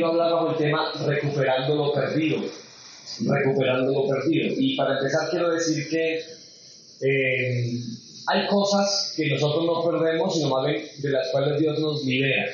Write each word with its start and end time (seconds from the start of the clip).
quiero 0.00 0.12
hablar 0.12 0.32
bajo 0.32 0.50
el 0.52 0.56
tema 0.56 0.92
recuperando 1.06 1.74
lo 1.74 1.92
perdido. 1.92 2.42
Recuperando 3.20 3.92
lo 3.92 4.08
perdido. 4.08 4.54
Y 4.58 4.76
para 4.76 4.96
empezar 4.96 5.28
quiero 5.30 5.50
decir 5.50 5.88
que 5.90 6.20
eh, 7.02 7.80
hay 8.26 8.46
cosas 8.48 9.12
que 9.16 9.28
nosotros 9.28 9.66
no 9.66 9.90
perdemos, 9.90 10.34
sino 10.34 10.48
más 10.48 10.66
bien 10.66 10.86
de 10.98 11.10
las 11.10 11.28
cuales 11.30 11.60
Dios 11.60 11.78
nos 11.80 12.04
libera. 12.04 12.46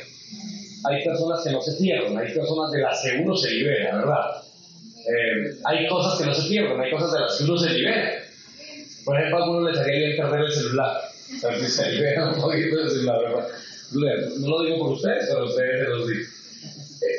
Hay 0.89 1.05
personas 1.05 1.45
que 1.45 1.51
no 1.53 1.61
se 1.61 1.73
pierden, 1.75 2.19
hay 2.19 2.35
personas 2.35 2.71
de 2.73 2.81
las 2.81 3.03
que 3.03 3.19
uno 3.23 3.37
se 3.37 3.51
libera, 3.51 3.97
¿verdad? 3.97 4.43
Eh, 5.09 5.59
hay 5.65 5.87
cosas 5.87 6.19
que 6.19 6.27
no 6.27 6.35
se 6.35 6.49
pierden, 6.49 6.81
hay 6.81 6.91
cosas 6.91 7.13
de 7.13 7.21
las 7.21 7.39
que 7.39 7.45
uno 7.45 7.57
se 7.57 7.71
libera. 7.71 8.13
Por 9.05 9.17
ejemplo, 9.17 9.39
a 9.39 9.45
algunos 9.45 9.73
les 9.73 9.81
haría 9.81 9.99
bien 9.99 10.17
perder 10.17 10.41
el 10.41 10.53
celular. 10.53 11.01
Se 11.69 11.93
libera 11.93 12.29
un 12.29 12.41
poquito 12.41 12.77
del 12.77 12.91
celular, 12.91 13.21
¿verdad? 13.21 13.49
No 14.39 14.49
lo 14.49 14.63
digo 14.65 14.79
por 14.79 14.93
ustedes, 14.93 15.27
pero 15.29 15.47
ustedes 15.47 15.85
se 15.85 15.89
los 15.91 16.09
digo. 16.09 16.36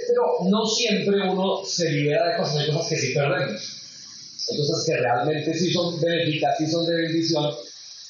Pero 0.07 0.23
no 0.49 0.65
siempre 0.67 1.29
uno 1.29 1.63
se 1.65 1.91
libera 1.91 2.29
de 2.29 2.37
cosas, 2.37 2.57
hay 2.57 2.71
cosas 2.71 2.89
que 2.89 2.95
sí 2.97 3.13
perdemos. 3.13 3.61
Hay 4.49 4.57
cosas 4.57 4.85
que 4.85 4.97
realmente 4.97 5.53
sí 5.53 5.73
son 5.73 5.99
benéficas, 5.99 6.57
sí 6.57 6.67
son 6.67 6.85
de 6.85 6.95
bendición, 6.95 7.53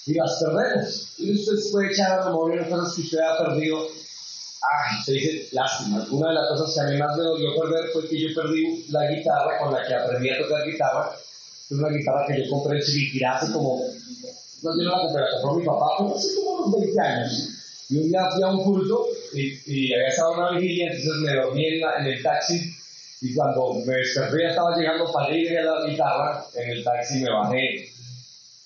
y 0.07 0.13
las 0.13 0.41
perdemos. 0.41 1.07
Y 1.17 1.33
usted 1.33 1.71
puede 1.71 1.91
echar 1.91 2.19
a 2.19 2.25
memoria 2.25 2.61
las 2.61 2.69
cosas 2.69 2.95
que 2.95 3.01
usted 3.01 3.19
ha 3.19 3.37
perdido. 3.45 3.79
Ay, 3.79 5.03
se 5.05 5.11
dice 5.11 5.49
lástima. 5.51 6.07
Una 6.11 6.29
de 6.29 6.35
las 6.35 6.49
cosas 6.49 6.73
que 6.73 6.79
a 6.81 6.83
mí 6.91 6.97
más 6.97 7.17
me 7.17 7.23
dolió 7.23 7.49
perder 7.59 7.89
fue 7.91 8.07
que 8.07 8.19
yo 8.19 8.27
perdí 8.35 8.85
la 8.89 9.11
guitarra 9.11 9.59
con 9.59 9.73
la 9.73 9.85
que 9.85 9.93
aprendí 9.93 10.29
a 10.29 10.39
tocar 10.39 10.65
guitarra. 10.65 11.11
Es 11.69 11.77
una 11.77 11.89
guitarra 11.89 12.25
que 12.27 12.43
yo 12.43 12.49
compré 12.49 12.77
en 12.79 12.85
Chiquitira 12.85 13.37
hace 13.37 13.51
como. 13.51 13.81
No, 14.63 14.71
yo 14.77 14.83
no 14.83 14.91
la 14.91 15.01
compré, 15.03 15.21
la 15.21 15.41
compró 15.41 15.59
mi 15.59 15.65
papá 15.65 16.15
hace 16.15 16.35
como 16.35 16.51
unos 16.51 16.79
20 16.79 16.99
años. 17.01 17.49
Y 17.89 17.97
un 17.97 18.09
día 18.09 18.31
fui 18.33 18.43
a 18.43 18.47
un 18.47 18.63
culto 18.63 19.05
y, 19.33 19.59
y 19.65 19.93
había 19.93 20.07
estado 20.07 20.33
una 20.33 20.59
vigilia, 20.59 20.91
entonces 20.91 21.13
me 21.23 21.33
dormí 21.33 21.65
en, 21.65 21.81
en 21.99 22.05
el 22.05 22.23
taxi. 22.23 22.73
Y 23.21 23.33
cuando 23.33 23.73
me 23.85 23.95
desperté, 23.95 24.43
ya 24.43 24.49
estaba 24.49 24.77
llegando 24.77 25.11
para 25.11 25.35
ir 25.35 25.57
a 25.57 25.63
la 25.63 25.87
guitarra. 25.87 26.45
En 26.55 26.69
el 26.69 26.83
taxi 26.83 27.19
me 27.19 27.31
bajé 27.31 27.89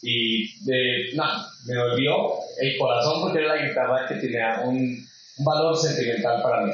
y 0.01 0.65
de, 0.65 1.13
nada, 1.15 1.47
me 1.65 1.75
dolió 1.75 2.33
el 2.59 2.77
corazón 2.77 3.21
porque 3.21 3.39
era 3.39 3.55
la 3.55 3.67
guitarra 3.67 4.07
que 4.07 4.15
tenía 4.15 4.61
un, 4.65 5.07
valor 5.43 5.75
sentimental 5.75 6.41
para 6.43 6.65
mí. 6.65 6.73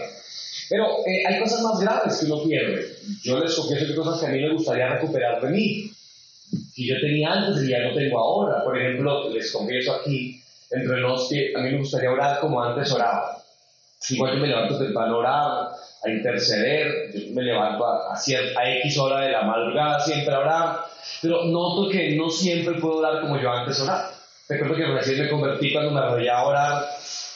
Pero 0.69 0.85
eh, 1.05 1.23
hay 1.25 1.39
cosas 1.39 1.61
más 1.61 1.79
graves 1.79 2.17
que 2.17 2.25
uno 2.25 2.43
pierde. 2.43 2.97
Yo 3.23 3.39
les 3.39 3.55
confieso 3.55 3.87
que 3.87 3.95
cosas 3.95 4.19
que 4.19 4.25
a 4.25 4.29
mí 4.29 4.41
me 4.41 4.53
gustaría 4.53 4.89
recuperar 4.89 5.41
de 5.41 5.49
mí, 5.49 5.91
que 6.75 6.85
yo 6.85 6.99
tenía 6.99 7.31
antes 7.31 7.63
y 7.63 7.69
ya 7.69 7.79
no 7.79 7.93
tengo 7.93 8.19
ahora. 8.19 8.63
Por 8.63 8.77
ejemplo, 8.77 9.29
les 9.29 9.51
confieso 9.51 9.93
aquí, 9.93 10.41
entre 10.71 10.97
los 10.97 11.29
que 11.29 11.53
a 11.55 11.59
mí 11.59 11.71
me 11.71 11.77
gustaría 11.77 12.11
orar 12.11 12.39
como 12.41 12.61
antes 12.61 12.91
oraba. 12.91 13.41
Igual 14.09 14.33
que 14.33 14.37
me 14.37 14.47
levanto 14.47 14.77
temprano 14.77 15.17
orar, 15.17 15.69
a 16.03 16.09
interceder, 16.09 17.11
yo 17.13 17.33
me 17.33 17.41
levanto 17.41 17.85
a, 17.85 18.13
a, 18.13 18.15
a 18.15 18.69
X 18.77 18.97
hora 18.97 19.21
de 19.21 19.31
la 19.31 19.41
madrugada 19.41 19.99
siempre 19.99 20.33
a 20.33 20.39
orar, 20.39 20.79
pero 21.21 21.43
noto 21.45 21.89
que 21.89 22.15
no 22.15 22.29
siempre 22.29 22.79
puedo 22.79 22.97
orar 22.97 23.21
como 23.21 23.39
yo 23.39 23.51
antes 23.51 23.79
oraba. 23.81 24.11
Recuerdo 24.49 24.75
que 24.75 24.85
recién 24.85 25.23
me 25.23 25.29
convertí 25.29 25.73
cuando 25.73 25.91
me 25.91 25.99
arrollaba 25.99 26.39
a 26.39 26.45
orar. 26.45 26.89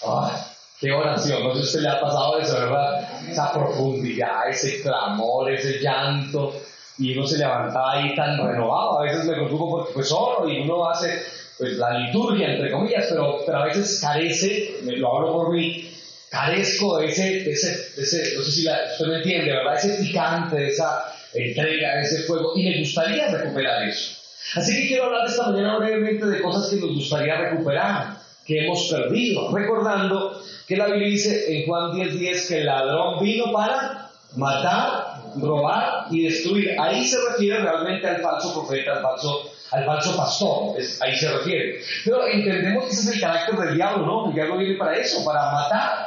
¡Ay, 0.07 0.41
qué 0.79 0.91
oración! 0.93 1.43
No 1.43 1.53
sé 1.53 1.61
si 1.61 1.67
usted 1.67 1.81
le 1.81 1.89
ha 1.89 1.99
pasado 1.99 2.39
eso, 2.39 2.53
¿verdad? 2.53 3.29
Esa 3.29 3.51
profundidad, 3.51 4.49
ese 4.49 4.81
clamor, 4.81 5.51
ese 5.51 5.79
llanto. 5.79 6.53
Y 6.97 7.17
uno 7.17 7.27
se 7.27 7.37
levantaba 7.37 7.93
ahí 7.93 8.15
tan 8.15 8.37
renovado. 8.37 8.99
A 8.99 9.03
veces 9.03 9.25
me 9.25 9.33
preocupo 9.33 9.71
porque 9.71 9.93
pues 9.93 10.11
oro 10.11 10.47
y 10.47 10.61
uno 10.61 10.89
hace 10.89 11.21
pues, 11.57 11.73
la 11.77 11.97
liturgia, 11.97 12.53
entre 12.53 12.71
comillas, 12.71 13.07
pero, 13.09 13.39
pero 13.45 13.57
a 13.57 13.65
veces 13.65 13.99
carece, 13.99 14.79
lo 14.83 15.17
hablo 15.17 15.33
por 15.33 15.53
mí, 15.53 15.91
carezco 16.31 16.97
de 16.97 17.07
ese, 17.07 17.51
ese, 17.51 17.91
ese, 17.97 18.35
no 18.37 18.43
sé 18.43 18.51
si 18.51 18.63
la, 18.63 18.79
usted 18.89 19.05
me 19.05 19.17
entiende, 19.17 19.51
¿verdad? 19.51 19.75
Ese 19.75 20.01
picante, 20.01 20.55
de 20.55 20.69
esa 20.69 21.13
entrega, 21.33 21.95
de 21.97 22.01
ese 22.03 22.23
fuego, 22.23 22.53
y 22.55 22.69
me 22.69 22.79
gustaría 22.79 23.27
recuperar 23.27 23.83
eso. 23.83 24.17
Así 24.55 24.73
que 24.73 24.87
quiero 24.87 25.05
hablar 25.05 25.27
esta 25.27 25.51
mañana 25.51 25.77
brevemente 25.77 26.25
de 26.25 26.41
cosas 26.41 26.69
que 26.69 26.77
nos 26.77 26.95
gustaría 26.95 27.35
recuperar, 27.35 28.17
que 28.45 28.65
hemos 28.65 28.89
perdido, 28.89 29.53
recordando 29.53 30.41
que 30.67 30.77
la 30.77 30.87
Biblia 30.87 31.09
dice 31.09 31.53
en 31.53 31.67
Juan 31.67 31.91
10:10 31.91 32.17
10, 32.17 32.47
que 32.47 32.57
el 32.59 32.65
ladrón 32.65 33.21
vino 33.21 33.51
para 33.51 34.09
matar, 34.37 35.21
robar 35.35 36.05
y 36.11 36.23
destruir. 36.23 36.79
Ahí 36.79 37.05
se 37.05 37.17
refiere 37.29 37.59
realmente 37.59 38.07
al 38.07 38.21
falso 38.21 38.53
profeta, 38.53 38.93
al 38.93 39.01
falso 39.01 39.51
al 39.71 39.85
falso 39.85 40.17
pastor, 40.17 40.75
ahí 40.99 41.15
se 41.15 41.31
refiere. 41.31 41.79
Pero 42.03 42.27
entendemos 42.27 42.85
que 42.85 42.91
ese 42.91 43.09
es 43.09 43.15
el 43.15 43.21
carácter 43.21 43.55
del 43.57 43.75
diablo, 43.75 44.05
¿no? 44.05 44.27
El 44.27 44.35
diablo 44.35 44.57
viene 44.57 44.77
para 44.77 44.97
eso, 44.97 45.23
para 45.23 45.49
matar, 45.49 46.00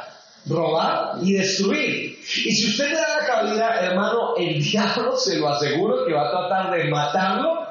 robar 0.47 1.17
y 1.21 1.33
destruir. 1.33 2.19
Y 2.21 2.51
si 2.51 2.67
usted 2.67 2.89
le 2.89 2.95
da 2.95 3.19
la 3.19 3.25
cabida, 3.25 3.79
hermano, 3.81 4.35
el 4.37 4.61
diablo, 4.61 5.15
se 5.17 5.37
lo 5.37 5.49
aseguro, 5.49 6.05
que 6.05 6.13
va 6.13 6.27
a 6.27 6.31
tratar 6.31 6.77
de 6.77 6.89
matarlo, 6.89 7.67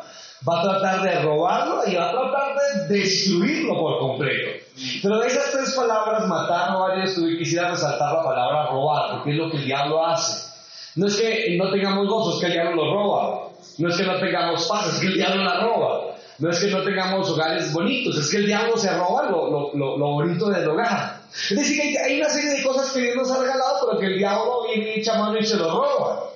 va 0.48 0.60
a 0.60 0.62
tratar 0.62 1.02
de 1.02 1.22
robarlo 1.22 1.82
y 1.86 1.94
va 1.94 2.08
a 2.08 2.12
tratar 2.12 2.54
de 2.88 2.98
destruirlo 2.98 3.78
por 3.78 3.98
completo. 3.98 4.64
Pero 5.02 5.18
de 5.18 5.26
esas 5.28 5.52
tres 5.52 5.74
palabras, 5.74 6.26
matar, 6.26 6.72
robar 6.72 6.98
y 6.98 7.02
destruir, 7.02 7.38
quisiera 7.38 7.70
resaltar 7.70 8.12
la 8.12 8.24
palabra 8.24 8.66
robar, 8.66 9.12
porque 9.12 9.30
es 9.30 9.36
lo 9.36 9.50
que 9.50 9.58
el 9.58 9.64
diablo 9.64 10.04
hace. 10.04 10.52
No 10.96 11.06
es 11.06 11.16
que 11.16 11.56
no 11.56 11.70
tengamos 11.70 12.06
gozo, 12.08 12.34
es 12.34 12.40
que 12.40 12.46
el 12.46 12.52
diablo 12.52 12.84
lo 12.84 12.94
roba. 12.94 13.48
No 13.78 13.88
es 13.88 13.96
que 13.96 14.04
no 14.04 14.20
tengamos 14.20 14.68
paz, 14.68 14.94
es 14.94 15.00
que 15.00 15.06
el 15.06 15.14
diablo 15.14 15.42
la 15.42 15.60
roba. 15.60 16.00
No 16.38 16.50
es 16.50 16.60
que 16.60 16.70
no 16.70 16.82
tengamos 16.82 17.30
hogares 17.30 17.72
bonitos, 17.72 18.16
es 18.18 18.30
que 18.30 18.38
el 18.38 18.46
diablo 18.46 18.76
se 18.76 18.92
roba 18.96 19.30
lo, 19.30 19.50
lo, 19.50 19.70
lo, 19.74 19.96
lo 19.96 20.06
bonito 20.06 20.50
del 20.50 20.68
hogar. 20.68 21.23
Es 21.34 21.56
decir, 21.56 21.80
que 21.92 21.98
hay 21.98 22.20
una 22.20 22.30
serie 22.30 22.50
de 22.50 22.62
cosas 22.62 22.92
que 22.92 23.00
Dios 23.00 23.16
nos 23.16 23.30
ha 23.32 23.40
regalado, 23.40 23.86
pero 23.86 23.98
que 23.98 24.06
el 24.06 24.18
diablo 24.18 24.66
viene 24.68 24.96
y 24.96 25.00
echa 25.00 25.18
mano 25.18 25.36
y 25.36 25.44
se 25.44 25.56
lo 25.56 25.68
roba. 25.68 26.30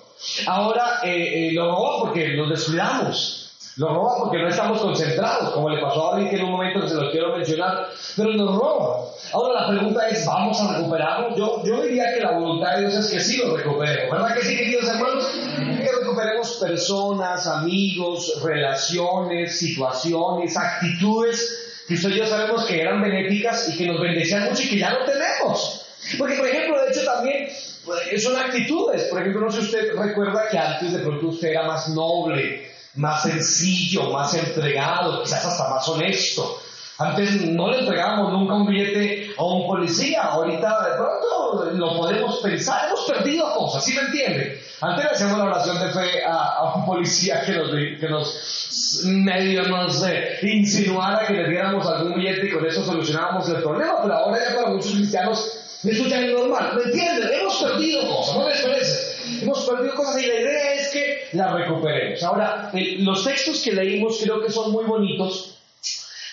Ahora 0.46 1.00
eh, 1.04 1.48
eh, 1.48 1.52
lo 1.52 1.70
roba 1.70 2.00
porque 2.00 2.36
nos 2.36 2.50
descuidamos. 2.50 3.44
Lo 3.76 3.94
roba 3.94 4.16
porque 4.18 4.38
no 4.38 4.48
estamos 4.48 4.80
concentrados, 4.80 5.54
como 5.54 5.70
le 5.70 5.80
pasó 5.80 6.08
a 6.08 6.16
David, 6.16 6.30
que 6.30 6.36
en 6.36 6.46
un 6.46 6.50
momento 6.50 6.80
que 6.80 6.88
se 6.88 6.96
lo 6.96 7.12
quiero 7.12 7.36
mencionar, 7.36 7.86
pero 8.16 8.32
nos 8.32 8.56
roba. 8.56 9.04
Ahora 9.32 9.60
la 9.60 9.68
pregunta 9.68 10.08
es, 10.08 10.26
¿vamos 10.26 10.60
a 10.60 10.78
recuperarlo? 10.78 11.36
Yo, 11.36 11.62
yo 11.64 11.82
diría 11.82 12.12
que 12.12 12.20
la 12.20 12.32
voluntad 12.32 12.74
de 12.74 12.80
Dios 12.80 12.94
es 12.96 13.06
que 13.08 13.20
sí 13.20 13.36
lo 13.36 13.56
recuperemos. 13.56 14.10
¿Verdad 14.10 14.34
que 14.34 14.42
sí, 14.42 14.56
queridos 14.56 14.88
hermanos? 14.88 15.28
Que 15.56 15.92
recuperemos 16.00 16.56
personas, 16.56 17.46
amigos, 17.46 18.42
relaciones, 18.42 19.56
situaciones, 19.56 20.56
actitudes 20.56 21.67
usted 21.94 22.10
y 22.10 22.18
yo 22.18 22.26
sabemos 22.26 22.64
que 22.66 22.80
eran 22.80 23.00
benéficas 23.00 23.68
y 23.68 23.78
que 23.78 23.86
nos 23.86 24.00
bendecían 24.00 24.44
mucho 24.44 24.62
y 24.62 24.68
que 24.68 24.78
ya 24.78 24.90
no 24.90 25.04
tenemos. 25.04 25.86
Porque, 26.18 26.34
por 26.34 26.46
ejemplo, 26.46 26.82
de 26.82 26.90
hecho 26.90 27.04
también 27.04 27.48
pues, 27.84 28.22
son 28.22 28.36
actitudes. 28.36 29.04
Por 29.04 29.20
ejemplo, 29.20 29.42
no 29.42 29.50
sé 29.50 29.60
si 29.60 29.66
usted 29.66 29.96
recuerda 29.96 30.48
que 30.50 30.58
antes 30.58 30.92
de 30.92 30.98
pronto 31.00 31.28
usted 31.28 31.48
era 31.48 31.66
más 31.66 31.88
noble, 31.88 32.70
más 32.94 33.22
sencillo, 33.22 34.10
más 34.10 34.34
entregado, 34.34 35.22
quizás 35.22 35.44
hasta 35.44 35.68
más 35.68 35.88
honesto. 35.88 36.60
Antes 36.98 37.42
no 37.42 37.70
le 37.70 37.78
entregábamos 37.78 38.32
nunca 38.32 38.54
un 38.54 38.66
billete 38.66 39.32
a 39.36 39.44
un 39.44 39.68
policía, 39.68 40.22
ahorita 40.22 40.84
de 40.84 40.96
pronto 40.96 41.70
lo 41.74 41.96
podemos 41.96 42.38
pensar, 42.38 42.88
hemos 42.88 43.02
perdido 43.02 43.54
cosas, 43.54 43.84
¿sí 43.84 43.94
me 43.94 44.00
entiende? 44.00 44.60
Antes 44.80 45.04
le 45.04 45.10
hacíamos 45.12 45.38
la 45.38 45.44
oración 45.44 45.78
de 45.78 45.92
fe 45.92 46.24
a, 46.24 46.56
a 46.56 46.74
un 46.74 46.86
policía 46.86 47.42
que 47.42 47.52
nos, 47.52 47.70
que 47.70 48.08
nos 48.08 48.26
medio 49.04 49.62
nos 49.68 50.04
eh, 50.06 50.38
insinuara 50.42 51.26
que 51.26 51.34
le 51.34 51.50
diéramos 51.50 51.86
algún 51.86 52.14
billete 52.14 52.46
y 52.46 52.50
con 52.50 52.66
eso 52.66 52.84
solucionábamos 52.84 53.48
el 53.48 53.62
problema, 53.62 54.02
pero 54.02 54.14
ahora 54.14 54.38
ya 54.38 54.56
para 54.56 54.70
muchos 54.70 54.92
cristianos 54.92 55.58
eso 55.84 56.06
ya 56.08 56.20
es 56.20 56.32
normal, 56.32 56.72
¿me 56.76 56.82
entienden? 56.82 57.30
Hemos 57.40 57.62
perdido 57.62 58.08
cosas, 58.08 58.36
¿no 58.36 58.48
les 58.48 58.60
parece? 58.62 59.42
Hemos 59.42 59.68
perdido 59.68 59.94
cosas 59.94 60.22
y 60.22 60.26
la 60.26 60.40
idea 60.40 60.74
es 60.74 60.88
que 60.88 61.28
las 61.32 61.54
recuperemos. 61.54 62.22
Ahora, 62.24 62.70
el, 62.74 63.04
los 63.04 63.24
textos 63.24 63.62
que 63.62 63.72
leímos 63.72 64.18
creo 64.22 64.42
que 64.42 64.50
son 64.50 64.72
muy 64.72 64.84
bonitos 64.84 65.57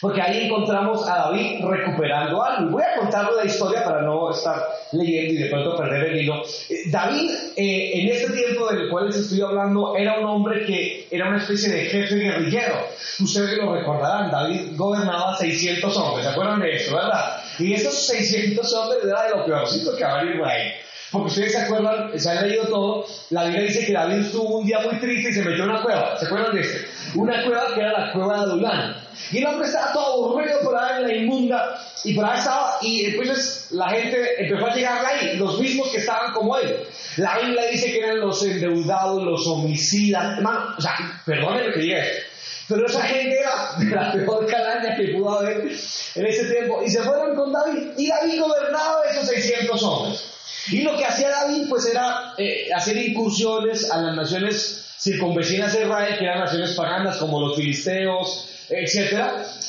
porque 0.05 0.21
ahí 0.21 0.45
encontramos 0.45 1.09
a 1.09 1.15
David 1.15 1.65
recuperando 1.65 2.43
algo. 2.43 2.69
Y 2.69 2.73
voy 2.73 2.83
a 2.83 2.99
contarle 2.99 3.37
la 3.37 3.45
historia 3.45 3.83
para 3.83 4.03
no 4.03 4.29
estar 4.29 4.63
leyendo 4.91 5.33
y 5.33 5.37
de 5.37 5.49
pronto 5.49 5.75
perder 5.75 6.11
el 6.11 6.21
hilo. 6.21 6.43
David, 6.91 7.31
eh, 7.55 8.01
en 8.01 8.09
este 8.09 8.31
tiempo 8.33 8.71
del 8.71 8.87
cual 8.87 9.07
les 9.07 9.15
estoy 9.15 9.41
hablando, 9.41 9.97
era 9.97 10.19
un 10.19 10.25
hombre 10.25 10.63
que 10.63 11.07
era 11.09 11.27
una 11.27 11.39
especie 11.39 11.73
de 11.73 11.85
jefe 11.85 12.17
guerrillero. 12.17 12.87
Ustedes 13.19 13.57
lo 13.57 13.73
recordarán, 13.73 14.29
David 14.29 14.75
gobernaba 14.75 15.35
600 15.37 15.97
hombres, 15.97 16.27
¿se 16.27 16.31
acuerdan 16.33 16.59
de 16.59 16.75
eso, 16.75 16.95
verdad? 16.95 17.41
Y 17.57 17.73
esos 17.73 17.95
600 18.05 18.73
hombres 18.73 18.99
era 19.05 19.23
de 19.23 19.29
lo 19.31 19.43
peorcito 19.43 19.97
que 19.97 20.03
había 20.03 20.31
en 20.31 20.37
Israel. 20.37 20.73
Porque 21.15 21.29
ustedes 21.29 21.53
se 21.53 21.59
acuerdan, 21.59 22.19
se 22.19 22.29
han 22.29 22.45
leído 22.45 22.67
todo, 22.67 23.05
la 23.29 23.45
Biblia 23.45 23.63
dice 23.63 23.85
que 23.85 23.93
David 23.93 24.25
estuvo 24.25 24.59
un 24.59 24.65
día 24.65 24.79
muy 24.79 24.99
triste 24.99 25.29
y 25.29 25.33
se 25.33 25.43
metió 25.43 25.63
en 25.63 25.69
una 25.69 25.81
cueva. 25.81 26.19
¿Se 26.19 26.25
acuerdan 26.25 26.53
de 26.53 26.59
esto? 26.61 26.77
Una 27.15 27.45
cueva 27.45 27.73
que 27.73 27.79
era 27.79 27.91
la 27.93 28.11
cueva 28.11 28.35
de 28.35 28.41
Adulán. 28.41 28.97
Y 29.31 29.37
el 29.37 29.45
hombre 29.45 29.65
estaba 29.65 29.93
todo 29.93 30.27
aburrido 30.27 30.59
por 30.59 30.77
ahí 30.77 31.01
en 31.01 31.07
la 31.07 31.15
inmunda. 31.15 31.79
Y 32.03 32.13
por 32.13 32.25
ahí 32.25 32.37
estaba, 32.37 32.77
y 32.81 33.05
entonces 33.05 33.69
la 33.71 33.89
gente 33.91 34.43
empezó 34.43 34.65
a 34.65 34.75
llegar 34.75 35.05
ahí, 35.05 35.37
los 35.37 35.57
mismos 35.57 35.87
que 35.89 35.99
estaban 35.99 36.33
como 36.33 36.57
él. 36.57 36.83
La 37.15 37.39
Biblia 37.39 37.65
dice 37.71 37.93
que 37.93 37.99
eran 37.99 38.19
los 38.19 38.43
endeudados, 38.43 39.23
los 39.23 39.47
homicidas. 39.47 40.37
Hermano, 40.37 40.75
o 40.77 40.81
sea, 40.81 41.21
perdónenme 41.25 41.71
que 41.73 41.79
diga 41.79 41.99
esto. 41.99 42.25
Pero 42.67 42.87
esa 42.87 43.03
gente 43.03 43.39
era 43.39 43.75
de 43.79 43.95
la 43.95 44.11
peor 44.11 44.45
calaña 44.47 44.97
que 44.97 45.13
pudo 45.13 45.39
haber 45.39 45.61
en 45.61 46.25
ese 46.25 46.45
tiempo. 46.45 46.81
Y 46.85 46.89
se 46.89 47.01
fueron 47.03 47.35
con 47.35 47.53
David. 47.53 47.93
Y 47.97 48.09
David 48.09 48.41
gobernaba 48.41 49.01
esos 49.09 49.27
600 49.29 49.81
hombres. 49.83 50.34
Y 50.69 50.81
lo 50.81 50.97
que 50.97 51.05
hacía 51.05 51.29
David 51.29 51.67
pues 51.69 51.85
era 51.85 52.33
eh, 52.37 52.69
hacer 52.73 52.97
incursiones 52.97 53.91
a 53.91 54.01
las 54.01 54.15
naciones 54.15 54.85
circunvecinas 54.99 55.73
de 55.73 55.83
Israel, 55.83 56.17
que 56.17 56.23
eran 56.23 56.39
naciones 56.39 56.71
paganas 56.71 57.17
como 57.17 57.39
los 57.39 57.55
filisteos, 57.55 58.49
etc. 58.69 59.13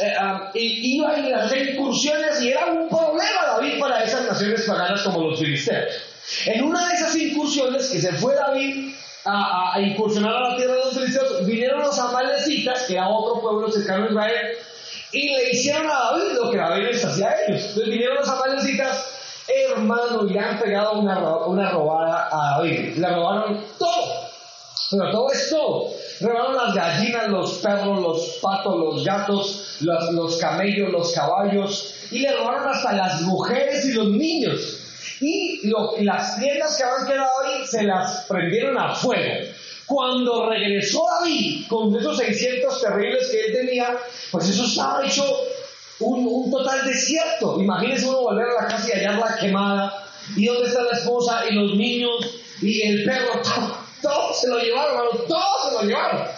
Eh, 0.00 0.14
ah, 0.18 0.50
y 0.54 0.96
iba 0.96 1.10
a 1.10 1.44
hacer 1.44 1.70
incursiones 1.70 2.40
y 2.40 2.50
era 2.50 2.66
un 2.66 2.88
problema 2.88 3.46
David 3.46 3.78
para 3.78 4.04
esas 4.04 4.26
naciones 4.26 4.62
paganas 4.62 5.02
como 5.02 5.20
los 5.28 5.38
filisteos. 5.38 5.94
En 6.46 6.64
una 6.64 6.88
de 6.88 6.94
esas 6.94 7.14
incursiones 7.16 7.88
que 7.88 8.00
se 8.00 8.12
fue 8.14 8.34
David 8.34 8.94
a, 9.24 9.80
incursionar 9.80 10.34
a 10.34 10.50
la 10.50 10.56
tierra 10.56 10.74
de 10.74 10.84
los 10.84 10.94
filisteos, 10.94 11.46
vinieron 11.46 11.80
los 11.80 11.98
amalecitas, 11.98 12.84
que 12.84 12.94
era 12.94 13.08
otro 13.08 13.40
pueblo 13.40 13.70
cercano 13.70 14.04
a 14.04 14.08
Israel, 14.08 14.46
y 15.12 15.28
le 15.28 15.50
hicieron 15.50 15.86
a 15.86 16.12
David 16.12 16.32
lo 16.34 16.50
que 16.50 16.56
David 16.56 16.84
les 16.84 17.04
hacía 17.04 17.28
a 17.28 17.34
ellos. 17.42 17.62
Entonces 17.62 17.88
vinieron 17.88 18.16
los 18.16 18.28
amalecitas, 18.28 19.15
hermano, 19.48 20.22
le 20.22 20.38
han 20.38 20.58
pegado 20.58 20.98
una, 20.98 21.18
una 21.46 21.70
robada 21.70 22.28
a 22.30 22.58
David. 22.58 22.96
Le 22.96 23.08
robaron 23.08 23.64
todo. 23.78 24.26
Pero 24.90 25.10
todo 25.10 25.32
es 25.32 25.50
todo. 25.50 25.90
Robaron 26.20 26.56
las 26.56 26.74
gallinas, 26.74 27.28
los 27.28 27.52
perros, 27.54 28.00
los 28.00 28.38
patos, 28.40 28.76
los 28.76 29.04
gatos, 29.04 29.76
los, 29.80 30.12
los 30.12 30.36
camellos, 30.38 30.90
los 30.90 31.12
caballos, 31.12 31.94
y 32.10 32.20
le 32.20 32.36
robaron 32.36 32.68
hasta 32.68 32.92
las 32.92 33.22
mujeres 33.22 33.84
y 33.84 33.92
los 33.92 34.08
niños. 34.08 34.78
Y 35.20 35.70
las 36.04 36.38
tiendas 36.38 36.76
que 36.76 36.84
habían 36.84 37.06
quedado 37.06 37.30
ahí 37.44 37.66
se 37.66 37.82
las 37.82 38.26
prendieron 38.28 38.78
a 38.78 38.94
fuego. 38.94 39.46
Cuando 39.86 40.48
regresó 40.48 41.04
David 41.20 41.66
con 41.68 41.96
esos 41.96 42.16
600 42.18 42.82
terribles 42.82 43.28
que 43.28 43.40
él 43.46 43.52
tenía, 43.52 43.96
pues 44.30 44.48
eso 44.48 44.64
estaba 44.64 45.06
hecho 45.06 45.24
un, 46.00 46.26
un 46.26 46.50
total 46.50 46.86
desierto. 46.86 47.60
Imagínense 47.60 48.08
uno 48.08 48.22
volver 48.22 48.46
a 48.48 48.62
la 48.62 48.68
casa 48.68 48.88
y 48.88 48.92
hallarla 48.92 49.36
quemada. 49.38 50.06
¿Y 50.36 50.46
dónde 50.46 50.68
está 50.68 50.82
la 50.82 50.98
esposa 50.98 51.44
y 51.48 51.54
los 51.54 51.74
niños 51.76 52.40
y 52.60 52.82
el 52.82 53.04
perro? 53.04 53.40
Todo, 54.02 54.32
se 54.34 54.48
lo 54.48 54.58
llevaron, 54.58 54.94
hermano, 54.94 55.10
todo 55.26 55.70
se 55.70 55.74
lo 55.74 55.82
llevaron. 55.82 56.28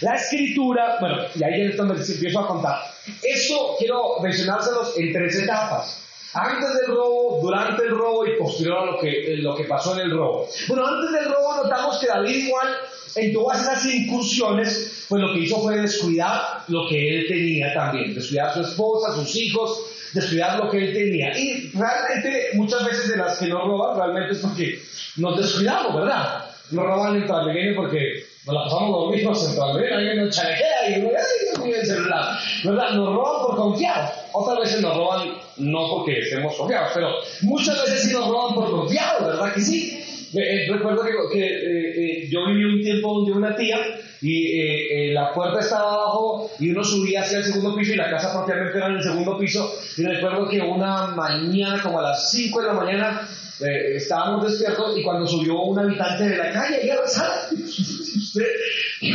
La 0.00 0.16
escritura, 0.16 0.96
bueno, 0.98 1.18
y 1.34 1.44
ahí 1.44 1.66
es 1.68 1.76
donde 1.76 1.94
empiezo 1.94 2.40
a 2.40 2.48
contar. 2.48 2.80
Eso 3.22 3.76
quiero 3.78 4.18
mencionárselos 4.20 4.98
en 4.98 5.12
tres 5.12 5.36
etapas. 5.36 6.01
Antes 6.34 6.74
del 6.80 6.86
robo, 6.86 7.40
durante 7.42 7.84
el 7.84 7.90
robo 7.90 8.26
y 8.26 8.38
posterior 8.38 8.78
a 8.78 8.86
lo 8.86 8.98
que, 8.98 9.36
lo 9.38 9.54
que 9.54 9.64
pasó 9.64 9.94
en 9.94 10.06
el 10.06 10.10
robo. 10.12 10.48
Bueno, 10.68 10.86
antes 10.86 11.12
del 11.12 11.24
robo 11.26 11.62
notamos 11.62 11.98
que 11.98 12.06
David 12.06 12.46
igual 12.46 12.68
en 13.16 13.32
todas 13.32 13.60
esas 13.60 13.84
incursiones, 13.86 15.04
pues 15.08 15.20
lo 15.22 15.32
que 15.32 15.40
hizo 15.40 15.60
fue 15.60 15.78
descuidar 15.78 16.64
lo 16.68 16.88
que 16.88 17.18
él 17.18 17.26
tenía 17.28 17.74
también, 17.74 18.14
descuidar 18.14 18.54
su 18.54 18.62
esposa, 18.62 19.14
sus 19.14 19.36
hijos, 19.36 19.84
descuidar 20.14 20.58
lo 20.58 20.70
que 20.70 20.78
él 20.78 20.94
tenía. 20.94 21.38
Y 21.38 21.70
realmente 21.74 22.50
muchas 22.54 22.84
veces 22.84 23.08
de 23.10 23.16
las 23.18 23.38
que 23.38 23.48
nos 23.48 23.64
roban, 23.64 23.98
realmente 23.98 24.32
es 24.32 24.38
porque 24.38 24.82
nos 25.16 25.38
descuidamos, 25.38 25.94
¿verdad? 25.94 26.46
Nos 26.70 26.86
roban 26.86 27.16
el 27.16 27.24
pequeño 27.24 27.76
porque 27.76 28.24
nos 28.44 28.54
la 28.54 28.64
pasamos 28.64 28.90
los 28.90 29.10
mismos 29.10 29.48
en 29.48 29.54
Transmilenio, 29.54 29.96
alguien 29.96 30.24
nos 30.24 30.34
chalequea 30.34 30.88
y 30.88 31.00
mío, 31.00 31.76
el 31.80 31.86
celular. 31.86 32.38
¿Verdad? 32.64 32.90
Nos 32.90 33.14
roban 33.14 33.46
por 33.46 33.56
confiar. 33.56 34.12
Otras 34.32 34.58
veces 34.58 34.80
nos 34.80 34.96
roban 34.96 35.28
no 35.58 35.90
porque 35.90 36.18
estemos 36.18 36.54
confiados, 36.56 36.90
pero 36.94 37.08
muchas 37.42 37.80
veces 37.82 38.02
sí 38.02 38.12
nos 38.12 38.28
roban 38.28 38.54
por 38.54 38.70
confiados, 38.70 39.26
¿verdad 39.26 39.54
que 39.54 39.60
sí? 39.60 40.01
Eh, 40.34 40.66
recuerdo 40.70 41.02
que, 41.30 41.40
eh, 41.40 42.22
eh, 42.24 42.28
yo 42.30 42.46
viví 42.46 42.64
un 42.64 42.82
tiempo 42.82 43.14
donde 43.14 43.32
una 43.32 43.54
tía 43.54 43.78
y 44.22 45.12
la 45.12 45.34
puerta 45.34 45.58
estaba 45.58 45.94
abajo 45.94 46.50
y 46.60 46.70
uno 46.70 46.82
subía 46.84 47.22
hacia 47.22 47.38
el 47.38 47.44
segundo 47.44 47.74
piso 47.76 47.92
y 47.92 47.96
la 47.96 48.08
casa 48.08 48.32
propiamente 48.32 48.78
era 48.78 48.86
en 48.86 48.94
el 48.94 49.02
segundo 49.02 49.36
piso 49.36 49.74
y 49.98 50.04
recuerdo 50.04 50.48
que 50.48 50.60
una 50.60 51.08
mañana 51.08 51.82
como 51.82 51.98
a 51.98 52.02
las 52.02 52.30
5 52.30 52.60
de 52.60 52.66
la 52.68 52.72
mañana 52.72 53.28
estábamos 53.60 54.48
despiertos 54.48 54.96
y 54.96 55.02
cuando 55.02 55.26
subió 55.26 55.60
un 55.62 55.78
habitante 55.78 56.28
de 56.28 56.36
la 56.36 56.52
calle 56.52 56.86
y 56.86 56.90
a 56.90 56.96
la 56.96 57.06
sala, 57.08 57.48
¿usted, 57.52 58.46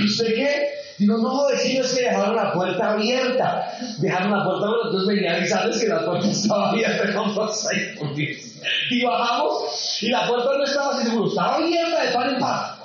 ¿usted 0.03 0.35
qué? 0.35 0.67
Digo, 0.97 1.17
no, 1.17 1.47
decimos 1.47 1.93
que 1.93 2.01
dejaron 2.01 2.35
la 2.35 2.53
puerta 2.53 2.93
abierta. 2.93 3.71
Dejaron 3.99 4.31
la 4.31 4.43
puerta 4.43 4.65
abierta, 4.65 4.87
entonces 4.87 5.15
venía 5.15 5.33
a 5.33 5.37
avisarles 5.37 5.79
que 5.79 5.87
la 5.87 6.05
puerta 6.05 6.27
estaba 6.31 6.69
abierta. 6.69 7.11
Vamos 7.13 7.67
ahí 7.67 7.95
por 7.97 8.19
Y 8.19 9.05
bajamos 9.05 10.01
y 10.01 10.09
la 10.09 10.27
puerta 10.27 10.49
no 10.57 10.63
estaba 10.63 10.95
así 10.95 11.07
seguro, 11.07 11.29
estaba 11.29 11.55
abierta 11.55 12.03
de 12.03 12.11
par 12.11 12.29
en 12.29 12.39
par. 12.39 12.77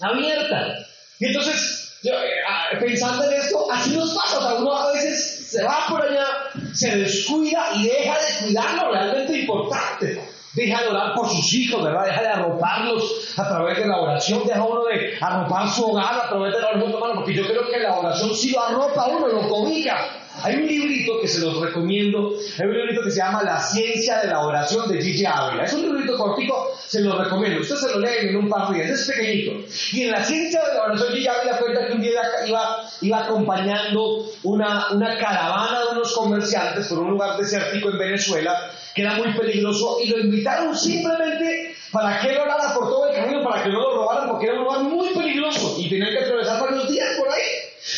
Abierta. 0.00 0.78
Y 1.18 1.26
entonces, 1.26 1.98
eh, 2.04 2.10
ah, 2.48 2.68
pensando 2.80 3.24
en 3.24 3.34
esto, 3.34 3.70
así 3.70 3.90
nos 3.90 4.14
pasa. 4.14 4.54
O 4.54 4.62
uno 4.62 4.78
a 4.78 4.92
veces 4.92 5.48
se 5.50 5.62
va 5.62 5.84
por 5.88 6.00
allá, 6.00 6.26
se 6.72 6.96
descuida 6.96 7.68
y 7.74 7.88
deja 7.88 8.14
de 8.14 8.46
cuidar 8.46 8.74
lo 8.74 8.92
realmente 8.92 9.38
importante. 9.40 10.29
Deja 10.52 10.82
de 10.82 10.88
orar 10.88 11.14
por 11.14 11.28
sus 11.28 11.52
hijos, 11.54 11.84
¿verdad? 11.84 12.06
Deja 12.06 12.22
de 12.22 12.28
arroparlos 12.28 13.34
a 13.38 13.48
través 13.48 13.78
de 13.78 13.86
la 13.86 13.98
oración. 13.98 14.42
Deja 14.44 14.64
uno 14.64 14.84
de 14.84 15.16
arropar 15.20 15.68
su 15.68 15.90
hogar 15.90 16.20
a 16.24 16.28
través 16.28 16.52
de 16.52 16.60
la 16.60 16.68
oración, 16.70 16.92
hermano, 16.92 17.14
porque 17.14 17.34
yo 17.34 17.46
creo 17.46 17.68
que 17.68 17.78
la 17.78 17.98
oración 17.98 18.34
sí 18.34 18.50
lo 18.50 18.60
arropa 18.60 19.06
uno, 19.06 19.28
lo 19.28 19.48
cobija. 19.48 19.96
Hay 20.42 20.56
un 20.56 20.66
librito 20.66 21.20
que 21.20 21.28
se 21.28 21.40
los 21.40 21.60
recomiendo, 21.60 22.34
hay 22.58 22.66
un 22.66 22.76
librito 22.76 23.02
que 23.02 23.10
se 23.10 23.18
llama 23.18 23.42
La 23.42 23.60
ciencia 23.60 24.20
de 24.20 24.28
la 24.28 24.40
oración 24.40 24.88
de 24.88 25.00
Gigi 25.02 25.24
Ávila. 25.24 25.64
Es 25.64 25.72
un 25.74 25.82
librito 25.82 26.16
cortico, 26.16 26.74
se 26.86 27.00
lo 27.00 27.22
recomiendo. 27.22 27.60
Usted 27.60 27.76
se 27.76 27.90
lo 27.90 28.00
lee 28.00 28.28
en 28.28 28.36
un 28.36 28.48
par 28.48 28.68
de 28.68 28.78
días, 28.78 29.00
es 29.00 29.06
pequeñito. 29.06 29.66
Y 29.92 30.02
en 30.02 30.12
la 30.12 30.24
ciencia 30.24 30.60
de 30.64 30.74
la 30.74 30.84
oración 30.84 31.12
Gigi 31.12 31.28
Ávila 31.28 31.58
cuenta 31.58 31.86
que 31.86 31.92
un 31.92 32.02
día 32.02 32.22
iba, 32.46 32.90
iba 33.00 33.24
acompañando 33.24 34.26
una, 34.42 34.90
una 34.92 35.18
caravana 35.18 35.80
de 35.80 35.96
unos 35.96 36.12
comerciantes 36.14 36.86
por 36.88 36.98
un 36.98 37.10
lugar 37.10 37.36
desértico 37.38 37.90
en 37.90 37.98
Venezuela 37.98 38.70
que 38.94 39.02
era 39.02 39.14
muy 39.14 39.32
peligroso 39.34 39.98
y 40.02 40.08
lo 40.08 40.18
invitaron 40.18 40.76
simplemente 40.76 41.69
para 41.92 42.20
que 42.20 42.28
él 42.28 42.38
orara 42.38 42.74
por 42.74 42.88
todo 42.88 43.08
el 43.08 43.16
camino, 43.16 43.42
para 43.42 43.62
que 43.62 43.70
no 43.70 43.80
lo 43.80 43.96
robaran, 43.96 44.28
porque 44.28 44.46
era 44.46 44.54
un 44.54 44.64
lugar 44.64 44.80
muy 44.82 45.08
peligroso 45.08 45.76
y 45.78 45.88
tenían 45.88 46.10
que 46.10 46.24
atravesar 46.24 46.60
varios 46.60 46.88
días 46.88 47.08
por 47.18 47.28
ahí. 47.28 47.42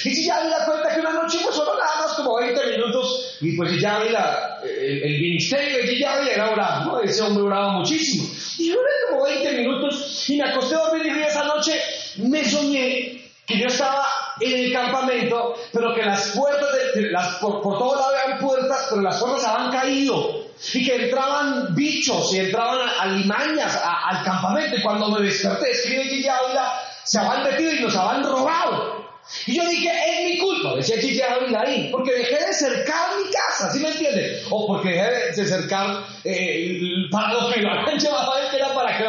Y 0.04 0.14
si 0.14 0.26
ya 0.26 0.38
había 0.38 0.64
cuenta 0.64 0.94
que 0.94 1.00
una 1.00 1.12
noche 1.12 1.38
pues 1.42 1.56
solo 1.56 1.76
nada 1.76 2.06
más 2.06 2.14
como 2.14 2.36
20 2.36 2.66
minutos 2.66 3.38
y 3.40 3.56
pues 3.56 3.80
ya 3.80 3.96
había 3.96 4.58
el, 4.62 5.02
el, 5.02 5.20
ministerio 5.20 5.78
de 5.78 5.98
ya 5.98 6.22
era 6.22 6.50
orar, 6.50 6.86
¿no? 6.86 7.00
Ese 7.00 7.20
hombre 7.22 7.42
oraba 7.44 7.72
muchísimo. 7.72 8.28
Y 8.58 8.68
yo 8.68 8.74
oré 8.78 8.90
como 9.10 9.24
20 9.24 9.52
minutos 9.52 10.30
y 10.30 10.36
me 10.36 10.48
acosté 10.48 10.76
a 10.76 10.78
dormir 10.78 11.06
y 11.06 11.22
esa 11.22 11.44
noche 11.44 11.80
me 12.18 12.44
soñé 12.44 13.22
que 13.44 13.58
yo 13.58 13.66
estaba 13.66 14.06
en 14.40 14.52
el 14.52 14.72
campamento, 14.72 15.54
pero 15.72 15.94
que 15.94 16.02
las 16.02 16.30
puertas, 16.30 16.68
de, 16.94 17.10
las, 17.10 17.36
por, 17.36 17.60
por 17.60 17.78
todo 17.78 17.96
lado 17.96 18.12
habían 18.16 18.38
puertas, 18.38 18.86
pero 18.88 19.02
las 19.02 19.20
puertas 19.20 19.44
habían 19.44 19.72
caído 19.72 20.42
y 20.74 20.84
que 20.84 21.04
entraban 21.04 21.74
bichos 21.74 22.32
y 22.34 22.40
entraban 22.40 22.88
alimañas 23.00 23.80
al 23.82 24.24
campamento. 24.24 24.76
Y 24.76 24.82
cuando 24.82 25.08
me 25.10 25.22
desperté, 25.22 25.70
escribe 25.70 26.04
Gigi 26.04 26.28
Ávila, 26.28 26.72
se 27.04 27.18
habían 27.18 27.44
metido 27.44 27.72
y 27.72 27.80
nos 27.80 27.96
habían 27.96 28.24
robado. 28.24 29.02
Y 29.46 29.56
yo 29.56 29.68
dije, 29.68 29.88
es 29.88 30.30
mi 30.30 30.38
culpa, 30.38 30.74
decía 30.76 30.96
Gigi 30.98 31.20
Ávila 31.22 31.62
ahí, 31.62 31.88
porque 31.90 32.12
dejé 32.12 32.44
de 32.44 32.52
cercar 32.52 33.10
mi 33.16 33.30
casa, 33.30 33.72
¿sí 33.72 33.80
me 33.80 33.90
entiendes? 33.90 34.44
O 34.50 34.66
porque 34.66 34.90
dejé 34.90 35.40
de 35.40 35.48
cercar 35.48 36.04
eh, 36.24 36.80
para 37.10 37.32
lo 37.34 37.50
que 37.50 37.60
lo 37.60 37.70
habían 37.70 37.98
llevado 37.98 38.32
a 38.32 38.56
era 38.56 38.74
para 38.74 38.98
que 38.98 39.04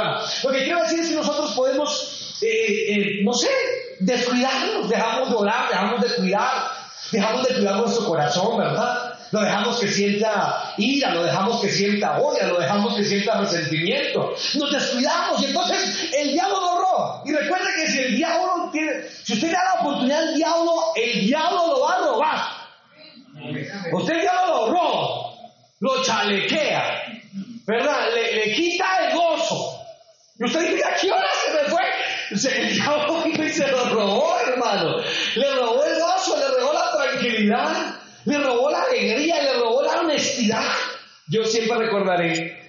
Lo 0.48 0.54
que 0.54 0.64
quiero 0.64 0.82
decir 0.84 1.00
es 1.00 1.10
que 1.10 1.16
nosotros 1.16 1.52
podemos, 1.54 2.38
eh, 2.42 2.94
eh, 2.94 3.22
no 3.24 3.34
sé, 3.34 3.50
descuidarnos, 4.00 4.90
dejamos 4.90 5.30
de 5.30 5.36
orar, 5.36 5.70
dejamos 5.70 6.02
de 6.02 6.16
cuidar, 6.16 6.72
dejamos 7.12 7.48
de 7.48 7.56
cuidar 7.56 7.76
nuestro 7.78 8.06
corazón, 8.06 8.58
¿verdad? 8.58 9.13
Lo 9.34 9.42
dejamos 9.42 9.80
que 9.80 9.88
sienta 9.88 10.76
ira, 10.78 11.12
lo 11.12 11.24
dejamos 11.24 11.60
que 11.60 11.70
sienta 11.72 12.20
odio, 12.20 12.50
lo 12.50 12.60
dejamos 12.60 12.96
que 12.96 13.04
sienta 13.04 13.42
resentimiento. 13.42 14.36
Nos 14.54 14.72
descuidamos 14.72 15.42
y 15.42 15.46
entonces 15.46 16.12
el 16.16 16.34
diablo 16.34 16.62
nos 16.62 16.78
roba. 16.78 17.24
Y 17.26 17.32
recuerde 17.32 17.66
que 17.76 17.88
si 17.88 18.00
el 18.00 18.16
diablo 18.16 18.70
tiene, 18.72 18.92
si 19.24 19.34
usted 19.34 19.48
le 19.48 19.54
da 19.54 19.64
la 19.64 19.82
oportunidad 19.82 20.20
al 20.20 20.36
diablo, 20.36 20.74
el 20.96 21.22
diablo 21.22 21.66
lo 21.66 21.80
va 21.82 21.96
a 21.96 21.98
robar. 21.98 22.42
Usted 23.92 24.22
diablo 24.22 24.68
lo 24.68 24.72
roba, 24.72 25.34
lo 25.80 26.04
chalequea, 26.04 27.04
¿verdad? 27.66 28.14
Le, 28.14 28.54
quita 28.54 28.86
el 29.00 29.16
gozo. 29.16 29.80
Y 30.38 30.44
usted 30.46 30.74
dice, 30.74 30.86
¿a 30.86 30.94
qué 30.94 31.12
hora 31.12 31.28
se 31.44 31.54
me 31.54 31.70
fue? 31.72 31.82
El 32.56 32.74
diablo 32.76 33.24
se 33.52 33.68
lo 33.68 33.90
robó, 33.90 34.38
hermano. 34.48 34.98
Le 35.34 35.56
robó 35.56 35.84
el 35.86 36.00
gozo, 36.00 36.38
le 36.38 36.60
robó 36.60 36.72
la 36.72 36.92
tranquilidad. 36.92 38.03
Le 38.26 38.38
robó 38.38 38.70
la 38.70 38.84
alegría, 38.84 39.42
le 39.42 39.54
robó 39.60 39.82
la 39.82 40.02
honestidad. 40.02 40.72
Yo 41.28 41.44
siempre 41.46 41.78
recordaré 41.78 42.62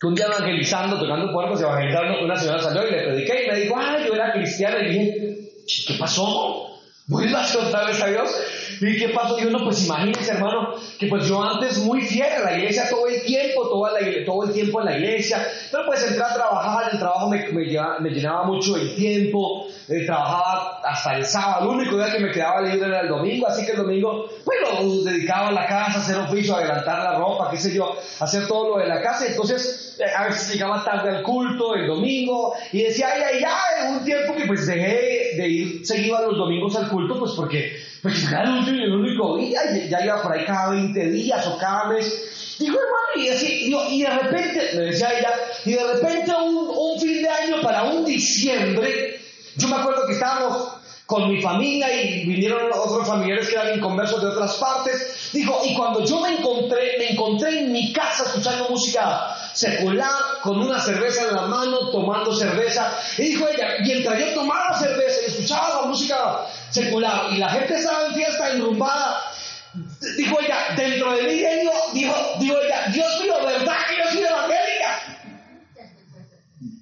que 0.00 0.06
un 0.06 0.14
día 0.14 0.26
evangelizando, 0.26 0.98
tocando 0.98 1.32
puertas, 1.32 1.60
evangelizando, 1.60 2.24
una 2.24 2.36
señora 2.36 2.60
salió 2.60 2.88
y 2.88 2.90
le 2.90 3.02
prediqué 3.04 3.44
y 3.44 3.50
me 3.50 3.60
dijo, 3.60 3.74
ay, 3.78 4.06
yo 4.06 4.14
era 4.14 4.32
cristiana. 4.32 4.78
Y 4.80 4.88
dije, 4.88 5.38
¿qué 5.86 5.94
pasó? 5.94 6.71
Vuelvas 7.06 7.54
otra 7.56 7.86
vez 7.86 8.00
a 8.02 8.06
Dios. 8.06 8.30
¿Y 8.80 8.98
qué 8.98 9.10
pasó? 9.10 9.36
Dios, 9.36 9.52
no, 9.52 9.62
pues 9.64 9.84
imagínense, 9.84 10.32
hermano, 10.32 10.74
que 10.98 11.06
pues 11.06 11.28
yo 11.28 11.42
antes 11.42 11.78
muy 11.78 12.02
fiel 12.02 12.32
a 12.32 12.40
la 12.40 12.58
iglesia 12.58 12.88
todo 12.90 13.06
el 13.06 13.22
tiempo, 13.22 13.68
todo, 13.68 13.88
todo 14.26 14.44
el 14.44 14.52
tiempo 14.52 14.80
en 14.80 14.86
la 14.86 14.98
iglesia, 14.98 15.46
pero 15.70 15.86
pues 15.86 16.02
entré 16.02 16.24
a 16.24 16.34
trabajar, 16.34 16.92
el 16.92 16.98
trabajo 16.98 17.28
me, 17.28 17.46
me, 17.52 18.10
llenaba 18.10 18.44
mucho 18.44 18.76
el 18.76 18.96
tiempo, 18.96 19.66
eh, 19.88 20.04
trabajaba 20.04 20.80
hasta 20.84 21.16
el 21.16 21.24
sábado, 21.24 21.70
el 21.70 21.78
único 21.78 21.96
día 21.96 22.10
que 22.10 22.18
me 22.18 22.32
quedaba 22.32 22.60
libre 22.60 22.88
era 22.88 23.02
el 23.02 23.08
domingo, 23.08 23.46
así 23.46 23.64
que 23.64 23.72
el 23.72 23.78
domingo, 23.78 24.28
pues 24.44 24.58
lo 24.60 25.04
dedicaba 25.04 25.48
a 25.48 25.52
la 25.52 25.66
casa, 25.66 26.00
hacer 26.00 26.16
oficio, 26.16 26.54
a 26.54 26.58
adelantar 26.58 26.98
la 26.98 27.18
ropa, 27.18 27.50
qué 27.50 27.58
sé 27.58 27.72
yo, 27.72 27.96
hacer 28.18 28.48
todo 28.48 28.70
lo 28.70 28.82
de 28.82 28.88
la 28.88 29.00
casa, 29.00 29.26
entonces 29.26 29.81
eh, 29.98 30.04
a 30.16 30.28
veces 30.28 30.52
llegaba 30.52 30.84
tarde 30.84 31.16
al 31.16 31.22
culto 31.22 31.74
el 31.74 31.86
domingo 31.86 32.54
y 32.72 32.82
decía, 32.82 33.08
ay, 33.14 33.22
ay, 33.22 33.44
ay, 33.44 33.96
un 33.96 34.04
tiempo 34.04 34.34
que 34.34 34.46
pues 34.46 34.66
dejé 34.66 35.36
de 35.36 35.48
ir 35.48 35.86
seguido 35.86 36.16
a 36.16 36.22
los 36.22 36.36
domingos 36.36 36.76
al 36.76 36.88
culto, 36.88 37.18
pues 37.18 37.32
porque 37.32 37.76
pues 38.02 38.24
era 38.26 38.42
el 38.42 38.92
único 38.92 39.36
día, 39.36 39.60
ya 39.88 40.04
iba 40.04 40.20
por 40.22 40.32
ahí 40.32 40.44
cada 40.44 40.70
20 40.70 41.10
días 41.10 41.46
o 41.46 41.56
cada 41.58 41.86
mes. 41.86 42.56
Dijo, 42.58 42.76
hermano, 42.76 43.26
y 43.26 43.28
así, 43.28 43.74
y 43.90 44.02
de 44.02 44.10
repente, 44.10 44.70
me 44.74 44.82
decía 44.82 45.18
ella, 45.18 45.32
y 45.64 45.72
de 45.72 45.92
repente 45.94 46.32
un, 46.34 46.56
un 46.76 47.00
fin 47.00 47.22
de 47.22 47.28
año 47.28 47.62
para 47.62 47.84
un 47.84 48.04
diciembre, 48.04 49.20
yo 49.56 49.68
me 49.68 49.76
acuerdo 49.76 50.06
que 50.06 50.14
estábamos 50.14 50.82
con 51.12 51.28
mi 51.28 51.42
familia 51.42 51.92
y 51.92 52.24
vinieron 52.24 52.70
otros 52.72 53.06
familiares 53.06 53.48
que 53.48 53.54
eran 53.54 53.76
inconversos 53.76 54.22
de 54.22 54.28
otras 54.28 54.54
partes. 54.54 55.21
Dijo, 55.32 55.62
y 55.64 55.74
cuando 55.74 56.04
yo 56.04 56.20
me 56.20 56.36
encontré, 56.36 56.98
me 56.98 57.12
encontré 57.12 57.60
en 57.60 57.72
mi 57.72 57.90
casa 57.92 58.24
escuchando 58.24 58.68
música 58.68 59.34
secular, 59.54 60.40
con 60.42 60.60
una 60.60 60.78
cerveza 60.78 61.22
en 61.28 61.34
la 61.34 61.46
mano, 61.46 61.90
tomando 61.90 62.34
cerveza. 62.34 62.92
Y 63.16 63.22
dijo 63.22 63.48
ella, 63.48 63.76
mientras 63.80 64.18
yo 64.18 64.34
tomaba 64.34 64.78
cerveza 64.78 65.20
y 65.22 65.30
escuchaba 65.30 65.80
la 65.80 65.86
música 65.88 66.46
secular 66.70 67.32
y 67.32 67.38
la 67.38 67.48
gente 67.48 67.74
estaba 67.74 68.06
en 68.06 68.14
fiesta 68.14 68.50
enrumbada, 68.50 69.22
dijo 70.18 70.38
ella, 70.40 70.74
dentro 70.76 71.12
de 71.12 71.22
mí 71.22 71.34
dijo, 71.34 71.72
dijo, 71.94 72.14
dijo 72.38 72.60
ella, 72.60 72.86
Dios 72.92 73.20
mío, 73.22 73.34
¿verdad 73.42 73.76
que 73.88 73.96
yo 73.96 74.10
soy 74.10 74.24
evangélica? 74.24 75.00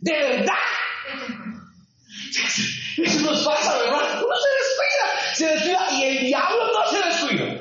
De 0.00 0.12
verdad. 0.12 0.54
Eso 2.96 3.20
nos 3.20 3.46
pasa, 3.46 3.78
¿verdad? 3.78 4.22
Uno 4.22 4.34
se 4.36 4.48
descuida, 4.58 5.34
se 5.34 5.46
descuida 5.46 5.90
y 5.92 6.02
el 6.04 6.24
diablo 6.26 6.66
no 6.72 6.90
se 6.90 7.06
descuida. 7.06 7.59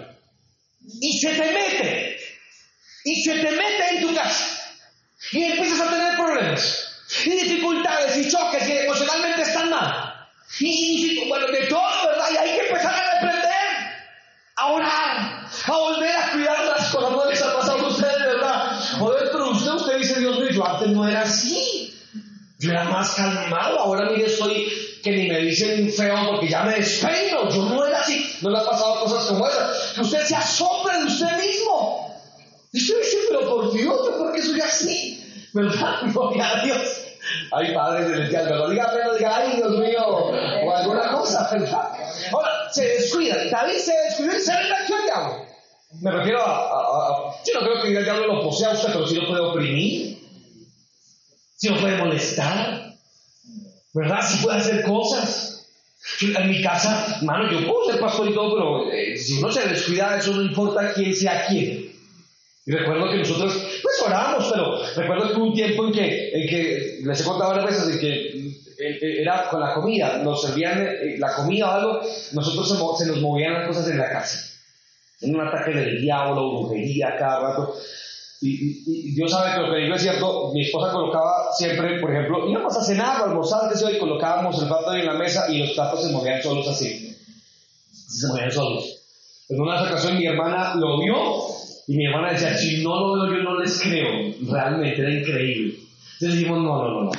Y 1.01 1.19
se 1.19 1.29
te 1.29 1.51
mete. 1.51 2.19
Y 3.05 3.23
se 3.23 3.33
te 3.35 3.51
mete 3.51 3.89
en 3.91 4.01
tu 4.01 4.15
casa. 4.15 4.45
Y 5.31 5.43
empiezas 5.43 5.81
a 5.81 5.89
tener 5.89 6.15
problemas. 6.15 6.87
Y 7.25 7.31
dificultades 7.31 8.17
y 8.17 8.29
choques 8.29 8.67
y 8.67 8.71
emocionalmente 8.77 9.41
están 9.41 9.69
mal. 9.69 10.27
Y, 10.59 11.27
bueno, 11.27 11.47
de 11.47 11.67
todo, 11.67 12.07
¿verdad? 12.07 12.25
Y 12.31 12.37
hay 12.37 12.57
que 12.57 12.67
empezar 12.67 12.93
a 12.93 13.17
aprender, 13.17 13.93
a 14.55 14.65
orar, 14.67 15.47
a 15.65 15.71
volver 15.71 16.15
a 16.15 16.31
cuidar 16.31 16.65
las 16.65 16.89
cosas. 16.89 17.11
No 17.11 17.25
les 17.25 17.41
ha 17.41 17.55
pasado 17.55 17.85
a 17.85 17.89
ustedes, 17.89 18.19
¿verdad? 18.19 18.79
Joder, 18.99 19.29
pero 19.31 19.51
usted, 19.51 19.71
usted 19.71 19.97
dice, 19.97 20.19
Dios 20.19 20.39
mío, 20.39 20.65
antes 20.65 20.89
no 20.89 21.07
era 21.07 21.21
así. 21.21 21.98
Yo 22.59 22.71
era 22.71 22.83
más 22.83 23.11
calmado, 23.11 23.79
ahora 23.79 24.09
mire, 24.11 24.25
estoy 24.25 24.67
que 25.01 25.11
ni 25.11 25.29
me 25.29 25.39
dicen 25.39 25.89
feo 25.91 26.15
porque 26.27 26.49
ya 26.49 26.63
me 26.63 26.75
despeino. 26.75 27.49
Yo 27.49 27.63
no 27.63 27.85
era 27.85 28.01
así. 28.01 28.37
No 28.41 28.49
le 28.49 28.57
ha 28.57 28.65
pasado 28.65 28.99
cosas 28.99 29.25
como 29.27 29.47
esas. 29.47 29.93
Que 29.93 30.01
usted 30.01 30.21
se 30.25 30.35
asombre 30.35 30.97
de 30.97 31.05
usted 31.05 31.37
mismo. 31.37 32.15
Y 32.73 32.77
usted 32.79 32.97
dice, 32.97 33.17
pero 33.29 33.49
por 33.49 33.71
Dios, 33.71 33.99
¿yo 34.35 34.43
soy 34.43 34.61
así? 34.61 35.49
¿Verdad? 35.53 36.01
Gloria 36.13 36.49
a 36.49 36.65
Dios. 36.65 37.05
Ay, 37.51 37.73
Padre 37.73 38.07
Celestial, 38.07 38.45
pero 38.47 38.69
diga, 38.69 38.89
pero 38.91 39.15
diga, 39.15 39.37
ay, 39.37 39.55
Dios 39.55 39.71
mío, 39.77 40.07
o 40.07 40.75
alguna 40.75 41.11
cosa, 41.11 41.47
¿verdad? 41.51 41.91
Ahora, 42.31 42.71
se 42.71 42.87
descuida, 42.87 43.35
David 43.51 43.77
se 43.77 43.93
descuida 43.93 44.37
y 44.37 44.41
se 44.41 44.51
le 44.51 44.57
al 44.57 45.03
diablo. 45.05 45.45
Me 46.01 46.11
refiero 46.11 46.41
a, 46.41 46.55
a, 46.55 47.35
Yo 47.45 47.59
no 47.59 47.59
creo 47.61 47.81
que 47.81 47.97
el 47.97 48.03
diablo 48.03 48.27
lo 48.27 48.43
posea 48.43 48.69
a 48.69 48.73
usted, 48.73 48.89
pero 48.93 49.07
si 49.07 49.15
lo 49.15 49.27
puede 49.27 49.41
oprimir, 49.41 50.18
si 51.59 51.67
lo 51.67 51.77
puede 51.77 51.97
molestar, 51.97 52.95
¿verdad? 53.93 54.21
Si 54.25 54.43
puede 54.43 54.59
hacer 54.59 54.83
cosas. 54.83 55.47
En 56.21 56.49
mi 56.49 56.63
casa, 56.63 57.17
hermano, 57.17 57.51
yo 57.51 57.67
puedo 57.67 57.91
ser 57.91 57.99
pastor 57.99 58.29
y 58.29 58.33
todo, 58.33 58.55
pero 58.55 58.91
eh, 58.91 59.17
si 59.17 59.37
uno 59.37 59.51
se 59.51 59.67
descuida, 59.67 60.17
eso 60.17 60.33
no 60.33 60.41
importa 60.41 60.93
quién 60.93 61.13
sea 61.13 61.45
quién. 61.45 61.91
Y 62.65 62.71
recuerdo 62.71 63.11
que 63.11 63.17
nosotros, 63.17 63.53
pues 63.83 64.01
orábamos, 64.05 64.49
pero 64.49 64.81
recuerdo 64.95 65.27
que 65.27 65.35
hubo 65.35 65.47
un 65.47 65.53
tiempo 65.53 65.87
en 65.87 65.91
que, 65.91 66.29
en 66.29 66.49
que 66.49 66.99
les 67.03 67.21
he 67.21 67.23
contado 67.25 67.53
varias 67.53 67.71
veces, 67.71 67.93
en 67.93 67.99
que 67.99 68.07
eh, 68.07 68.99
eh, 69.01 69.21
era 69.21 69.49
con 69.49 69.59
la 69.59 69.73
comida, 69.73 70.17
nos 70.19 70.41
servían 70.41 70.87
la 71.17 71.35
comida 71.35 71.69
o 71.69 71.71
algo, 71.73 72.01
nosotros 72.31 72.97
se, 72.97 73.05
nos 73.05 73.19
movían 73.19 73.53
las 73.53 73.67
cosas 73.67 73.89
en 73.89 73.97
la 73.97 74.09
casa. 74.09 74.51
En 75.21 75.35
un 75.35 75.45
ataque 75.45 75.71
del 75.71 76.01
diablo, 76.01 76.61
brujería 76.61 77.17
cada 77.17 77.41
rato. 77.41 77.75
Y, 78.41 79.11
Dios 79.13 79.31
sabe 79.31 79.53
que 79.53 79.67
lo 79.67 79.73
que 79.73 79.81
digo 79.81 79.95
es 79.95 80.01
cierto, 80.01 80.51
mi 80.53 80.61
esposa 80.61 80.93
colocaba 80.93 81.51
siempre, 81.57 81.99
por 81.99 82.11
ejemplo, 82.11 82.49
íbamos 82.49 82.75
a 82.77 82.83
cenar 82.83 83.21
o 83.21 83.25
almorzar, 83.25 83.71
y 83.93 83.97
colocábamos 83.97 84.61
el 84.61 84.67
plato 84.67 84.89
ahí 84.91 85.01
en 85.01 85.07
la 85.07 85.13
mesa 85.13 85.51
y 85.51 85.59
los 85.59 85.71
platos 85.71 86.03
se 86.03 86.11
movían 86.11 86.41
solos 86.41 86.67
así. 86.67 87.15
Se 87.91 88.27
movían 88.27 88.51
solos. 88.51 88.99
En 89.49 89.59
una 89.59 89.81
ocasión 89.81 90.17
mi 90.17 90.25
hermana 90.25 90.75
lo 90.75 90.99
vio 90.99 91.15
y 91.87 91.97
mi 91.97 92.05
hermana 92.05 92.31
decía, 92.31 92.55
si 92.57 92.83
no 92.83 92.95
lo 92.95 93.13
veo 93.13 93.37
yo 93.37 93.43
no 93.43 93.59
les 93.59 93.81
creo. 93.81 94.33
Realmente 94.47 95.01
era 95.01 95.11
increíble. 95.11 95.88
Entonces 96.19 96.39
dijimos, 96.39 96.63
no, 96.63 96.83
no, 96.83 96.89
no, 96.89 97.03
no. 97.03 97.11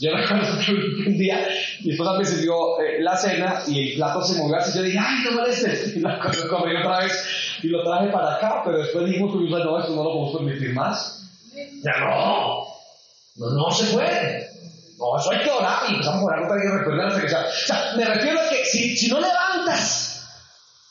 Yo 0.00 0.10
que 0.10 0.72
un 1.10 1.18
día 1.18 1.46
mi 1.84 1.92
esposa 1.92 2.14
me 2.14 2.24
sirvió 2.24 2.80
eh, 2.80 3.02
la 3.02 3.14
cena 3.14 3.62
y 3.66 3.90
el 3.90 3.96
plato 3.96 4.22
se 4.22 4.38
movió 4.38 4.56
así. 4.56 4.74
Yo 4.74 4.82
dije, 4.82 4.98
ay, 4.98 5.24
no 5.24 5.32
molestes. 5.32 5.96
Y 5.96 6.00
la 6.00 6.18
comí 6.18 6.74
otra 6.74 7.00
vez 7.00 7.26
y 7.62 7.68
lo 7.68 7.84
traje 7.84 8.08
para 8.08 8.36
acá. 8.36 8.62
Pero 8.64 8.78
después 8.78 9.04
dijimos, 9.04 9.34
no, 9.34 9.78
esto 9.78 9.94
no 9.94 10.04
lo 10.04 10.12
podemos 10.12 10.36
permitir 10.38 10.72
más. 10.72 11.28
Ya 11.84 12.00
no. 12.00 12.64
No, 13.36 13.50
no 13.50 13.70
se 13.70 13.92
puede. 13.92 14.48
No, 14.98 15.18
eso 15.18 15.30
hay 15.30 15.44
que 15.44 15.50
orar 15.50 15.80
y 15.90 15.92
empezamos 15.92 16.22
a 16.22 16.24
orar 16.24 16.44
otra 16.44 16.56
vez 16.56 16.64
y 16.64 16.78
recuerdan 16.78 17.12
O 17.12 17.66
sea, 17.66 17.92
me 17.96 18.04
refiero 18.04 18.40
a 18.40 18.48
que 18.48 18.64
si, 18.64 18.96
si 18.96 19.10
no 19.10 19.20
levantas 19.20 20.12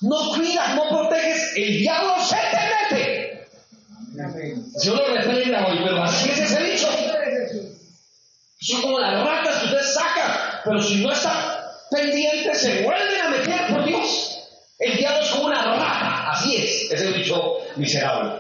no 0.02 0.32
cuidas, 0.36 0.76
no 0.76 0.90
proteges, 0.90 1.54
el 1.56 1.78
diablo 1.78 2.16
se 2.24 2.36
te 2.36 2.96
mete. 2.96 3.48
Yo 4.84 4.96
lo 4.96 5.16
reprenda 5.16 5.68
hoy, 5.68 5.80
pero 5.84 6.04
así 6.04 6.30
es 6.30 6.40
ese 6.40 6.64
dicho. 6.64 6.88
Son 8.62 8.82
como 8.82 9.00
las 9.00 9.26
ratas 9.26 9.56
que 9.58 9.66
usted 9.66 9.82
saca, 9.82 10.62
pero 10.64 10.82
si 10.82 11.04
no 11.04 11.12
está 11.12 11.74
pendiente, 11.90 12.54
se 12.56 12.84
vuelven 12.84 13.22
a 13.22 13.30
meter 13.30 13.68
por 13.68 13.86
Dios. 13.86 14.38
El 14.78 14.98
diablo 14.98 15.22
es 15.22 15.30
como 15.32 15.46
una 15.48 15.64
rata, 15.64 16.32
así 16.32 16.56
es, 16.56 16.92
ese 16.92 17.12
dicho 17.12 17.58
miserable. 17.76 18.34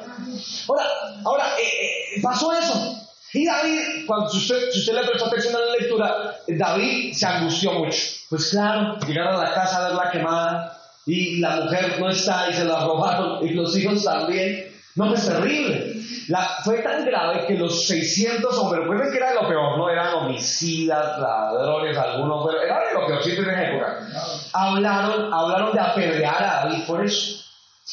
Ahora, 0.68 0.86
ahora 1.26 1.46
eh, 1.60 2.16
eh, 2.16 2.22
pasó 2.22 2.52
eso. 2.54 2.98
Y 3.34 3.46
David, 3.46 4.06
cuando 4.08 4.28
usted, 4.28 4.72
si 4.72 4.80
usted 4.80 4.94
le 4.94 5.08
prestó 5.08 5.26
atención 5.26 5.56
a 5.56 5.60
la 5.60 5.76
lectura, 5.78 6.36
David 6.48 7.14
se 7.14 7.26
angustió 7.26 7.72
mucho. 7.74 7.98
Pues 8.30 8.50
claro, 8.50 9.00
llegaron 9.08 9.36
a 9.36 9.44
la 9.44 9.54
casa 9.54 9.78
a 9.78 9.88
verla 9.88 10.12
quemada, 10.12 10.82
y 11.06 11.40
la 11.40 11.62
mujer 11.62 12.00
no 12.00 12.10
está 12.10 12.50
y 12.50 12.54
se 12.54 12.66
la 12.66 12.86
robaron 12.86 13.48
y 13.48 13.54
los 13.54 13.76
hijos 13.78 14.04
también. 14.04 14.68
No, 14.96 15.14
es 15.14 15.26
terrible. 15.26 15.91
Fue 16.64 16.80
tan 16.80 17.06
grave 17.06 17.46
que 17.46 17.56
los 17.56 17.88
600 17.88 18.58
hombres, 18.58 18.84
pues 18.88 19.12
que 19.12 19.18
era 19.18 19.34
lo 19.34 19.48
peor, 19.48 19.78
no 19.78 19.90
eran 19.90 20.14
homicidas, 20.16 21.20
ladrones, 21.20 21.98
algunos, 21.98 22.46
pero 22.46 22.62
era 22.62 22.94
lo 22.94 23.08
peor 23.08 23.24
siempre 23.24 23.54
en 23.54 23.74
época. 23.74 24.00
Hablaron, 24.54 25.34
hablaron 25.34 25.74
de 25.74 25.80
apedrear 25.80 26.44
a 26.44 26.66
David 26.66 26.84
por 26.86 27.06
eso, 27.06 27.44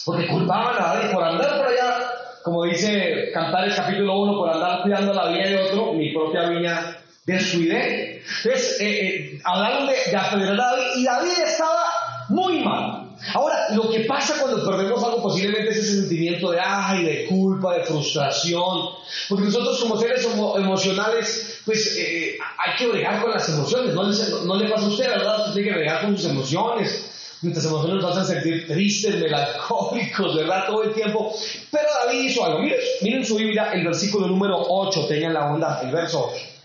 porque 0.05 0.27
culpaban 0.29 0.77
a 0.77 0.95
David 0.95 1.13
por 1.13 1.25
andar 1.25 1.59
por 1.59 1.67
allá, 1.67 2.11
como 2.43 2.65
dice 2.65 3.31
Cantar 3.33 3.65
el 3.65 3.75
capítulo 3.75 4.21
1, 4.21 4.39
por 4.39 4.51
andar 4.51 4.83
cuidando 4.83 5.13
la 5.13 5.29
vida 5.29 5.49
de 5.49 5.59
otro, 5.59 5.93
mi 5.93 6.13
propia 6.13 6.49
viña 6.49 6.97
descuidé. 7.27 8.23
Entonces, 8.43 8.81
eh, 8.81 8.85
eh, 8.85 9.41
hablaron 9.45 9.87
de, 9.87 9.95
de 10.11 10.17
apedrear 10.17 10.55
a 10.55 10.57
David 10.57 10.87
y 10.97 11.05
David 11.05 11.39
estaba 11.45 11.85
muy 12.29 12.61
mal. 12.65 12.98
Ahora, 13.35 13.75
lo 13.75 13.91
que 13.91 14.01
pasa 14.01 14.41
cuando 14.41 14.65
perdemos 14.65 15.03
algo 15.03 15.23
posiblemente 15.23 15.71
es 15.71 15.79
ese 15.79 16.01
sentimiento 16.01 16.51
de 16.51 16.61
ay, 16.61 17.05
de 17.05 17.27
culpa, 17.27 17.75
de 17.75 17.85
frustración, 17.85 18.91
porque 19.29 19.45
nosotros 19.47 19.81
como 19.81 19.99
seres 19.99 20.25
emocionales, 20.25 21.61
pues 21.65 21.97
eh, 21.99 22.39
hay 22.59 22.77
que 22.77 22.87
bregar 22.87 23.21
con 23.21 23.31
las 23.33 23.49
emociones, 23.49 23.95
no 23.95 24.05
le, 24.05 24.17
no 24.45 24.57
le 24.57 24.69
pasa 24.69 24.87
a 24.87 24.89
usted, 24.89 25.09
¿verdad? 25.09 25.41
Usted 25.41 25.55
tiene 25.55 25.69
que 25.69 25.75
bregar 25.77 26.03
con 26.03 26.17
sus 26.17 26.31
emociones. 26.31 27.05
Nuestras 27.41 27.67
emociones 27.67 28.03
nos 28.03 28.17
hacen 28.17 28.37
sentir 28.37 28.67
tristes, 28.67 29.15
melancólicos, 29.15 30.35
¿verdad? 30.37 30.67
Todo 30.67 30.83
el 30.83 30.93
tiempo. 30.93 31.33
Pero 31.71 31.87
David 32.05 32.21
hizo 32.25 32.45
algo. 32.45 32.61
Miren, 32.61 32.81
miren 33.03 33.25
su 33.25 33.37
Biblia, 33.37 33.71
el 33.73 33.85
versículo 33.85 34.27
número 34.27 34.57
8, 34.61 35.07
tengan 35.07 35.35
la 35.35 35.47
onda, 35.47 35.81
el 35.83 35.93
verso 35.93 36.33
8. 36.35 36.58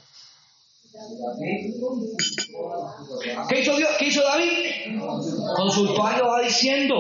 ¿Qué 3.50 3.60
hizo, 3.60 3.76
Dios? 3.78 3.90
¿Qué 3.98 4.06
hizo 4.06 4.24
David? 4.24 5.00
Consultó 5.56 6.06
a 6.06 6.22
va 6.22 6.42
diciendo, 6.42 6.96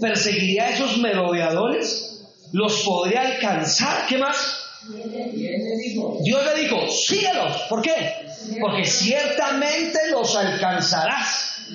¿perseguiría 0.00 0.66
a 0.66 0.70
esos 0.70 0.98
merodeadores? 0.98 2.24
¿Los 2.52 2.82
podría 2.82 3.22
alcanzar? 3.22 4.06
¿Qué 4.08 4.18
más? 4.18 4.36
Dios 6.22 6.44
le 6.44 6.60
dijo, 6.60 6.88
síguelos. 6.88 7.62
¿Por 7.68 7.82
qué? 7.82 7.92
Porque 8.60 8.84
ciertamente 8.84 10.10
los 10.10 10.34
alcanzarás. 10.36 11.66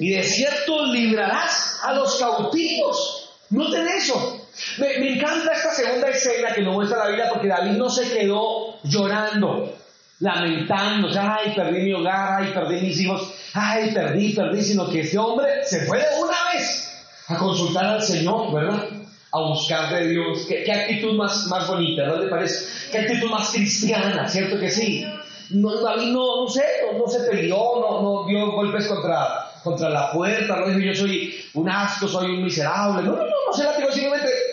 Y 0.00 0.10
de 0.10 0.22
cierto 0.22 0.86
librarás 0.86 1.78
a 1.82 1.92
los 1.92 2.16
cautivos. 2.16 3.30
Noten 3.50 3.86
eso. 3.88 4.40
Me, 4.78 4.98
me, 4.98 5.16
encanta 5.16 5.52
esta 5.52 5.74
segunda 5.74 6.08
escena 6.08 6.52
que 6.54 6.62
nos 6.62 6.74
muestra 6.74 6.98
la 6.98 7.08
Biblia 7.08 7.28
porque 7.32 7.48
David 7.48 7.72
no 7.72 7.88
se 7.88 8.08
quedó 8.10 8.80
llorando, 8.84 9.72
lamentando, 10.20 11.08
ay, 11.18 11.52
perdí 11.54 11.82
mi 11.82 11.92
hogar, 11.92 12.42
ay, 12.42 12.52
perdí 12.52 12.80
mis 12.80 13.00
hijos, 13.00 13.34
ay, 13.54 13.92
perdí, 13.92 14.32
perdí, 14.32 14.62
sino 14.62 14.88
que 14.88 15.00
este 15.00 15.18
hombre 15.18 15.64
se 15.64 15.86
fue 15.86 15.98
de 15.98 16.06
una 16.20 16.36
vez 16.52 16.90
a 17.28 17.36
consultar 17.36 17.84
al 17.84 18.02
Señor, 18.02 18.52
¿verdad? 18.52 18.88
A 19.32 19.40
buscar 19.40 19.92
de 19.94 20.08
Dios. 20.08 20.46
¿Qué, 20.48 20.62
qué 20.64 20.72
actitud 20.72 21.14
más, 21.14 21.46
más 21.48 21.66
bonita, 21.66 22.06
¿no 22.06 22.20
te 22.20 22.28
parece? 22.28 22.66
¿Qué 22.92 22.98
actitud 22.98 23.28
más 23.30 23.50
cristiana, 23.50 24.28
¿cierto 24.28 24.58
que 24.58 24.70
sí? 24.70 25.04
No, 25.50 25.80
David 25.80 26.12
no, 26.12 26.44
no 26.44 26.48
sé, 26.48 26.64
no, 26.98 27.06
se 27.06 27.20
peleó, 27.28 27.80
no, 27.80 28.02
no 28.02 28.26
dio 28.26 28.52
golpes 28.52 28.86
contra, 28.86 29.50
contra 29.62 29.90
la 29.90 30.12
puerta, 30.12 30.56
no 30.56 30.66
dijo 30.68 30.80
yo 30.80 30.94
soy 30.94 31.34
un 31.54 31.68
asco, 31.68 32.08
soy 32.08 32.30
un 32.30 32.44
miserable, 32.44 33.02
no, 33.02 33.12
no, 33.12 33.24
no, 33.24 33.46
no 33.46 33.52
se 33.52 33.64
la 33.64 33.72
simplemente, 33.74 34.03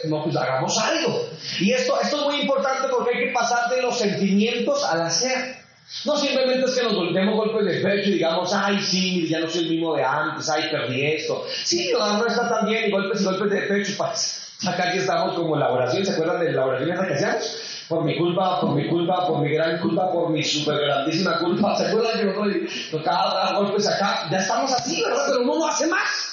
no, 0.05 0.23
pues 0.23 0.35
hagamos 0.35 0.77
algo. 0.77 1.27
Y 1.59 1.71
esto, 1.71 1.99
esto 2.01 2.17
es 2.17 2.23
muy 2.23 2.41
importante 2.41 2.87
porque 2.89 3.17
hay 3.17 3.25
que 3.25 3.31
pasar 3.31 3.69
de 3.69 3.81
los 3.81 3.97
sentimientos 3.97 4.83
al 4.83 5.01
hacer. 5.01 5.61
No 6.05 6.17
simplemente 6.17 6.65
es 6.65 6.75
que 6.75 6.83
nos 6.83 6.95
volvemos 6.95 7.35
golpes 7.35 7.65
de 7.65 7.81
pecho 7.81 8.09
y 8.09 8.13
digamos, 8.13 8.53
ay, 8.53 8.79
sí, 8.81 9.27
ya 9.27 9.39
no 9.39 9.49
soy 9.49 9.63
el 9.65 9.69
mismo 9.71 9.95
de 9.95 10.03
antes, 10.03 10.49
ay, 10.49 10.69
perdí 10.71 11.05
esto. 11.05 11.45
Sí, 11.63 11.91
no, 11.91 12.25
está 12.25 12.47
tan 12.49 12.65
bien, 12.65 12.85
y 12.87 12.91
golpes 12.91 13.21
y 13.21 13.25
golpes 13.25 13.51
de 13.51 13.61
pecho, 13.63 13.93
pues, 13.97 14.53
acá 14.65 14.89
aquí 14.89 14.99
estamos 14.99 15.35
como 15.35 15.57
la 15.57 15.69
oración, 15.69 16.05
¿se 16.05 16.13
acuerdan 16.13 16.39
de 16.39 16.53
la 16.53 16.65
oración 16.65 17.07
que 17.07 17.13
hacíamos? 17.13 17.85
Por 17.89 18.05
mi 18.05 18.17
culpa, 18.17 18.61
por 18.61 18.73
mi 18.73 18.87
culpa, 18.87 19.27
por 19.27 19.41
mi 19.41 19.51
gran 19.51 19.79
culpa, 19.79 20.09
por 20.11 20.29
mi 20.29 20.41
super 20.43 20.77
grandísima 20.79 21.39
culpa, 21.39 21.75
¿se 21.75 21.87
acuerdan 21.87 22.17
que 22.17 22.25
nosotros 22.25 22.55
tocaba 22.89 23.33
dar 23.33 23.55
golpes 23.55 23.87
acá? 23.87 24.29
Ya 24.31 24.37
estamos 24.37 24.71
así, 24.71 25.03
¿verdad? 25.03 25.25
Pero 25.27 25.41
uno 25.41 25.59
no 25.59 25.67
hace 25.67 25.87
más. 25.87 26.30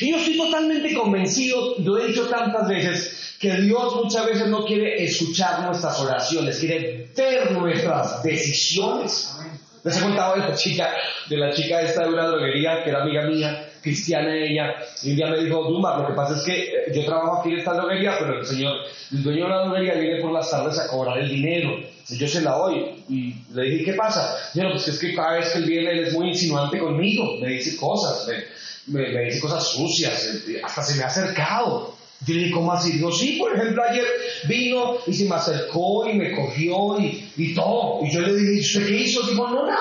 Y 0.00 0.10
yo 0.10 0.16
estoy 0.16 0.36
totalmente 0.36 0.94
convencido, 0.94 1.76
lo 1.78 1.98
he 1.98 2.08
dicho 2.08 2.28
tantas 2.28 2.68
veces, 2.68 3.36
que 3.40 3.52
Dios 3.60 3.96
muchas 3.96 4.26
veces 4.26 4.46
no 4.46 4.64
quiere 4.64 5.02
escuchar 5.02 5.62
nuestras 5.62 5.98
oraciones, 5.98 6.60
quiere 6.60 7.10
ver 7.16 7.50
nuestras 7.50 8.22
decisiones. 8.22 9.36
Les 9.82 9.96
he 9.96 10.00
contado 10.00 10.34
de 10.34 10.48
la 10.48 10.54
chica, 10.54 10.94
de 11.28 11.36
la 11.36 11.52
chica 11.52 11.82
esta 11.82 12.04
de 12.04 12.10
una 12.10 12.26
droguería 12.28 12.84
que 12.84 12.90
era 12.90 13.02
amiga 13.02 13.22
mía, 13.26 13.71
cristiana 13.82 14.34
ella, 14.34 14.76
y 15.02 15.10
un 15.10 15.16
día 15.16 15.26
me 15.26 15.44
dijo, 15.44 15.64
Duma, 15.64 15.98
lo 15.98 16.06
que 16.06 16.14
pasa 16.14 16.36
es 16.36 16.42
que 16.42 16.62
eh, 16.62 16.92
yo 16.94 17.04
trabajo 17.04 17.40
aquí 17.40 17.50
en 17.50 17.58
esta 17.58 17.74
droguería, 17.74 18.16
pero 18.18 18.38
el 18.38 18.46
señor, 18.46 18.76
el 19.10 19.22
dueño 19.22 19.44
de 19.44 19.50
la 19.50 19.64
droguería 19.64 19.94
viene 19.94 20.20
por 20.20 20.32
las 20.32 20.50
tardes 20.50 20.78
a 20.78 20.88
cobrar 20.88 21.18
el 21.18 21.28
dinero, 21.28 21.76
yo 22.08 22.28
se 22.28 22.40
la 22.40 22.52
doy, 22.52 23.04
y 23.08 23.34
le 23.52 23.62
dije, 23.64 23.84
¿qué 23.84 23.92
pasa? 23.94 24.36
Yo, 24.54 24.62
no, 24.62 24.70
pues 24.70 24.88
es 24.88 24.98
que 24.98 25.14
cada 25.14 25.34
vez 25.34 25.50
que 25.50 25.58
él 25.58 25.64
viene 25.64 25.90
él 25.90 26.06
es 26.06 26.12
muy 26.14 26.28
insinuante 26.28 26.78
conmigo, 26.78 27.36
me 27.40 27.48
dice 27.48 27.76
cosas, 27.76 28.26
me, 28.28 29.00
me, 29.00 29.12
me 29.12 29.24
dice 29.24 29.40
cosas 29.40 29.66
sucias, 29.66 30.42
eh, 30.48 30.60
hasta 30.62 30.82
se 30.82 30.96
me 30.96 31.02
ha 31.02 31.06
acercado. 31.06 31.94
Yo 32.24 32.34
le 32.34 32.42
dije, 32.42 32.52
¿cómo 32.52 32.72
así? 32.72 32.92
Digo, 32.92 33.10
sí, 33.10 33.36
por 33.36 33.52
ejemplo, 33.52 33.82
ayer 33.82 34.04
vino 34.46 34.96
y 35.08 35.12
se 35.12 35.24
me 35.24 35.34
acercó 35.34 36.08
y 36.08 36.14
me 36.14 36.32
cogió 36.32 37.00
y, 37.00 37.32
y 37.36 37.52
todo. 37.52 37.98
Y 38.06 38.12
yo 38.12 38.20
le 38.20 38.32
dije, 38.34 38.60
¿usted 38.60 38.86
qué 38.86 38.96
hizo? 38.96 39.26
Digo, 39.26 39.48
no, 39.48 39.66
nada. 39.66 39.80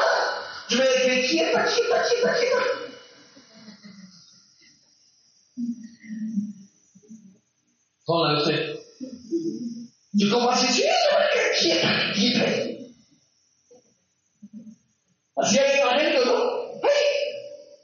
Yo 0.67 0.79
me 0.79 0.83
dije, 0.83 1.27
quieta, 1.27 1.65
quieta, 1.65 2.03
quieta, 2.09 2.33
quieta. 2.39 2.80
Hola, 8.13 8.39
usted. 8.39 8.75
Yo, 10.11 10.29
¿cómo 10.33 10.51
quieta, 11.61 12.11
quieta. 12.13 12.45
Así 15.37 15.57
hay 15.57 15.79
evangélico, 15.79 16.25
¿no? 16.25 16.33
¡Ay! 16.83 16.89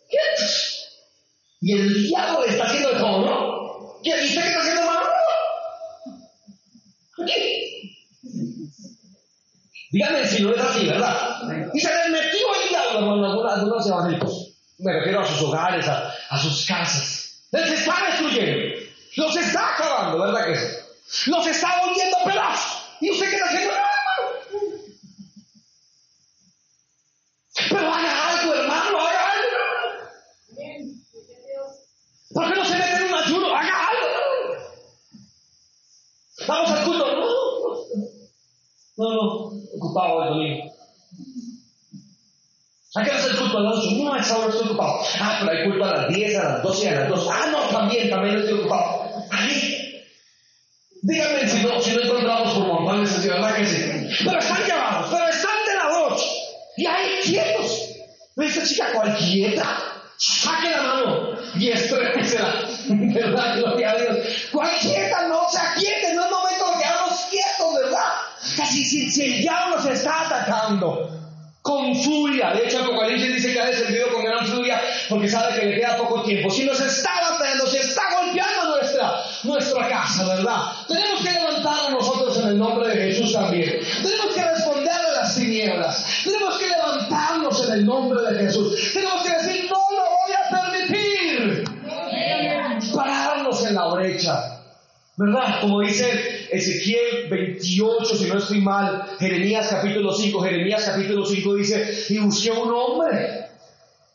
¡Quietos! 0.09 0.89
Y 1.61 1.71
el 1.71 2.03
diablo 2.03 2.45
le 2.45 2.51
está 2.51 2.65
haciendo 2.65 2.89
de 2.89 2.99
todo, 2.99 3.19
¿no? 3.21 3.99
¿Y 4.03 4.11
usted 4.11 4.41
qué 4.41 4.47
está 4.49 4.59
haciendo, 4.59 4.81
hermano? 4.81 5.07
Aquí. 7.23 7.97
Dígame 9.91 10.27
si 10.27 10.43
no 10.43 10.53
es 10.53 10.61
así, 10.61 10.87
¿verdad? 10.87 11.69
Y 11.73 11.79
se 11.79 11.87
les 11.87 12.09
metió 12.09 12.47
el 12.63 12.69
diablo, 12.69 12.99
algunos, 12.99 13.53
algunos 13.53 13.87
evangélicos. 13.87 14.57
Me 14.79 14.91
refiero 14.91 15.21
a 15.21 15.25
sus 15.25 15.41
hogares, 15.43 15.87
a, 15.87 16.13
a 16.29 16.37
sus 16.37 16.65
casas. 16.65 17.47
Les 17.49 17.71
está 17.71 17.95
destruyendo. 18.09 18.86
Los 19.15 19.35
está 19.35 19.73
acabando, 19.75 20.19
¿verdad 20.19 20.45
que 20.45 20.55
sí? 20.55 21.31
Los 21.31 21.47
está 21.47 21.81
volviendo 21.85 22.17
pedazos. 22.25 22.83
¿Y 22.99 23.11
usted 23.11 23.33
está 23.33 23.45
haciendo? 23.45 23.73
hermano? 23.73 23.87
Pero 27.69 27.93
haga 27.93 28.29
algo, 28.29 28.53
hermano, 28.53 28.99
haga 28.99 29.31
algo. 29.31 29.47
¿Por 32.33 32.49
qué 32.53 32.59
no 32.59 32.65
se 32.65 32.77
mete 32.77 32.95
en 32.97 33.03
un 33.05 33.13
ayuno? 33.13 33.55
Haga 33.55 33.87
algo. 33.87 34.07
Vamos 36.47 36.71
al 36.71 36.85
culto. 36.85 37.05
No, 38.97 39.13
no, 39.13 39.21
ocupado 39.75 40.23
el 40.23 40.29
domingo. 40.29 40.76
¿A 42.97 43.03
qué 43.03 43.11
hora 43.11 43.23
el 43.25 43.37
culto 43.37 43.57
a 43.59 43.61
las 43.61 43.75
8? 43.77 43.95
No, 44.03 44.13
a 44.13 44.19
esa 44.19 44.37
hora 44.39 44.49
estoy 44.49 44.67
ocupado. 44.69 44.99
Ah, 45.21 45.37
pero 45.39 45.51
hay 45.51 45.69
culto 45.69 45.85
a 45.85 45.91
las 45.97 46.07
10, 46.07 46.35
a 46.35 46.43
las 46.43 46.63
12 46.63 46.83
y 46.83 46.87
a 46.87 46.99
las 46.99 47.09
2. 47.09 47.29
Ah, 47.31 47.45
no, 47.51 47.59
también, 47.69 48.09
también 48.09 48.37
estoy 48.37 48.59
ocupado. 48.59 49.11
Ahí. 49.29 50.03
Díganme 51.03 51.47
si 51.47 51.63
no, 51.63 51.79
si 51.79 51.91
no 51.95 52.01
encontramos 52.01 52.53
por 52.55 52.67
montones 52.67 53.15
así, 53.15 53.27
¿verdad 53.27 53.55
que 53.55 53.65
sí? 53.65 54.25
Pero 54.25 54.39
están 54.39 54.65
llamados, 54.67 55.09
pero 55.11 55.27
están 55.27 55.51
de 55.67 55.75
la 55.75 55.99
noche. 55.99 56.25
Y 56.77 56.85
ahí 56.87 57.19
quietos. 57.23 57.89
Esta 58.35 58.65
chica 58.65 58.91
cualquiera. 58.93 59.77
Saque 60.17 60.71
la 60.71 60.81
mano 60.81 61.33
y 61.55 61.69
estrépesela. 61.69 62.65
¿Verdad? 62.89 63.57
Gloria 63.59 63.91
a 63.91 63.95
Dios. 63.95 64.17
Cualquiera 64.51 65.27
no 65.27 65.47
se 65.51 65.59
aquiete, 65.59 66.15
no 66.15 66.25
es 66.25 66.31
momento 66.31 66.65
de 66.79 66.87
quietos, 67.29 67.75
¿verdad? 67.83 68.13
Casi 68.57 68.83
si, 68.83 69.11
si 69.11 69.23
el 69.23 69.41
diablo 69.41 69.79
se 69.81 69.93
está 69.93 70.25
atacando 70.25 71.26
con 71.67 71.93
furia. 71.95 72.53
De 72.53 72.65
hecho, 72.65 72.79
Apocalipsis 72.79 73.35
dice 73.35 73.51
que 73.51 73.59
ha 73.59 73.65
descendido 73.65 74.07
con 74.13 74.23
gran 74.23 74.47
furia 74.47 74.81
porque 75.09 75.27
sabe 75.27 75.59
que 75.59 75.65
le 75.65 75.75
queda 75.75 75.97
poco 75.97 76.23
tiempo. 76.23 76.49
Si 76.49 76.63
nos 76.63 76.79
está 76.79 77.17
se 77.69 77.79
está 77.79 78.01
golpeando 78.21 78.77
nuestra, 78.77 79.23
nuestra 79.43 79.89
casa, 79.89 80.25
¿verdad? 80.25 80.61
Tenemos 80.87 81.21
que 81.21 81.31
levantarnos 81.31 81.91
nosotros 81.91 82.37
en 82.39 82.47
el 82.49 82.57
nombre 82.57 82.87
de 82.87 82.95
Jesús 82.95 83.33
también. 83.33 83.79
Tenemos 84.01 84.33
que 84.33 84.43
responderle 84.43 85.07
a 85.09 85.21
las 85.21 85.35
tinieblas. 85.35 86.05
Tenemos 86.23 86.57
que 86.57 86.67
levantarnos 86.67 87.67
en 87.67 87.73
el 87.73 87.85
nombre 87.85 88.21
de 88.31 88.45
Jesús. 88.45 88.91
Tenemos 88.93 89.21
que 89.23 89.31
decir, 89.31 89.69
no 89.69 89.77
lo 89.95 90.03
voy 90.03 90.33
a 90.33 90.49
permitir. 90.61 91.63
Pararnos 92.93 93.65
en 93.65 93.75
la 93.75 93.87
brecha. 93.87 94.56
¿Verdad? 95.17 95.61
Como 95.61 95.81
dice 95.81 96.47
Ezequiel 96.51 97.27
28, 97.27 98.15
si 98.15 98.25
no 98.25 98.37
estoy 98.37 98.61
mal, 98.61 99.03
Jeremías 99.17 99.67
capítulo 99.67 100.13
5, 100.13 100.39
Jeremías 100.41 100.83
capítulo 100.85 101.25
5 101.25 101.55
dice, 101.55 102.05
y 102.09 102.19
busqué 102.19 102.51
un 102.51 102.71
hombre, 102.71 103.47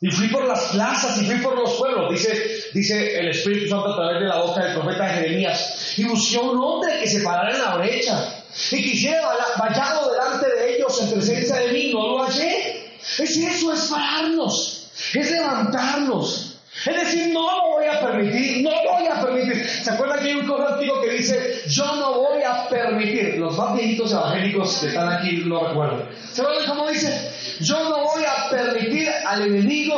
y 0.00 0.10
fui 0.12 0.28
por 0.28 0.46
las 0.46 0.60
plazas, 0.66 1.20
y 1.20 1.24
fui 1.26 1.38
por 1.38 1.58
los 1.58 1.72
pueblos, 1.72 2.12
dice, 2.12 2.30
dice 2.72 3.18
el 3.18 3.30
Espíritu 3.30 3.68
Santo 3.68 3.92
a 3.92 3.96
través 3.96 4.20
de 4.20 4.28
la 4.28 4.42
boca 4.42 4.64
del 4.64 4.74
profeta 4.74 5.08
Jeremías, 5.08 5.94
y 5.96 6.04
busqué 6.04 6.38
un 6.38 6.62
hombre 6.62 7.00
que 7.00 7.08
se 7.08 7.20
parara 7.20 7.52
en 7.52 7.62
la 7.62 7.76
brecha, 7.78 8.44
y 8.70 8.82
quisiera 8.84 9.22
vallado 9.58 10.12
delante 10.12 10.46
de 10.46 10.76
ellos 10.76 11.02
en 11.02 11.10
presencia 11.10 11.56
de 11.56 11.72
mí, 11.72 11.90
no 11.92 12.06
lo 12.06 12.22
hallé. 12.22 12.92
Es 13.00 13.36
eso, 13.36 13.72
es 13.72 13.80
pararnos, 13.90 14.88
es 15.14 15.30
levantarnos. 15.32 16.51
Es 16.74 16.96
decir, 16.96 17.32
no 17.32 17.42
lo 17.42 17.70
voy 17.72 17.86
a 17.86 18.00
permitir, 18.00 18.62
no 18.64 18.70
voy 18.70 19.06
a 19.06 19.20
permitir. 19.20 19.64
¿Se 19.66 19.90
acuerdan 19.90 20.20
que 20.20 20.30
hay 20.30 20.34
un 20.36 20.46
coro 20.46 20.68
antiguo 20.68 21.02
que 21.02 21.10
dice, 21.10 21.62
yo 21.68 21.84
no 21.96 22.14
voy 22.14 22.42
a 22.42 22.66
permitir? 22.68 23.38
Los 23.38 23.56
más 23.56 23.76
viejitos 23.76 24.10
evangélicos 24.10 24.78
que 24.78 24.86
están 24.88 25.12
aquí 25.12 25.36
lo 25.42 25.68
recuerdan. 25.68 26.08
¿Se 26.32 26.40
acuerdan 26.40 26.66
cómo 26.66 26.88
dice? 26.88 27.30
Yo 27.60 27.88
no 27.88 28.02
voy 28.04 28.24
a 28.24 28.50
permitir 28.50 29.08
al 29.26 29.42
enemigo 29.42 29.96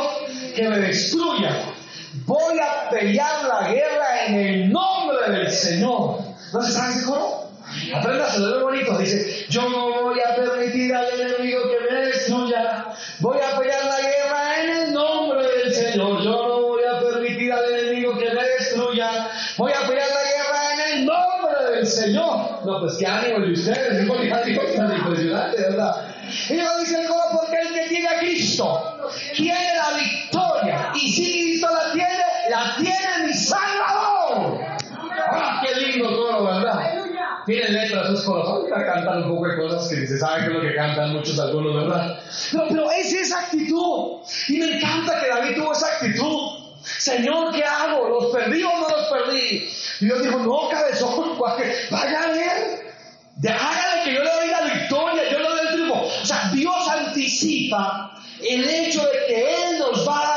que 0.55 0.67
me 0.67 0.79
destruya. 0.79 1.55
Voy 2.25 2.59
a 2.59 2.89
pelear 2.89 3.45
la 3.45 3.69
guerra 3.69 4.25
en 4.27 4.35
el 4.35 4.71
nombre 4.71 5.31
del 5.31 5.51
Señor. 5.51 6.19
¿No 6.53 6.61
se 6.61 6.71
sabe 6.71 6.93
ese 6.93 7.05
coro? 7.05 7.49
Apréndaselo, 7.95 8.61
bonito. 8.61 8.97
Dice, 8.97 9.45
yo 9.49 9.69
no 9.69 10.03
voy 10.03 10.19
a 10.19 10.35
permitir 10.35 10.93
al 10.93 11.19
enemigo 11.19 11.61
que 11.69 11.93
me 11.93 12.01
destruya. 12.05 12.85
Voy 13.19 13.37
a 13.39 13.57
pelear 13.57 13.85
la 13.85 14.01
guerra 14.01 14.44
Voy 19.57 19.71
a 19.71 19.87
pelear 19.87 20.09
la 20.09 20.23
guerra 20.23 20.73
en 20.73 20.99
el 20.99 21.05
nombre 21.05 21.75
del 21.75 21.87
Señor. 21.87 22.65
No, 22.65 22.79
pues 22.81 22.97
qué 22.97 23.07
ánimo 23.07 23.39
de 23.39 23.53
ustedes. 23.53 24.01
Es 24.01 24.09
un 24.09 24.17
ánimo 24.33 24.61
tan 24.75 24.97
impresionante, 24.97 25.61
¿verdad? 25.61 26.07
Y 26.49 26.53
luego 26.55 26.79
dice 26.79 27.01
el 27.01 27.07
coro, 27.07 27.23
porque 27.33 27.57
el 27.61 27.73
que 27.73 27.87
tiene 27.87 28.07
a 28.07 28.19
Cristo 28.19 29.09
tiene 29.35 29.75
la 29.75 29.97
victoria. 29.97 30.91
Y 30.95 31.11
si 31.11 31.31
Cristo 31.31 31.67
la 31.71 31.93
tiene, 31.93 32.23
la 32.49 32.75
tiene 32.77 33.27
mi 33.27 33.33
Salvador. 33.33 34.59
¡Ah, 35.27 35.63
qué 35.65 35.79
lindo 35.79 36.09
coro, 36.15 36.43
verdad! 36.43 37.05
tienen 37.45 37.73
letras 37.73 38.07
sus 38.07 38.23
cosas. 38.23 38.49
Ahorita 38.49 38.85
cantan 38.85 39.23
un 39.23 39.35
poco 39.35 39.47
de 39.47 39.55
cosas 39.57 39.87
que 39.87 40.07
se 40.07 40.17
sabe 40.17 40.41
que 40.41 40.47
es 40.47 40.53
lo 40.53 40.61
que 40.61 40.75
cantan 40.75 41.13
muchos 41.13 41.39
algunos, 41.39 41.75
¿verdad? 41.75 42.19
Pero, 42.51 42.65
pero 42.69 42.91
es 42.91 43.13
esa 43.13 43.39
actitud. 43.41 44.17
Y 44.47 44.57
me 44.57 44.77
encanta 44.77 45.21
que 45.21 45.29
David 45.29 45.55
tuvo 45.55 45.71
esa 45.71 45.87
actitud. 45.87 46.54
Señor, 46.97 47.53
¿qué 47.53 47.63
hago? 47.63 48.09
¿Los 48.09 48.31
perdí 48.31 48.63
o 48.63 48.71
no 48.79 48.89
los 48.89 49.07
perdí? 49.11 49.69
Y 50.01 50.05
Dios 50.05 50.21
dijo, 50.23 50.39
no, 50.39 50.69
cabezón, 50.69 51.37
vaya 51.91 52.27
ver. 52.27 52.85
Hágale 53.43 54.03
que 54.05 54.13
yo 54.13 54.23
le 54.23 54.31
doy 54.31 54.47
la 54.47 54.61
victoria, 54.61 55.29
yo 55.29 55.39
le 55.39 55.49
doy 55.49 55.59
el 55.67 55.73
triunfo. 55.73 56.01
O 56.21 56.25
sea, 56.25 56.49
Dios 56.53 56.87
anticipa 56.87 58.17
el 58.41 58.69
hecho 58.69 59.01
de 59.01 59.25
que 59.27 59.53
Él 59.53 59.79
nos 59.79 60.07
va 60.07 60.19
a 60.19 60.34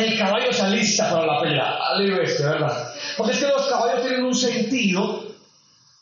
el 0.00 0.18
caballo 0.18 0.52
se 0.52 0.62
alista 0.62 1.10
para 1.10 1.26
la 1.26 1.40
pelea. 1.40 1.78
Alivio 1.90 2.22
este, 2.22 2.42
¿verdad? 2.42 2.92
Porque 3.16 3.32
es 3.32 3.38
que 3.38 3.46
los 3.48 3.66
caballos 3.66 4.02
tienen 4.02 4.24
un 4.24 4.34
sentido. 4.34 5.24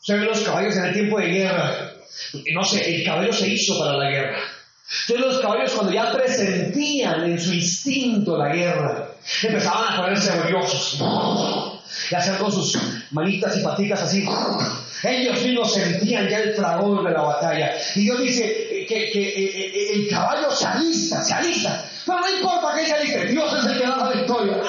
Se 0.01 0.15
ven 0.15 0.25
los 0.25 0.41
caballos 0.41 0.75
en 0.77 0.85
el 0.85 0.93
tiempo 0.93 1.19
de 1.19 1.27
guerra. 1.27 1.93
No 2.53 2.63
sé, 2.63 2.95
el 2.95 3.05
caballo 3.05 3.31
se 3.31 3.47
hizo 3.47 3.79
para 3.79 3.97
la 3.97 4.09
guerra. 4.09 4.37
Entonces 5.07 5.33
los 5.33 5.39
caballos 5.39 5.71
cuando 5.71 5.93
ya 5.93 6.11
presentían 6.11 7.23
en 7.23 7.39
su 7.39 7.53
instinto 7.53 8.37
la 8.37 8.53
guerra, 8.53 9.09
empezaban 9.41 9.93
a 9.93 10.01
ponerse 10.01 10.31
orgullosos. 10.31 10.99
Y 12.11 12.15
hacer 12.15 12.37
con 12.37 12.51
sus 12.51 12.77
manitas 13.11 13.57
y 13.57 13.63
paticas 13.63 14.01
así. 14.01 14.27
Ellos 15.03 15.41
mismos 15.41 15.73
sentían 15.73 16.29
ya 16.29 16.39
el 16.39 16.53
fragor 16.53 17.05
de 17.05 17.11
la 17.11 17.21
batalla. 17.21 17.73
Y 17.95 18.01
Dios 18.01 18.21
dice 18.21 18.72
que, 18.85 19.11
que 19.11 19.29
eh, 19.29 19.65
eh, 19.65 19.93
el 19.93 20.09
caballo 20.09 20.51
se 20.51 20.65
alista, 20.67 21.23
se 21.23 21.33
alista. 21.33 21.85
Pero 22.05 22.19
no 22.19 22.29
importa 22.29 22.75
que 22.75 22.85
se 22.85 22.93
aliste, 22.93 23.25
Dios 23.27 23.53
es 23.57 23.65
el 23.65 23.77
que 23.79 23.87
da 23.87 23.97
la 23.97 24.09
victoria. 24.09 24.57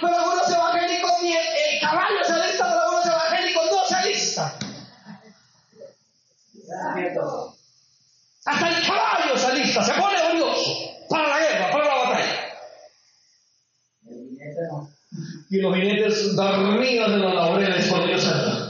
Pero 0.00 0.16
algunos 0.16 0.50
evangélicos 0.50 1.12
ni 1.22 1.32
el, 1.32 1.38
el 1.38 1.80
caballo 1.80 2.24
se 2.26 2.32
alista, 2.32 2.64
pero 2.68 2.80
algunos 2.80 3.06
evangélicos 3.06 3.70
no 3.70 3.84
se 3.86 3.94
alista. 3.94 4.54
Hasta 8.46 8.68
el 8.68 8.86
caballo 8.86 9.36
se 9.36 9.46
alista, 9.46 9.82
se 9.82 9.92
pone 9.92 10.16
orgulloso 10.22 10.70
para 11.08 11.28
la 11.28 11.38
guerra, 11.38 11.70
para 11.70 11.84
la 11.84 11.94
batalla. 11.94 12.50
Y 15.50 15.58
los 15.58 15.74
jinetes 15.74 16.36
dormidos 16.36 17.10
de 17.10 17.16
los 17.18 17.34
laureles 17.34 17.86
por 17.88 18.06
Dios 18.06 18.22
santo. 18.22 18.69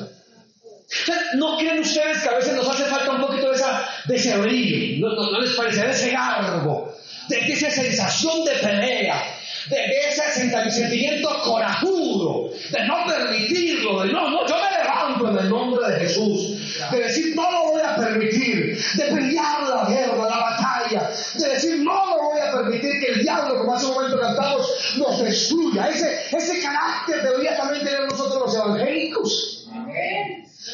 ¿No 1.34 1.56
creen 1.56 1.80
ustedes 1.80 2.18
que 2.18 2.28
a 2.28 2.36
veces 2.36 2.54
nos 2.54 2.68
hace 2.68 2.84
falta 2.84 3.12
un 3.12 3.20
poquito 3.20 3.50
de, 3.50 3.56
esa, 3.56 3.88
de 4.06 4.16
ese 4.16 4.36
brillo? 4.38 5.08
¿No, 5.08 5.40
les 5.40 5.54
parece? 5.54 5.82
De 5.82 5.90
ese 5.92 6.10
garbo, 6.10 6.92
de, 7.28 7.36
de 7.36 7.52
esa 7.52 7.70
sensación 7.70 8.44
de 8.44 8.52
pelea, 8.52 9.22
de, 9.68 10.08
ese 10.08 10.50
sentimiento 10.70 11.28
corajudo, 11.44 12.50
de 12.70 12.86
no 12.86 13.06
permitirlo, 13.06 14.02
de 14.02 14.12
no, 14.12 14.30
no, 14.30 14.46
yo 14.48 14.56
me 14.56 14.78
levanto 14.82 15.30
en 15.30 15.44
el 15.44 15.50
nombre 15.50 15.92
de 15.92 16.00
Jesús, 16.00 16.58
de 16.90 16.98
decir 16.98 17.36
no 17.36 17.50
lo 17.50 17.72
voy 17.72 17.82
a 17.82 17.94
permitir, 17.94 18.76
de 18.96 19.04
pelear 19.04 19.62
la 19.68 19.84
guerra, 19.88 20.16
la 20.16 20.38
batalla, 20.38 21.10
de 21.34 21.48
decir 21.50 21.78
no 21.84 22.16
lo 22.16 22.22
voy 22.30 22.40
a 22.40 22.50
permitir 22.50 22.98
que 22.98 23.12
el 23.12 23.22
diablo, 23.22 23.58
como 23.58 23.74
hace 23.74 23.86
un 23.86 23.94
momento 23.94 24.18
cantamos, 24.18 24.96
nos 24.96 25.22
destruya. 25.22 25.88
Ese, 25.88 26.36
ese 26.36 26.60
carácter 26.60 27.22
debería 27.22 27.56
también 27.56 27.84
tener 27.84 28.08
nosotros 28.08 28.40
los 28.46 28.56
evangélicos. 28.56 29.59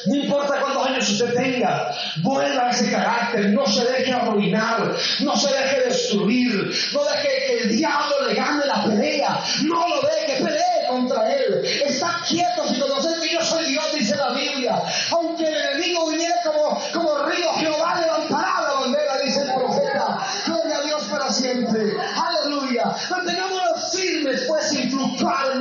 No 0.07 0.15
importa 0.15 0.61
cuántos 0.61 0.87
años 0.87 1.09
usted 1.11 1.35
tenga, 1.35 1.91
vuelva 2.23 2.69
a 2.69 2.71
ese 2.71 2.91
carácter, 2.91 3.47
no 3.51 3.67
se 3.67 3.85
deje 3.85 4.13
arruinar, 4.13 4.95
no 5.21 5.37
se 5.37 5.53
deje 5.53 5.81
destruir, 5.83 6.71
no 6.93 7.05
deje 7.05 7.29
que 7.47 7.59
el 7.63 7.77
diablo 7.77 8.29
le 8.29 8.35
gane 8.35 8.67
la 8.67 8.85
pelea, 8.85 9.41
no 9.65 9.89
lo 9.89 10.01
deje, 10.03 10.43
pelee 10.43 10.87
contra 10.89 11.33
él. 11.33 11.65
Está 11.85 12.21
quieto 12.29 12.67
si 12.69 12.81
conoces 12.81 13.21
que 13.21 13.33
yo 13.33 13.41
soy 13.43 13.67
Dios, 13.67 13.85
dice 13.95 14.17
la 14.17 14.31
Biblia. 14.31 14.83
Aunque 15.13 15.45
el 15.45 15.55
enemigo 15.55 16.11
viniera 16.11 16.37
como, 16.45 16.81
como 16.93 17.19
río, 17.25 17.53
Jehová 17.55 18.01
levantará 18.01 18.63
la 18.63 18.73
bandera, 18.81 19.19
dice 19.25 19.43
el 19.43 19.55
profeta. 19.55 20.27
Gloria 20.47 20.77
a 20.79 20.83
Dios 20.83 21.05
para 21.05 21.33
siempre. 21.33 21.93
Aleluya. 22.17 22.95
Mantengámonos 23.11 23.93
firmes, 23.93 24.45
pues, 24.49 24.69
sin 24.69 24.91
fluctuar. 24.91 25.56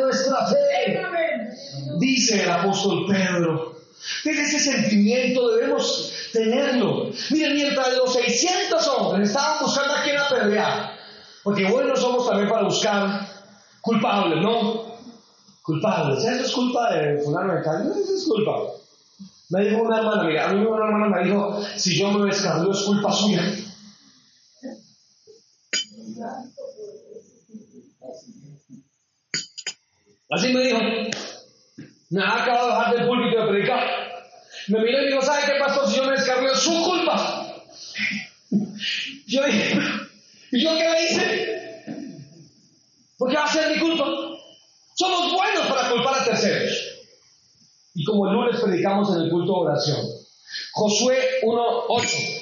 Dice 2.25 2.41
el 2.41 2.49
apóstol 2.49 3.05
Pedro. 3.07 3.75
Ese 4.23 4.59
sentimiento 4.59 5.47
debemos 5.49 6.11
tenerlo. 6.33 7.11
Miren, 7.29 7.53
mientras 7.53 7.95
los 7.97 8.13
600 8.13 8.88
hombres 8.88 9.29
estaban 9.29 9.59
buscando 9.61 9.93
a 9.93 10.01
quien 10.01 10.17
apedrear, 10.17 10.97
porque 11.43 11.65
buenos 11.65 11.99
somos 11.99 12.27
también 12.27 12.49
para 12.49 12.63
buscar 12.63 13.27
culpables, 13.79 14.41
¿no? 14.41 14.97
Culpables. 15.61 16.23
Eso 16.23 16.45
es 16.45 16.51
culpa 16.51 16.95
de 16.95 17.19
fulano 17.19 17.53
de 17.53 17.61
tal. 17.61 17.91
Eso 17.91 18.15
es 18.15 18.23
culpa. 18.23 18.53
Me 19.49 19.65
dijo 19.65 19.83
una 19.83 19.97
hermana, 19.99 20.23
mira, 20.23 20.49
a 20.49 20.53
mí 20.53 20.65
una 20.65 20.85
hermana 20.88 21.17
me 21.17 21.25
dijo, 21.25 21.63
si 21.75 21.95
yo 21.95 22.09
me 22.09 22.25
descargo 22.25 22.71
es 22.71 22.79
culpa 22.79 23.11
suya. 23.11 23.43
Así 30.31 30.51
me 30.51 30.63
dijo. 30.63 30.79
Me 32.09 32.23
ha 32.23 32.43
acabado 32.43 32.67
de 32.67 32.73
bajar 32.73 32.95
del 32.95 33.07
púlpito 33.07 33.41
de 33.41 33.47
predicar. 33.47 34.05
Me 34.67 34.79
miró 34.79 35.01
y 35.01 35.07
dijo, 35.07 35.21
¿sabe 35.21 35.43
qué 35.45 35.59
pasó 35.59 35.87
si 35.87 35.97
yo 35.97 36.05
me 36.05 36.11
descargué? 36.11 36.51
Es 36.51 36.59
su 36.59 36.83
culpa. 36.83 37.63
Yo 39.27 39.43
dije, 39.43 39.79
¿y 40.51 40.63
yo 40.63 40.77
qué 40.77 40.89
le 40.89 41.03
hice? 41.03 41.85
¿Por 43.17 43.29
qué 43.29 43.35
va 43.35 43.45
a 43.45 43.51
ser 43.51 43.75
mi 43.75 43.79
culpa? 43.79 44.05
Somos 44.93 45.33
buenos 45.33 45.65
para 45.67 45.89
culpar 45.89 46.21
a 46.21 46.25
terceros. 46.25 46.71
Y 47.95 48.03
como 48.03 48.27
el 48.27 48.33
lunes 48.33 48.61
predicamos 48.61 49.15
en 49.15 49.23
el 49.23 49.29
culto 49.31 49.53
de 49.53 49.59
oración, 49.71 50.05
Josué 50.73 51.41
1.8, 51.43 52.41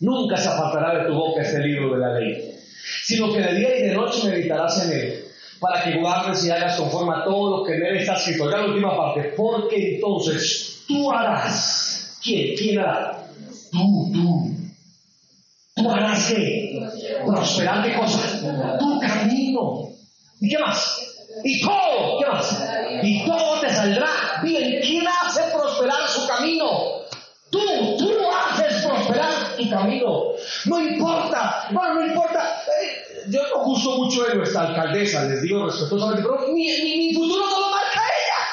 nunca 0.00 0.36
se 0.36 0.48
apartará 0.48 0.98
de 0.98 1.06
tu 1.06 1.14
boca 1.14 1.42
este 1.42 1.60
libro 1.60 1.94
de 1.94 1.98
la 1.98 2.18
ley, 2.18 2.58
sino 3.04 3.32
que 3.32 3.40
de 3.40 3.54
día 3.54 3.78
y 3.78 3.82
de 3.88 3.94
noche 3.94 4.28
meditarás 4.28 4.84
en 4.84 4.92
él 4.92 5.31
para 5.62 5.84
que 5.84 6.00
guardes 6.00 6.44
y 6.44 6.50
hagas 6.50 6.76
conforme 6.76 7.14
a 7.14 7.24
todo 7.24 7.58
lo 7.58 7.64
que 7.64 7.76
en 7.76 7.86
él 7.86 7.96
está 7.98 8.14
escrito. 8.14 8.50
Ya 8.50 8.58
la 8.58 8.66
última 8.66 8.96
parte, 8.96 9.32
porque 9.36 9.94
entonces 9.94 10.82
tú 10.88 11.10
harás. 11.10 12.18
¿Quién? 12.20 12.56
¿Quién 12.56 12.80
hará? 12.80 13.24
Tú, 13.70 14.10
tú. 14.12 14.50
¿Tú 15.76 15.88
harás 15.88 16.26
qué? 16.26 16.90
Prosperar 17.24 17.84
qué 17.84 17.96
cosa? 17.96 18.76
Tu 18.78 19.00
camino. 19.00 19.88
¿Y 20.40 20.48
qué 20.48 20.58
más? 20.58 20.98
Y 21.44 21.60
todo, 21.62 22.18
¿qué 22.18 22.26
más? 22.26 22.64
Y 23.02 23.24
todo 23.24 23.60
te 23.60 23.72
saldrá 23.72 24.40
bien. 24.42 24.80
¿Quién 24.82 25.04
hace 25.06 25.42
prosperar 25.52 26.08
su 26.08 26.26
camino? 26.26 26.66
Tú, 27.50 27.60
tú 27.98 28.10
haces 28.30 28.84
prosperar 28.84 29.56
tu 29.56 29.70
camino. 29.70 30.22
No 30.66 30.80
importa, 30.80 31.68
bueno, 31.70 31.94
no 31.94 32.06
importa. 32.06 32.62
Eh, 32.66 33.01
yo 33.28 33.42
no 33.48 33.64
gusto 33.64 33.96
mucho 33.96 34.24
de 34.24 34.34
nuestra 34.36 34.68
alcaldesa, 34.68 35.24
les 35.24 35.42
digo 35.42 35.66
respetuosamente, 35.66 36.22
pero 36.22 36.52
mi, 36.52 36.64
mi, 36.64 36.96
mi 36.96 37.14
futuro 37.14 37.44
no 37.46 37.60
lo 37.60 37.70
marca 37.70 38.00
ella. 38.00 38.46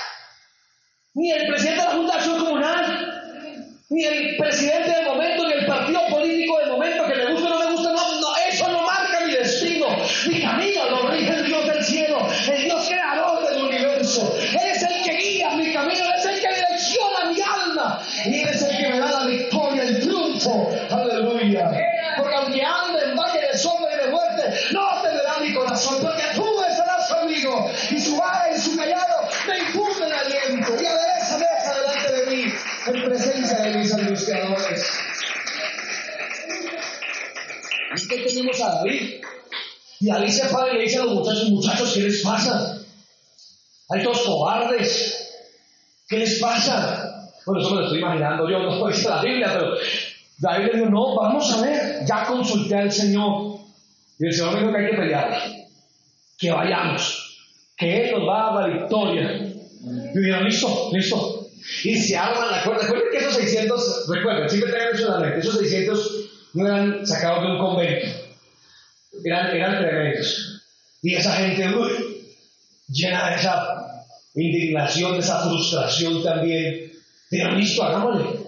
Ni 1.13 1.31
el 1.31 1.47
presidente 1.47 1.81
de 1.81 1.87
la 1.87 1.95
Junta 1.95 2.13
de 2.13 2.19
Acción 2.19 2.39
Comunal, 2.39 3.09
ni 3.89 4.03
el 4.05 4.37
presidente 4.37 4.91
del 4.91 5.05
momento, 5.05 5.47
ni 5.47 5.53
el 5.53 5.65
partido 5.65 6.01
político 6.09 6.59
del 6.59 6.69
momento, 6.69 7.05
que 7.07 7.15
me 7.15 7.31
guste 7.31 7.47
o 7.47 7.49
no 7.49 7.59
me 7.59 7.71
guste, 7.71 7.89
no, 7.89 8.21
no, 8.21 8.27
eso 8.49 8.67
no 8.69 8.81
marca 8.83 9.25
mi 9.25 9.33
destino. 9.33 9.87
Mi 10.27 10.41
camino 10.41 10.89
lo 10.89 11.07
rige 11.09 11.33
el 11.33 11.45
Dios 11.45 11.65
del 11.65 11.83
cielo, 11.83 12.27
el 12.51 12.63
Dios 12.63 12.87
creador 12.87 13.49
del 13.49 13.63
universo. 13.63 14.35
Él 14.37 14.71
es 14.71 14.83
el 14.83 15.03
que 15.03 15.17
guía 15.17 15.49
mi 15.55 15.73
camino, 15.73 16.03
Él 16.05 16.13
es 16.17 16.25
el 16.25 16.39
que 16.39 16.55
direcciona 16.55 17.31
mi 17.31 17.41
alma. 17.41 18.01
Y 18.25 18.43
angustiadores. 34.19 34.99
¿Y 37.95 38.07
qué 38.07 38.17
tenemos 38.17 38.61
a 38.61 38.75
David? 38.75 39.21
Y 40.01 40.07
David 40.07 40.29
se 40.29 40.49
para 40.49 40.73
y 40.73 40.77
le 40.77 40.83
dice 40.83 40.99
a 40.99 41.05
los 41.05 41.13
muchachos, 41.15 41.49
muchachos, 41.49 41.93
¿qué 41.93 42.01
les 42.01 42.21
pasa? 42.21 42.81
Hay 43.89 44.03
dos 44.03 44.21
cobardes. 44.21 45.25
¿Qué 46.07 46.17
les 46.17 46.39
pasa? 46.39 47.29
Bueno, 47.45 47.61
eso 47.61 47.71
me 47.71 47.81
lo 47.81 47.85
estoy 47.85 47.99
imaginando 47.99 48.49
yo, 48.49 48.59
no 48.59 48.87
he 48.87 48.91
visto 48.91 49.09
la 49.09 49.21
Biblia, 49.21 49.49
pero 49.53 49.75
David 50.37 50.65
le 50.65 50.79
dijo, 50.79 50.89
no, 50.89 51.15
vamos 51.15 51.51
a 51.53 51.61
ver, 51.61 52.05
ya 52.05 52.25
consulté 52.25 52.75
al 52.75 52.91
Señor. 52.91 53.59
Y 54.19 54.27
el 54.27 54.33
Señor 54.33 54.53
me 54.53 54.59
dijo 54.59 54.71
que 54.71 54.77
hay 54.77 54.91
que 54.91 54.97
pelear, 54.97 55.43
que 56.37 56.51
vayamos, 56.51 57.37
que 57.77 58.05
Él 58.05 58.11
nos 58.11 58.27
va 58.27 58.39
a 58.39 58.53
dar 58.53 58.69
la 58.69 58.77
victoria. 58.79 59.31
Y 60.13 60.19
dijeron, 60.19 60.45
listo, 60.45 60.89
listo. 60.91 61.38
Y 61.83 61.97
se 61.97 62.17
arman 62.17 62.51
la 62.51 62.63
cuerda. 62.63 62.83
Recuerden 62.83 63.09
que 63.11 63.17
esos 63.17 63.35
600, 63.35 64.05
recuerden, 64.09 64.49
siempre 64.49 64.71
tengan 64.71 64.95
eso 64.95 65.05
en 65.05 65.13
la 65.13 65.19
mente, 65.19 65.39
esos 65.39 65.59
600 65.59 66.29
no 66.53 66.67
eran 66.67 67.05
sacados 67.05 67.43
de 67.43 67.51
un 67.51 67.59
convento, 67.59 68.07
eran, 69.23 69.55
eran 69.55 69.77
tremendos. 69.77 70.61
Y 71.01 71.15
esa 71.15 71.33
gente, 71.33 71.67
uy, 71.75 72.35
llena 72.87 73.29
de 73.29 73.35
esa 73.35 74.05
indignación, 74.35 75.13
de 75.13 75.19
esa 75.19 75.41
frustración 75.41 76.23
también, 76.23 76.91
dijeron, 77.29 77.57
listo, 77.57 77.83
hagámosle. 77.83 78.39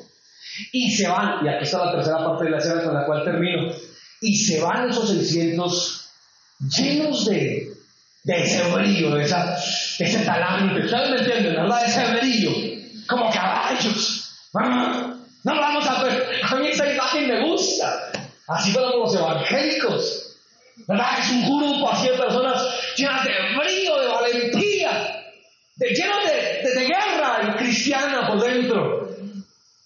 Y 0.71 0.91
se 0.91 1.08
van, 1.08 1.45
y 1.45 1.50
aquí 1.50 1.63
está 1.63 1.86
la 1.86 1.91
tercera 1.91 2.17
parte 2.17 2.45
de 2.45 2.52
la 2.52 2.58
escena 2.58 2.84
con 2.84 2.93
la 2.93 3.06
cual 3.06 3.24
termino, 3.24 3.74
y 4.21 4.36
se 4.36 4.60
van 4.62 4.89
esos 4.89 5.10
600 5.10 6.10
llenos 6.78 7.26
de, 7.26 7.74
de 8.24 8.43
ese 8.43 8.63
brillo, 8.71 9.15
de, 9.15 9.24
esa, 9.24 9.58
de 9.97 10.06
ese 10.06 10.19
talante. 10.19 10.86
Ustedes 10.86 11.10
me 11.10 11.17
entienden, 11.17 11.56
¿verdad? 11.56 11.82
De 11.82 11.88
ese 11.88 12.19
brillo, 12.19 12.52
como 13.12 13.30
caballos. 13.30 14.32
No 15.43 15.56
vamos 15.56 15.88
a 15.88 16.04
ver. 16.04 16.41
A 16.43 16.56
mí 16.56 16.67
esa 16.67 16.91
imagen 16.91 17.28
me 17.28 17.43
gusta. 17.47 18.12
Así 18.47 18.74
como 18.74 18.88
los 18.88 19.15
evangélicos. 19.15 20.38
¿Verdad? 20.88 21.19
Es 21.19 21.30
un 21.32 21.45
grupo 21.45 21.91
así 21.91 22.08
de 22.08 22.17
personas 22.17 22.65
llenas 22.95 23.24
de 23.24 23.32
brillo, 23.58 24.02
de 24.02 24.08
valentía, 24.08 25.24
de, 25.76 25.89
llenos 25.89 26.17
de, 26.26 26.69
de, 26.69 26.86
guerra 26.88 27.56
cristiana 27.58 28.28
por 28.28 28.41
dentro. 28.41 29.10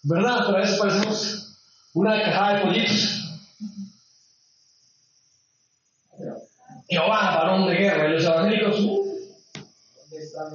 ¿Verdad? 0.04 0.44
Pero 0.46 0.58
a 0.58 0.62
veces 0.62 0.80
parecemos 0.80 1.58
una 1.94 2.22
cajada 2.22 2.54
de 2.54 2.62
pollitos. 2.62 3.22
Jehová, 6.88 7.36
varón 7.36 7.68
de 7.68 7.76
guerra, 7.76 8.08
y 8.08 8.12
los 8.14 8.24
evangélicos, 8.24 8.65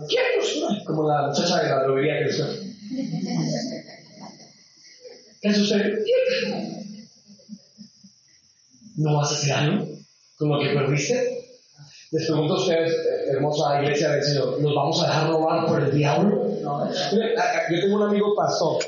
¿quién 0.08 0.22
nos 0.36 0.84
Como 0.84 1.08
la 1.08 1.28
muchacha 1.28 1.62
de 1.62 1.68
la 1.68 1.82
droguería 1.84 2.18
que 2.18 2.24
decía. 2.24 2.46
¿Qué 5.40 5.54
sucede? 5.54 6.04
¿No 8.96 9.16
vas 9.16 9.30
a 9.30 9.34
hacer 9.34 9.52
algo 9.52 9.86
con 10.36 10.48
lo 10.50 10.60
que 10.60 10.70
perdiste? 10.70 11.38
Les 12.10 12.26
pregunto 12.26 12.54
a 12.54 12.60
ustedes, 12.60 12.92
hermosa 13.28 13.82
iglesia 13.82 14.10
del 14.10 14.22
Señor, 14.24 14.60
¿nos 14.60 14.74
vamos 14.74 15.02
a 15.02 15.06
dejar 15.06 15.28
robar 15.28 15.66
por 15.66 15.80
el 15.80 15.96
diablo? 15.96 16.44
Yo 16.60 17.80
tengo 17.80 17.96
un 17.96 18.02
amigo 18.02 18.34
pastor 18.34 18.82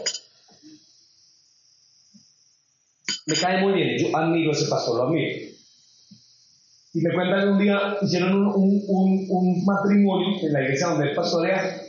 Me 3.26 3.36
cae 3.36 3.60
muy 3.60 3.72
bien, 3.74 3.98
yo 3.98 4.16
admiro 4.16 4.50
ese 4.50 4.66
pastor, 4.66 4.96
lo 4.96 5.02
admiro. 5.04 5.51
Y 6.94 7.00
me 7.00 7.14
cuentan 7.14 7.48
un 7.48 7.58
día 7.58 7.96
hicieron 8.02 8.34
un, 8.34 8.82
un, 8.86 9.26
un, 9.28 9.64
matrimonio 9.64 10.36
en 10.42 10.52
la 10.52 10.62
iglesia 10.62 10.88
donde 10.88 11.08
él 11.08 11.16
pastorea, 11.16 11.80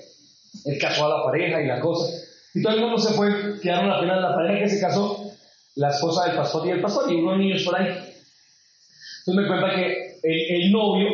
él 0.65 0.77
casó 0.79 1.05
a 1.05 1.17
la 1.17 1.23
pareja 1.25 1.61
y 1.61 1.67
la 1.67 1.81
cosa. 1.81 2.13
Y 2.53 2.61
todo 2.61 2.73
el 2.73 2.81
mundo 2.81 2.97
se 2.97 3.13
fue, 3.13 3.59
quedaron 3.61 3.91
apenas 3.91 4.21
la 4.21 4.35
pareja 4.35 4.63
que 4.63 4.69
se 4.69 4.79
casó, 4.79 5.31
la 5.75 5.89
esposa 5.89 6.25
del 6.25 6.37
pastor 6.37 6.67
y 6.67 6.71
el 6.71 6.81
pastor, 6.81 7.11
y 7.11 7.15
unos 7.15 7.37
niños 7.37 7.63
por 7.63 7.75
ahí. 7.75 7.87
Entonces 7.87 9.35
me 9.35 9.47
cuenta 9.47 9.75
que 9.75 10.19
el, 10.23 10.63
el 10.63 10.71
novio 10.71 11.09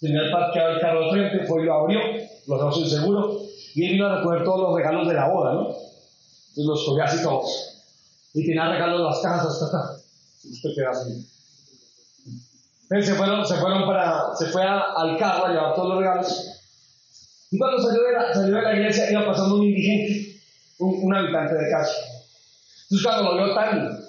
tenía 0.00 0.30
parqueado 0.30 0.74
el 0.74 0.80
carro 0.80 1.04
de 1.04 1.10
frente, 1.10 1.46
fue 1.46 1.62
y 1.62 1.66
lo 1.66 1.74
abrió, 1.74 2.00
lo 2.46 2.56
dejó 2.56 2.72
sin 2.72 2.88
seguro, 2.88 3.40
y 3.74 3.86
él 3.86 3.92
vino 3.92 4.06
a 4.06 4.16
recoger 4.16 4.44
todos 4.44 4.60
los 4.60 4.76
regalos 4.76 5.08
de 5.08 5.14
la 5.14 5.28
boda, 5.28 5.54
¿no? 5.54 5.68
Entonces 5.68 6.66
los 6.66 6.84
cogió 6.84 7.04
así 7.04 7.22
todos 7.22 7.70
y 8.34 8.46
tenía 8.46 8.70
regalos 8.70 9.00
las 9.00 9.20
cajas 9.20 9.46
hasta 9.46 9.66
acá. 9.66 9.96
Usted 10.44 10.70
queda 10.74 10.90
así. 10.90 11.26
Se 12.90 13.14
fueron, 13.14 13.46
se 13.46 13.54
fueron 13.54 13.86
para, 13.86 14.34
se 14.36 14.46
fue 14.46 14.62
al 14.64 15.16
carro 15.16 15.46
a 15.46 15.48
llevar 15.50 15.74
todos 15.76 15.90
los 15.90 15.98
regalos. 15.98 16.60
Y 17.52 17.56
cuando 17.56 17.80
salió 17.80 18.02
de 18.02 18.12
la, 18.12 18.34
salió 18.34 18.56
de 18.56 18.62
la 18.62 18.74
iglesia 18.74 19.10
iba 19.12 19.26
pasando 19.26 19.56
un 19.56 19.62
indigente, 19.62 20.40
un, 20.78 21.14
habitante 21.14 21.54
de 21.54 21.70
calle. 21.70 21.92
Entonces 22.82 23.06
cuando 23.06 23.32
lo 23.32 23.44
vio 23.44 23.54
tan, 23.54 24.00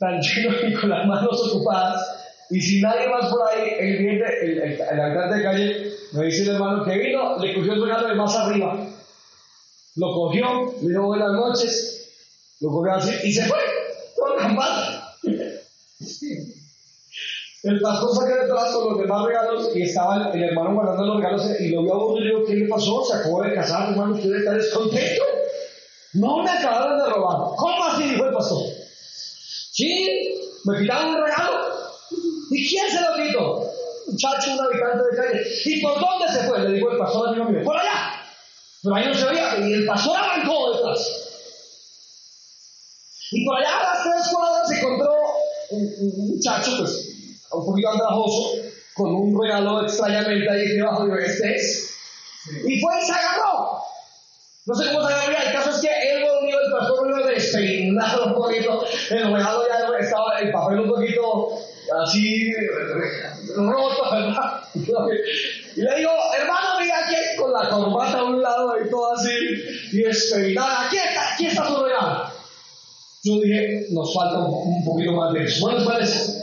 tan 0.00 0.20
lleno 0.20 0.68
y 0.68 0.74
con 0.74 0.90
las 0.90 1.06
manos 1.06 1.40
ocupadas, 1.52 2.16
y 2.50 2.60
sin 2.60 2.82
nadie 2.82 3.08
más 3.08 3.26
por 3.26 3.48
ahí, 3.48 3.74
el, 3.78 4.08
el, 4.08 4.22
el, 4.22 4.80
el 4.80 5.00
habitante 5.00 5.36
de 5.36 5.42
calle 5.44 5.92
me 6.12 6.24
dice 6.24 6.42
el 6.42 6.48
hermano 6.50 6.84
que 6.84 6.98
vino, 6.98 7.38
le 7.38 7.54
cogió 7.54 7.74
el 7.74 7.82
regalo 7.82 8.08
de 8.08 8.14
más 8.16 8.34
arriba. 8.34 8.76
Lo 9.94 10.12
cogió, 10.12 10.74
le 10.82 10.88
dijo 10.88 11.06
buenas 11.06 11.30
noches, 11.30 12.10
lo 12.58 12.70
cogió 12.70 12.92
así 12.92 13.14
y 13.22 13.32
se 13.32 13.44
fue 13.44 13.58
con 14.16 14.56
la 14.56 15.14
El 17.62 17.80
pastor 17.80 18.14
sacó 18.14 18.26
detrás 18.26 18.72
con 18.72 18.92
los 18.92 18.98
demás 19.00 19.26
regalos 19.26 19.70
y 19.74 19.82
estaba 19.82 20.30
el, 20.32 20.42
hermano 20.42 20.74
guardando 20.74 21.04
los 21.04 21.16
regalos 21.18 21.60
y 21.60 21.68
lo 21.68 21.82
vio 21.82 21.92
a 21.92 22.06
uno 22.06 22.18
y 22.18 22.24
le 22.24 22.30
dijo, 22.30 22.44
¿qué 22.46 22.54
le 22.54 22.68
pasó? 22.68 23.04
Se 23.04 23.16
acabó 23.16 23.42
de 23.42 23.54
casar, 23.54 23.90
hermano, 23.90 24.14
usted 24.14 24.34
está 24.34 24.52
descontento. 24.52 25.24
No 26.14 26.42
me 26.42 26.50
acabaron 26.50 26.98
de 26.98 27.10
robar. 27.10 27.56
¿Cómo 27.56 27.84
así? 27.84 28.04
Dijo 28.04 28.24
el 28.24 28.32
pastor. 28.32 28.62
Sí, 29.72 30.34
me 30.64 30.80
quitaron 30.80 31.14
un 31.14 31.22
regalo. 31.22 31.68
¿Y 32.50 32.68
quién 32.68 32.90
se 32.90 33.00
lo 33.00 33.24
quitó? 33.24 33.58
Un 34.06 34.12
muchacho, 34.12 34.52
un 34.54 34.60
habitante 34.60 35.04
de 35.10 35.16
calle. 35.16 35.46
¿Y 35.66 35.80
por 35.82 36.00
dónde 36.00 36.28
se 36.32 36.48
fue? 36.48 36.58
Le 36.60 36.72
dijo 36.72 36.90
el 36.90 36.98
pastor 36.98 37.28
amigo 37.28 37.44
mío. 37.44 37.62
Por 37.64 37.76
allá. 37.76 38.22
Pero 38.82 38.94
ahí 38.94 39.06
no 39.06 39.14
se 39.14 39.26
veía. 39.26 39.58
Y 39.60 39.72
el 39.74 39.86
pastor 39.86 40.16
arrancó 40.16 40.72
detrás. 40.72 41.26
Y 43.32 43.44
por 43.44 43.56
allá 43.56 43.78
a 43.78 43.94
las 43.94 44.02
tres 44.02 44.34
cuadras 44.34 44.68
se 44.68 44.78
encontró 44.80 45.14
un, 45.70 46.28
muchacho, 46.34 46.72
pues, 46.78 47.09
un 47.52 47.66
poquito 47.66 47.90
andrajoso, 47.90 48.52
con 48.94 49.14
un 49.14 49.40
regalo 49.40 49.82
extrañamente 49.82 50.48
ahí 50.50 50.68
debajo 50.68 51.06
de 51.06 51.24
este 51.24 51.56
es. 51.56 51.94
Y 52.66 52.80
fue 52.80 52.92
y 53.00 53.04
se 53.04 53.12
agarró. 53.12 53.80
No 54.66 54.74
sé 54.74 54.86
cómo 54.92 55.06
se 55.06 55.14
agarró, 55.14 55.32
el 55.32 55.52
caso 55.52 55.70
es 55.70 55.80
que 55.80 55.88
él 55.88 56.22
volvió, 56.22 56.60
el 56.60 56.72
pastor 56.72 56.98
volvió 57.00 57.26
despeinado 57.26 58.26
un 58.26 58.34
poquito, 58.34 58.84
el 59.10 59.32
regalo 59.32 59.66
ya 59.68 59.98
estaba, 59.98 60.38
el 60.38 60.52
papel 60.52 60.80
un 60.80 60.88
poquito 60.88 61.58
así 62.02 62.52
roto, 63.56 64.10
¿verdad? 64.10 64.62
Y 65.76 65.82
le 65.82 65.96
digo, 65.96 66.10
hermano, 66.36 66.80
mira 66.80 67.06
aquí 67.06 67.14
con 67.38 67.52
la 67.52 67.68
corbata 67.68 68.18
a 68.18 68.24
un 68.24 68.42
lado 68.42 68.74
y 68.84 68.90
todo 68.90 69.14
así, 69.14 69.30
y 69.92 70.02
despeinado, 70.02 70.86
aquí 70.86 70.96
está, 70.96 71.34
aquí 71.34 71.46
está 71.46 71.66
su 71.66 71.84
regalo. 71.84 72.24
Yo 73.22 73.34
dije, 73.40 73.86
nos 73.90 74.14
falta 74.14 74.38
un, 74.38 74.84
poquito 74.84 75.12
más 75.12 75.32
de 75.34 75.44
eso. 75.44 75.60
Bueno, 75.60 75.84
pues, 75.84 76.39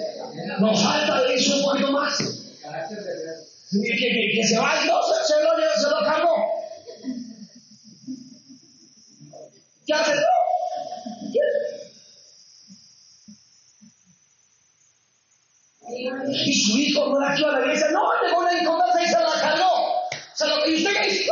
nos 0.59 0.83
falta 0.83 1.21
de 1.21 1.35
eso 1.35 1.57
un 1.57 1.63
poquito 1.63 1.91
más. 1.91 2.17
Que, 2.17 3.97
que, 3.97 4.31
que 4.35 4.47
se 4.47 4.57
va 4.57 4.81
Dios, 4.81 5.05
se 5.27 5.43
lo, 5.43 5.49
se 5.81 5.89
lo 5.89 5.99
cargó. 6.05 6.35
¿Qué 9.85 9.93
hace 9.93 10.13
Y 16.29 16.53
su 16.53 16.77
hijo 16.77 17.07
no 17.07 17.19
la 17.19 17.33
quiere 17.33 17.49
a 17.49 17.59
la 17.59 17.65
iglesia, 17.65 17.91
no, 17.91 18.01
le 18.21 18.33
voy 18.33 18.45
a 18.45 18.61
encontrar 18.61 19.01
y 19.01 19.07
se 19.07 19.13
la 19.13 19.41
cargó. 19.41 20.09
Se 20.35 20.47
lo, 20.47 20.67
¿Y 20.67 20.75
usted 20.75 20.91
qué 20.93 21.07
hizo? 21.07 21.31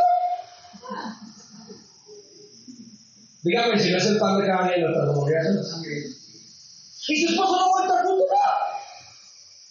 Dígame 3.42 3.78
si 3.78 3.90
no 3.92 3.98
es 3.98 4.06
el 4.06 4.18
pan 4.18 4.40
de 4.40 4.46
cada 4.46 4.74
día 4.74 4.86
congregaciones. 5.14 6.26
Y 7.08 7.22
su 7.22 7.30
esposo 7.30 7.56
no 7.56 7.68
vuelta 7.70 8.00
a 8.00 8.02
cultura. 8.02 8.45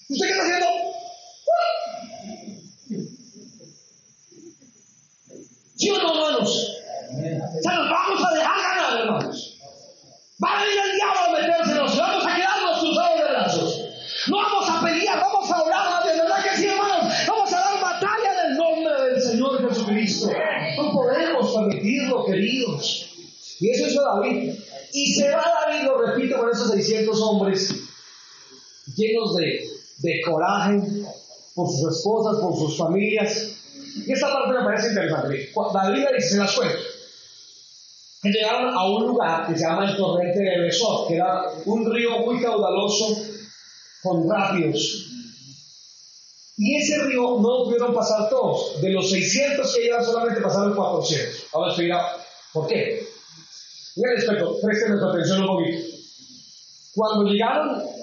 ¿Usted 0.07 0.27
qué 0.27 0.31
está 0.31 0.43
haciendo? 0.43 0.67
¿Sí 5.75 5.89
o 5.89 5.97
no, 5.97 6.27
hermanos? 6.27 6.71
O 7.09 7.61
sea, 7.61 7.73
nos 7.73 7.89
vamos 7.89 8.23
a 8.23 8.35
dejar 8.35 8.57
ganar, 8.57 9.01
hermanos. 9.01 9.59
Va 10.43 10.59
a 10.59 10.63
venir 10.63 10.79
el 10.79 10.95
diablo 10.95 11.19
a 11.21 11.41
metérsenos 11.41 11.95
y 11.95 11.97
vamos 11.97 12.25
a 12.25 12.35
quedarnos 12.35 12.79
cruzados 12.79 13.17
de 13.17 13.23
brazos. 13.23 13.81
No 14.27 14.37
vamos 14.37 14.69
a 14.69 14.81
pelear, 14.83 15.19
vamos 15.19 15.51
a 15.51 15.63
orar, 15.63 16.03
de 16.03 16.21
verdad 16.21 16.43
que 16.43 16.57
sí, 16.57 16.67
hermanos. 16.67 17.13
Vamos 17.27 17.53
a 17.53 17.59
dar 17.59 17.81
batalla 17.81 18.43
en 18.43 18.51
el 18.51 18.57
nombre 18.57 19.01
del 19.09 19.21
Señor 19.21 19.69
Jesucristo. 19.69 20.29
No 20.77 20.91
podemos 20.91 21.51
permitirlo, 21.51 22.25
queridos. 22.25 23.09
Y 23.59 23.71
eso 23.71 23.87
hizo 23.87 24.01
David. 24.03 24.53
Y 24.93 25.13
se 25.13 25.29
va 25.31 25.43
David, 25.65 25.83
lo 25.83 25.97
repito, 25.97 26.37
con 26.37 26.49
esos 26.51 26.69
600 26.71 27.21
hombres 27.21 27.73
llenos 28.95 29.35
de, 29.35 29.74
de 30.05 30.21
coraje 30.21 30.81
por 31.55 31.69
sus 31.69 31.97
esposas, 31.97 32.41
por 32.41 32.55
sus 32.57 32.77
familias. 32.77 33.51
Y 34.05 34.11
esta 34.11 34.31
parte 34.31 34.59
me 34.59 34.65
parece 34.65 34.89
interesante. 34.89 35.49
David 35.73 36.05
se 36.19 36.37
las 36.37 36.55
cuenta. 36.55 36.77
Que 38.21 38.29
llegaron 38.31 38.73
a 38.73 38.83
un 38.85 39.07
lugar 39.07 39.47
que 39.47 39.57
se 39.57 39.63
llama 39.63 39.89
el 39.89 39.97
torrente 39.97 40.39
de 40.39 40.59
Besor, 40.61 41.07
que 41.07 41.15
era 41.15 41.43
un 41.65 41.93
río 41.93 42.19
muy 42.19 42.41
caudaloso 42.41 43.17
con 44.01 44.29
rápidos. 44.29 45.05
Y 46.57 46.77
ese 46.77 47.03
río 47.03 47.39
no 47.41 47.65
pudieron 47.65 47.93
pasar 47.93 48.29
todos. 48.29 48.81
De 48.81 48.89
los 48.89 49.09
600 49.09 49.75
que 49.75 49.81
llegan 49.81 50.03
solamente 50.03 50.41
pasaron 50.41 50.75
400. 50.75 51.47
Ahora 51.53 51.71
estoy 51.71 51.91
¿por 52.53 52.67
qué? 52.67 53.07
Mira, 53.97 54.11
respeto, 54.15 54.57
presten 54.61 54.89
nuestra 54.89 55.09
atención 55.11 55.41
un 55.41 55.47
poquito. 55.47 55.95
Cuando 56.95 57.29
llegaron 57.29 57.94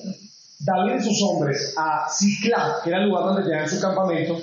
David 0.65 1.01
y 1.01 1.03
sus 1.03 1.23
hombres 1.23 1.75
a 1.77 2.09
Ciclá, 2.09 2.81
que 2.83 2.91
era 2.91 3.01
el 3.01 3.09
lugar 3.09 3.25
donde 3.25 3.43
tenían 3.43 3.69
su 3.69 3.81
campamento, 3.81 4.41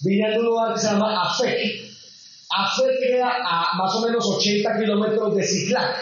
venían 0.00 0.30
de 0.32 0.38
un 0.38 0.44
lugar 0.46 0.74
que 0.74 0.80
se 0.80 0.86
llama 0.86 1.22
Afek. 1.22 1.58
Afek 2.50 2.98
queda 3.00 3.30
a 3.44 3.76
más 3.76 3.94
o 3.94 4.00
menos 4.00 4.24
80 4.24 4.78
kilómetros 4.78 5.34
de 5.34 5.42
Ciclá. 5.42 5.96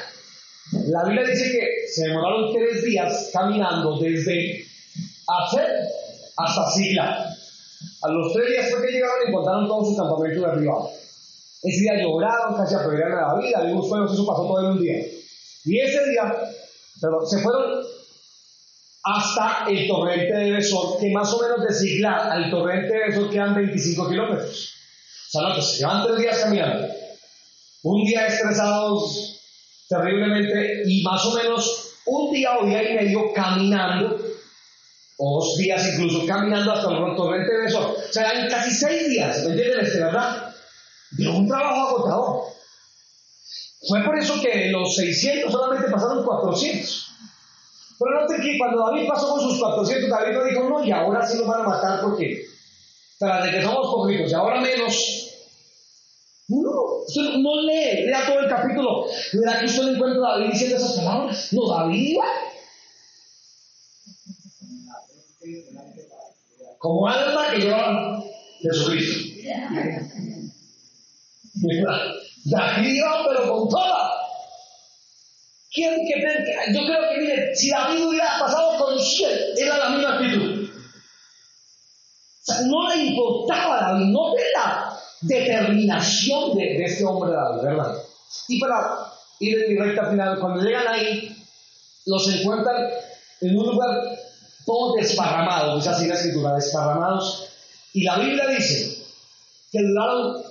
La 0.89 1.05
Biblia 1.05 1.27
dice 1.27 1.51
que 1.51 1.89
se 1.93 2.09
demoraron 2.09 2.53
tres 2.53 2.85
días 2.85 3.31
caminando 3.33 3.99
desde 3.99 4.65
Afek 5.27 5.69
hasta 6.37 6.71
Ciclá. 6.71 7.37
A 8.03 8.09
los 8.09 8.33
tres 8.33 8.49
días 8.49 8.71
fue 8.71 8.87
que 8.87 8.93
llegaron 8.93 9.17
y 9.25 9.29
encontraron 9.31 9.67
todo 9.67 9.85
su 9.85 9.97
campamento 9.97 10.41
derribado. 10.41 10.91
Ese 11.63 11.81
día 11.81 12.03
lloraron, 12.03 12.57
casi 12.57 12.75
apedrearon 12.75 13.19
a 13.19 13.35
David, 13.35 13.53
David 13.55 13.75
buscó 13.75 14.05
eso 14.05 14.27
pasó 14.27 14.43
todo 14.43 14.61
en 14.61 14.67
un 14.67 14.83
día. 14.83 14.97
Y 15.65 15.79
ese 15.79 15.99
día, 16.11 16.35
pero 17.01 17.25
se 17.25 17.39
fueron 17.39 17.85
hasta 19.05 19.65
el 19.69 19.89
torrente 19.89 20.33
de 20.33 20.53
Besor, 20.53 20.99
que 21.01 21.11
más 21.11 21.33
o 21.33 21.43
menos 21.43 21.61
de 21.61 22.07
al 22.07 22.51
torrente 22.51 22.93
de 22.93 23.09
Besor 23.09 23.31
quedan 23.31 23.55
25 23.55 24.09
kilómetros. 24.09 24.75
O 25.29 25.31
sea, 25.31 25.49
no, 25.49 25.55
pues 25.55 25.79
llevan 25.79 26.07
tres 26.07 26.19
días 26.19 26.39
caminando. 26.39 26.89
Un 27.83 28.05
día 28.05 28.27
estresados 28.27 29.41
terriblemente 29.89 30.83
y 30.87 31.03
más 31.03 31.25
o 31.27 31.35
menos 31.35 31.97
un 32.07 32.33
día 32.33 32.59
o 32.59 32.67
día 32.67 32.91
y 32.91 32.95
medio 32.95 33.33
caminando, 33.33 34.19
o 35.19 35.41
dos 35.41 35.57
días 35.57 35.95
incluso 35.95 36.27
caminando 36.27 36.73
hasta 36.73 36.91
el 36.91 37.17
torrente 37.17 37.53
de 37.53 37.63
Besor. 37.63 37.97
O 37.97 38.13
sea, 38.13 38.31
eran 38.31 38.49
casi 38.49 38.71
seis 38.71 39.09
días, 39.09 39.45
¿me 39.45 39.51
entienden? 39.51 39.85
Este, 39.85 39.99
¿verdad? 39.99 40.55
De 41.13 41.29
un 41.29 41.49
trabajo 41.49 41.89
agotador. 41.89 42.53
Fue 43.89 44.05
por 44.05 44.17
eso 44.17 44.41
que 44.41 44.71
los 44.71 44.95
600 44.95 45.51
solamente 45.51 45.91
pasaron 45.91 46.25
400. 46.25 47.12
Pero 48.03 48.21
noten 48.21 48.41
que 48.41 48.59
cuando 48.59 48.87
David 48.87 49.09
pasó 49.09 49.31
con 49.31 49.41
sus 49.41 49.61
400, 49.61 50.11
David 50.11 50.35
no 50.35 50.45
dijo, 50.45 50.69
no, 50.69 50.85
y 50.85 50.91
ahora 50.91 51.27
sí 51.27 51.39
nos 51.39 51.47
van 51.47 51.61
a 51.61 51.69
matar 51.69 52.01
porque 52.01 52.45
tras 53.19 53.45
de 53.45 53.51
que 53.53 53.63
somos 53.63 53.95
poquitos 53.95 54.31
y 54.31 54.35
ahora 54.35 54.61
menos. 54.61 55.29
No, 56.49 57.05
usted 57.07 57.23
no 57.39 57.61
lee, 57.63 58.07
lea 58.07 58.27
todo 58.27 58.41
el 58.41 58.49
capítulo. 58.49 59.07
Verá 59.33 59.61
que 59.61 59.67
usted 59.67 59.83
no 59.83 59.93
encuentra 59.93 60.27
a 60.27 60.33
David 60.33 60.53
diciendo 60.53 60.77
esas 60.77 60.97
palabras. 60.97 61.53
No, 61.53 61.69
David 61.69 62.09
iba. 62.09 62.25
Como 66.79 67.07
alma 67.07 67.51
que 67.51 67.59
lleva 67.59 68.23
Jesucristo. 68.61 69.31
David 72.45 72.89
iba, 72.89 73.25
pero 73.29 73.49
con 73.49 73.69
toda. 73.69 74.12
¿Quién 75.73 75.95
que, 76.07 76.75
yo 76.75 76.85
creo 76.85 77.11
que, 77.11 77.21
mire, 77.21 77.57
si 77.57 77.71
David 77.71 78.05
hubiera 78.05 78.39
pasado 78.39 78.79
con 78.79 78.99
100, 78.99 79.31
era 79.57 79.79
la 79.79 79.89
misma 79.89 80.15
actitud. 80.15 80.69
O 80.69 82.45
sea, 82.45 82.61
no 82.67 82.89
le 82.91 82.97
importaba 83.07 83.79
a 83.79 83.93
David, 83.93 84.07
no 84.07 84.35
de 84.35 84.43
la 84.55 84.99
determinación 85.23 86.57
de, 86.57 86.85
este 86.85 87.05
hombre 87.07 87.33
David, 87.33 87.63
¿verdad? 87.63 87.97
Y 88.49 88.61
para 88.61 89.13
ir 89.41 89.63
en 89.63 89.73
mi 89.73 89.79
recta 89.79 90.11
final, 90.11 90.39
cuando 90.41 90.63
llegan 90.63 90.89
ahí, 90.89 91.35
los 92.05 92.29
encuentran 92.29 92.89
en 93.41 93.59
un 93.59 93.67
lugar 93.67 94.03
todo 94.67 94.95
desparramado, 94.97 95.77
dice 95.77 95.89
así 95.89 96.07
la 96.07 96.15
escritura, 96.17 96.55
desparramados. 96.55 97.49
Y 97.95 98.05
la 98.05 98.19
Biblia 98.19 98.47
dice 98.49 99.05
que 99.71 99.83
duraron 99.83 100.43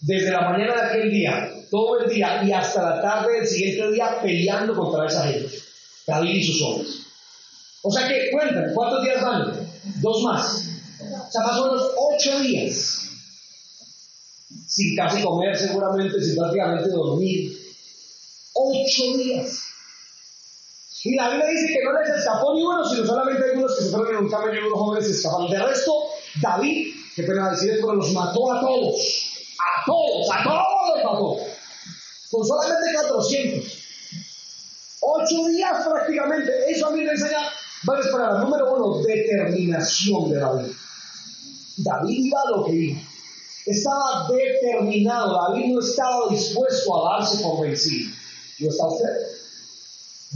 desde 0.00 0.30
la 0.30 0.50
mañana 0.50 0.74
de 0.74 0.88
aquel 0.88 1.10
día, 1.10 1.52
todo 1.70 2.00
el 2.00 2.10
día 2.10 2.42
y 2.44 2.52
hasta 2.52 2.82
la 2.82 3.02
tarde 3.02 3.34
del 3.34 3.46
siguiente 3.46 3.90
día 3.92 4.20
peleando 4.22 4.74
contra 4.74 5.06
esa 5.06 5.24
gente, 5.24 5.58
David 6.06 6.30
y 6.30 6.44
sus 6.44 6.62
hombres. 6.62 6.88
O 7.82 7.90
sea 7.90 8.08
que, 8.08 8.30
cuentan, 8.30 8.72
¿cuántos 8.74 9.04
días 9.04 9.22
van? 9.22 9.70
Dos 10.00 10.22
más. 10.22 10.64
O 11.00 11.30
sea, 11.30 11.42
más 11.42 11.58
o 11.58 11.94
ocho 12.14 12.40
días. 12.40 13.02
Sin 14.66 14.96
casi 14.96 15.22
comer 15.22 15.56
seguramente, 15.56 16.22
sin 16.22 16.36
prácticamente 16.36 16.90
dormir. 16.90 17.56
Ocho 18.54 19.16
días. 19.16 19.62
Y 21.04 21.14
la 21.14 21.30
Biblia 21.30 21.46
dice 21.48 21.68
que 21.68 21.84
no 21.84 21.92
les 22.00 22.18
escapó 22.18 22.54
ni 22.54 22.62
uno, 22.62 22.84
sino 22.88 23.06
solamente 23.06 23.44
algunos 23.44 23.76
que 23.76 23.84
se 23.84 23.90
fueron 23.90 24.16
en 24.16 24.24
un 24.24 24.30
cambio 24.30 24.54
y 24.54 24.66
unos 24.66 24.78
jóvenes 24.78 25.06
se 25.06 25.12
escaparon. 25.12 25.50
De 25.50 25.58
resto, 25.58 25.92
David, 26.42 26.94
que 27.14 27.22
pena 27.22 27.50
decir 27.50 27.70
esto, 27.70 27.94
los 27.94 28.12
mató 28.12 28.52
a 28.52 28.60
todos 28.60 29.27
a 29.58 29.84
todos, 29.86 30.28
a 30.30 30.42
todos 30.42 30.88
los 30.94 31.04
mató. 31.04 31.36
Con 32.30 32.46
solamente 32.46 32.94
400. 32.94 33.78
Ocho 35.00 35.48
días 35.48 35.86
prácticamente. 35.86 36.52
Eso 36.70 36.86
a 36.86 36.90
mí 36.90 37.02
me 37.02 37.12
enseña 37.12 37.48
varias 37.84 38.08
palabras. 38.08 38.44
Número 38.44 38.74
uno, 38.74 39.02
determinación 39.02 40.30
de 40.30 40.38
David. 40.38 40.72
David 41.78 42.24
iba 42.24 42.40
a 42.40 42.50
lo 42.50 42.64
que 42.64 42.72
iba. 42.72 43.00
Estaba 43.66 44.28
determinado. 44.28 45.34
David 45.48 45.74
no 45.74 45.80
estaba 45.80 46.28
dispuesto 46.30 47.06
a 47.06 47.18
darse 47.18 47.42
por 47.42 47.60
vencido. 47.60 48.14
¿No 48.58 48.68
está 48.68 48.86
usted? 48.86 49.06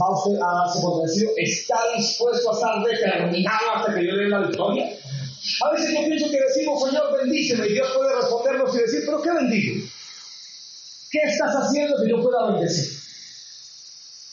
¿Va 0.01 0.09
usted 0.09 0.41
a 0.41 0.65
darse 0.65 0.81
por 0.81 1.01
vencido? 1.01 1.31
¿Está 1.37 1.79
dispuesto 1.97 2.51
a 2.51 2.53
estar 2.53 2.83
determinado 2.83 3.75
hasta 3.75 3.95
que 3.95 4.07
yo 4.07 4.13
le 4.13 4.23
dé 4.23 4.29
la 4.29 4.39
victoria? 4.47 4.97
A 5.61 5.71
veces 5.71 5.91
yo 5.91 6.05
pienso 6.05 6.29
que 6.31 6.39
decimos, 6.39 6.89
Señor, 6.89 7.17
bendíceme, 7.19 7.67
y 7.67 7.73
Dios 7.73 7.91
puede 7.95 8.15
respondernos 8.15 8.75
y 8.75 8.77
decir, 8.79 9.03
pero 9.05 9.21
¿qué 9.21 9.31
bendigo? 9.31 9.85
¿Qué 11.11 11.19
estás 11.29 11.53
haciendo 11.55 12.01
que 12.01 12.09
yo 12.09 12.23
pueda 12.23 12.51
bendecir? 12.51 12.97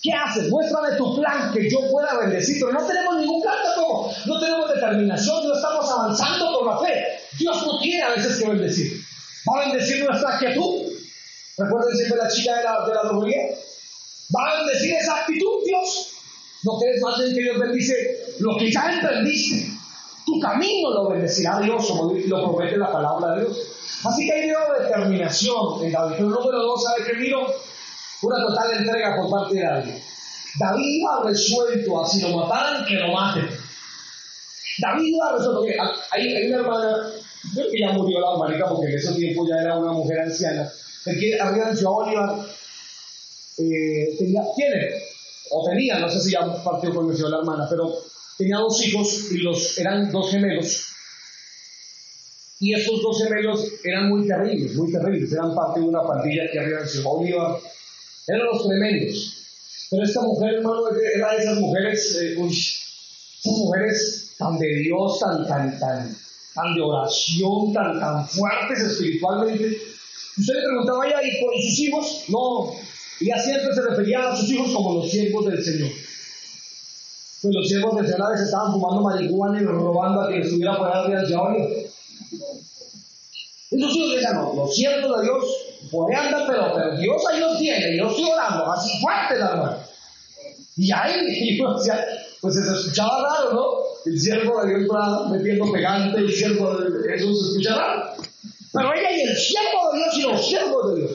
¿Qué 0.03 0.13
haces? 0.13 0.49
Muéstrame 0.49 0.97
tu 0.97 1.17
plan 1.17 1.53
que 1.53 1.69
yo 1.69 1.91
pueda 1.91 2.17
bendecir, 2.21 2.59
pero 2.61 2.73
no 2.73 2.87
tenemos 2.87 3.19
ningún 3.19 3.43
plan 3.43 3.57
tampoco, 3.63 4.15
no 4.27 4.41
tenemos 4.41 4.73
determinación, 4.73 5.49
no 5.49 5.55
estamos 5.55 5.91
avanzando 5.91 6.59
por 6.59 6.67
la 6.67 6.79
fe. 6.79 7.05
Dios 7.39 7.67
no 7.67 7.81
quiere 7.81 8.03
a 8.03 8.11
veces 8.15 8.39
que 8.39 8.49
bendecir. 8.49 9.03
Va 9.49 9.63
a 9.63 9.69
bendecir 9.69 10.05
nuestra 10.05 10.39
quietud. 10.39 10.93
Recuerden 11.59 11.97
siempre 11.97 12.19
la 12.19 12.29
chica 12.31 12.57
de 12.57 12.65
la, 12.65 12.87
de 12.87 12.95
la 12.95 13.03
Va 13.03 14.51
a 14.51 14.65
bendecir 14.65 14.95
esa 14.95 15.17
actitud, 15.17 15.65
Dios. 15.67 16.13
¿No 16.63 16.79
crees 16.79 17.03
más 17.03 17.19
bien 17.19 17.35
que 17.35 17.43
Dios 17.43 17.59
bendice 17.59 18.25
lo 18.39 18.57
que 18.57 18.71
ya 18.71 18.93
emprendiste? 18.93 19.80
Tu 20.27 20.39
camino 20.41 20.91
lo 20.91 21.09
bendecirá 21.11 21.61
Dios, 21.61 21.87
como 21.89 22.13
lo 22.15 22.45
promete 22.45 22.77
la 22.77 22.93
palabra 22.93 23.35
de 23.35 23.41
Dios. 23.43 23.59
Así 24.05 24.27
que 24.27 24.33
hay 24.33 24.49
de 24.49 24.55
determinación 24.83 25.85
en 25.85 25.93
David. 25.93 26.15
Pero 26.17 26.29
número 26.29 26.63
dos, 26.63 26.85
¿sabe 26.85 27.05
qué 27.05 27.15
miro? 27.15 27.47
Una 28.23 28.37
total 28.47 28.79
entrega 28.79 29.17
por 29.17 29.31
parte 29.31 29.55
de 29.55 29.65
David. 29.65 29.95
David 30.59 30.85
iba 30.85 31.23
resuelto 31.25 32.03
a 32.03 32.09
si 32.09 32.21
lo 32.21 32.37
mataran, 32.37 32.85
que 32.87 32.95
lo 32.95 33.13
maten. 33.13 33.49
David 34.79 35.05
iba 35.05 35.33
resuelto. 35.33 35.63
Hay, 36.11 36.35
hay 36.35 36.47
una 36.49 36.57
hermana, 36.63 37.13
creo 37.55 37.71
que 37.71 37.81
ya 37.81 37.93
murió 37.93 38.21
la 38.21 38.33
hermanita 38.33 38.69
porque 38.69 38.91
en 38.91 38.99
ese 38.99 39.15
tiempo 39.15 39.47
ya 39.47 39.61
era 39.61 39.79
una 39.79 39.93
mujer 39.93 40.21
anciana, 40.21 40.71
que 41.05 41.41
arriba 41.41 41.71
en 41.71 41.77
Ciudad 41.77 41.93
Bolívar 41.93 42.37
eh, 43.59 44.17
tenía, 44.19 44.43
tiene, 44.57 44.89
o 45.51 45.69
tenía, 45.69 45.99
no 45.99 46.09
sé 46.09 46.21
si 46.21 46.33
ya 46.33 46.41
partió 46.63 46.95
con 46.95 47.09
la 47.09 47.39
hermana, 47.39 47.67
pero 47.69 47.93
tenía 48.41 48.57
dos 48.57 48.83
hijos 48.85 49.31
y 49.33 49.39
los, 49.39 49.79
eran 49.79 50.11
dos 50.11 50.31
gemelos. 50.31 50.87
Y 52.59 52.75
estos 52.75 53.03
dos 53.03 53.23
gemelos 53.23 53.73
eran 53.85 54.09
muy 54.09 54.27
terribles, 54.27 54.75
muy 54.75 54.91
terribles. 54.91 55.33
Eran 55.33 55.55
parte 55.55 55.81
de 55.81 55.87
una 55.87 56.03
pandilla 56.03 56.51
que 56.51 56.59
había 56.59 56.81
en 56.81 56.89
Ciudad. 56.89 57.59
Eran 58.27 58.47
los 58.47 58.67
tremendos. 58.67 59.37
Pero 59.91 60.05
esta 60.05 60.23
mujer, 60.23 60.55
hermano, 60.55 60.83
era 61.15 61.35
de 61.35 61.43
esas 61.43 61.59
mujeres, 61.59 62.19
eh, 62.21 62.37
uy, 62.39 62.51
esas 62.51 63.59
mujeres 63.59 64.35
tan 64.39 64.59
de 64.59 64.75
Dios, 64.85 65.19
tan, 65.19 65.47
tan, 65.47 65.79
tan, 65.79 66.17
tan 66.55 66.75
de 66.75 66.81
oración, 66.81 67.73
tan, 67.73 68.01
tan 68.01 68.29
fuertes 68.29 68.79
espiritualmente. 68.79 69.79
Usted 70.39 70.55
le 70.55 70.61
preguntaba 70.61 71.05
¿y, 71.23 71.69
sus 71.69 71.81
hijos? 71.81 72.25
No. 72.29 72.73
Ella 73.21 73.43
siempre 73.43 73.75
se 73.75 73.83
refería 73.83 74.33
a 74.33 74.37
sus 74.37 74.51
hijos 74.51 74.73
como 74.73 74.95
los 74.95 75.11
siervos 75.11 75.47
del 75.47 75.63
Señor 75.63 75.91
pues 77.43 77.55
los 77.55 77.69
siervos 77.69 77.97
de 77.97 78.07
se 78.07 78.45
estaban 78.45 78.73
fumando 78.73 79.03
marihuana 79.03 79.63
y 79.63 79.65
robando 79.65 80.21
a 80.21 80.29
quien 80.29 80.43
estuviera 80.43 80.77
por 80.77 80.95
ahí 80.95 81.13
al 81.13 81.27
diablo. 81.27 81.59
Esos 83.71 83.97
hijos 83.97 84.15
decían, 84.15 84.35
no, 84.35 84.53
los 84.55 84.75
siervos 84.75 85.19
de 85.19 85.25
Dios, 85.25 85.45
por 85.91 86.11
ahí 86.11 86.27
andan, 86.27 86.43
pero, 86.47 86.97
Dios 86.99 87.23
ahí 87.31 87.41
los 87.41 87.59
tiene, 87.59 87.95
y 87.95 87.99
yo 87.99 88.09
estoy 88.09 88.25
orando, 88.25 88.73
así 88.73 89.01
fuerte 89.01 89.39
la 89.39 89.51
hermana. 89.51 89.79
Y 90.77 90.93
ahí, 90.93 91.13
y 91.29 91.57
decía, 91.57 92.07
pues 92.41 92.55
se 92.55 92.61
escuchaba 92.61 93.23
raro, 93.23 93.53
¿no? 93.55 93.67
El 94.05 94.21
siervo 94.21 94.63
de 94.63 94.77
Dios 94.77 94.91
va 94.93 95.29
metiendo 95.29 95.73
pegante, 95.73 96.19
el 96.19 96.33
siervo 96.33 96.77
de 96.77 97.13
Jesús 97.13 97.41
se 97.41 97.49
escucha 97.51 97.75
raro. 97.75 98.03
Pero 98.73 98.95
ella 98.95 99.13
y 99.13 99.21
el 99.23 99.37
siervo 99.37 99.93
de 99.93 99.99
Dios 99.99 100.19
y 100.19 100.23
los 100.23 100.47
siervos 100.47 100.95
de 100.95 101.01
Dios. 101.01 101.11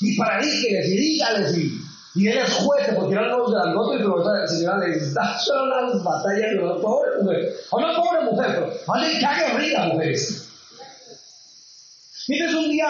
Y 0.00 0.16
para 0.16 0.40
que 0.40 0.46
les 0.46 0.90
dígales 0.90 1.58
y 1.58 1.77
y 2.18 2.26
él 2.26 2.38
es 2.38 2.52
juez, 2.52 2.88
porque 2.96 3.14
eran 3.14 3.30
los 3.30 3.52
grandotes 3.52 4.00
y 4.00 4.04
la 4.04 4.48
señora 4.48 4.78
le 4.78 5.12
da 5.12 5.38
solo 5.38 5.66
las 5.66 6.02
batallas 6.02 6.50
de 6.50 6.58
una 6.58 6.74
pobre 6.82 7.22
mujer. 7.22 7.54
A 7.70 7.76
una 7.76 7.94
pobre 7.94 8.20
mujer, 8.22 8.46
pero 8.54 8.92
alguien 8.92 9.20
que 9.20 9.24
aguerrida 9.24 9.86
mujeres. 9.86 10.48
Miren, 12.26 12.56
un 12.56 12.70
día 12.70 12.88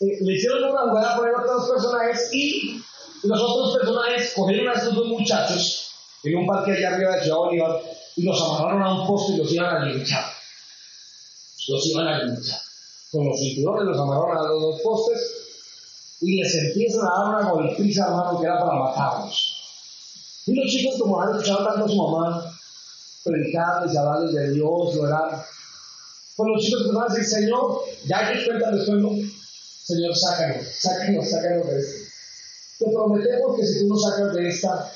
eh, 0.00 0.18
le 0.20 0.32
hicieron 0.32 0.64
una 0.64 0.80
jugada 0.80 1.16
por 1.16 1.28
otros 1.28 1.70
personajes 1.70 2.28
y 2.32 2.82
los 3.22 3.40
otros 3.40 3.78
personajes 3.78 4.32
cogieron 4.34 4.68
a 4.68 4.72
estos 4.72 4.96
dos 4.96 5.06
muchachos 5.06 5.92
en 6.24 6.38
un 6.38 6.46
parque 6.48 6.72
allá 6.72 6.96
arriba 6.96 7.14
de 7.14 7.22
Ciudad 7.22 7.38
Bolívar 7.38 7.80
y 8.16 8.22
los 8.24 8.42
amarraron 8.42 8.82
a 8.82 9.00
un 9.00 9.06
poste 9.06 9.34
y 9.34 9.36
los 9.36 9.52
iban 9.52 9.76
a 9.76 9.84
linchar. 9.84 10.24
Los 11.68 11.86
iban 11.86 12.08
a 12.08 12.24
linchar. 12.24 12.58
Con 13.12 13.28
los 13.28 13.38
cinturones 13.38 13.84
los 13.84 14.00
amarraron 14.00 14.38
a 14.38 14.48
los 14.50 14.60
dos 14.60 14.80
postes 14.82 15.47
y 16.20 16.42
les 16.42 16.54
empiezan 16.54 17.06
a 17.06 17.10
dar 17.10 17.26
una 17.28 17.50
golpiza, 17.50 18.06
hermano, 18.06 18.40
que 18.40 18.46
era 18.46 18.58
para 18.58 18.78
matarlos. 18.78 19.54
Y 20.46 20.54
los 20.54 20.70
chicos, 20.70 20.98
como 20.98 21.20
han 21.20 21.30
escuchado 21.30 21.64
tanto 21.64 21.84
a 21.84 21.88
su 21.88 21.96
mamá, 21.96 22.58
predicarles, 23.24 23.96
hablarles 23.96 24.34
de 24.34 24.52
Dios, 24.52 24.96
orar, 24.96 25.44
pues 26.36 26.48
los 26.48 26.64
chicos 26.64 26.92
van 26.92 27.10
a 27.10 27.14
decir, 27.14 27.26
Señor, 27.26 27.80
ya 28.06 28.32
que 28.32 28.44
cuentan 28.46 28.76
después, 28.76 28.98
¿no? 28.98 29.10
Señor, 29.84 30.16
sácanos, 30.16 30.66
sácanos, 30.78 31.30
sácanos 31.30 31.66
de 31.66 31.78
esto. 31.78 32.08
Te 32.78 32.90
prometemos 32.92 33.56
que 33.56 33.66
si 33.66 33.80
tú 33.80 33.88
nos 33.88 34.02
sacas 34.02 34.34
de 34.34 34.48
esta, 34.48 34.92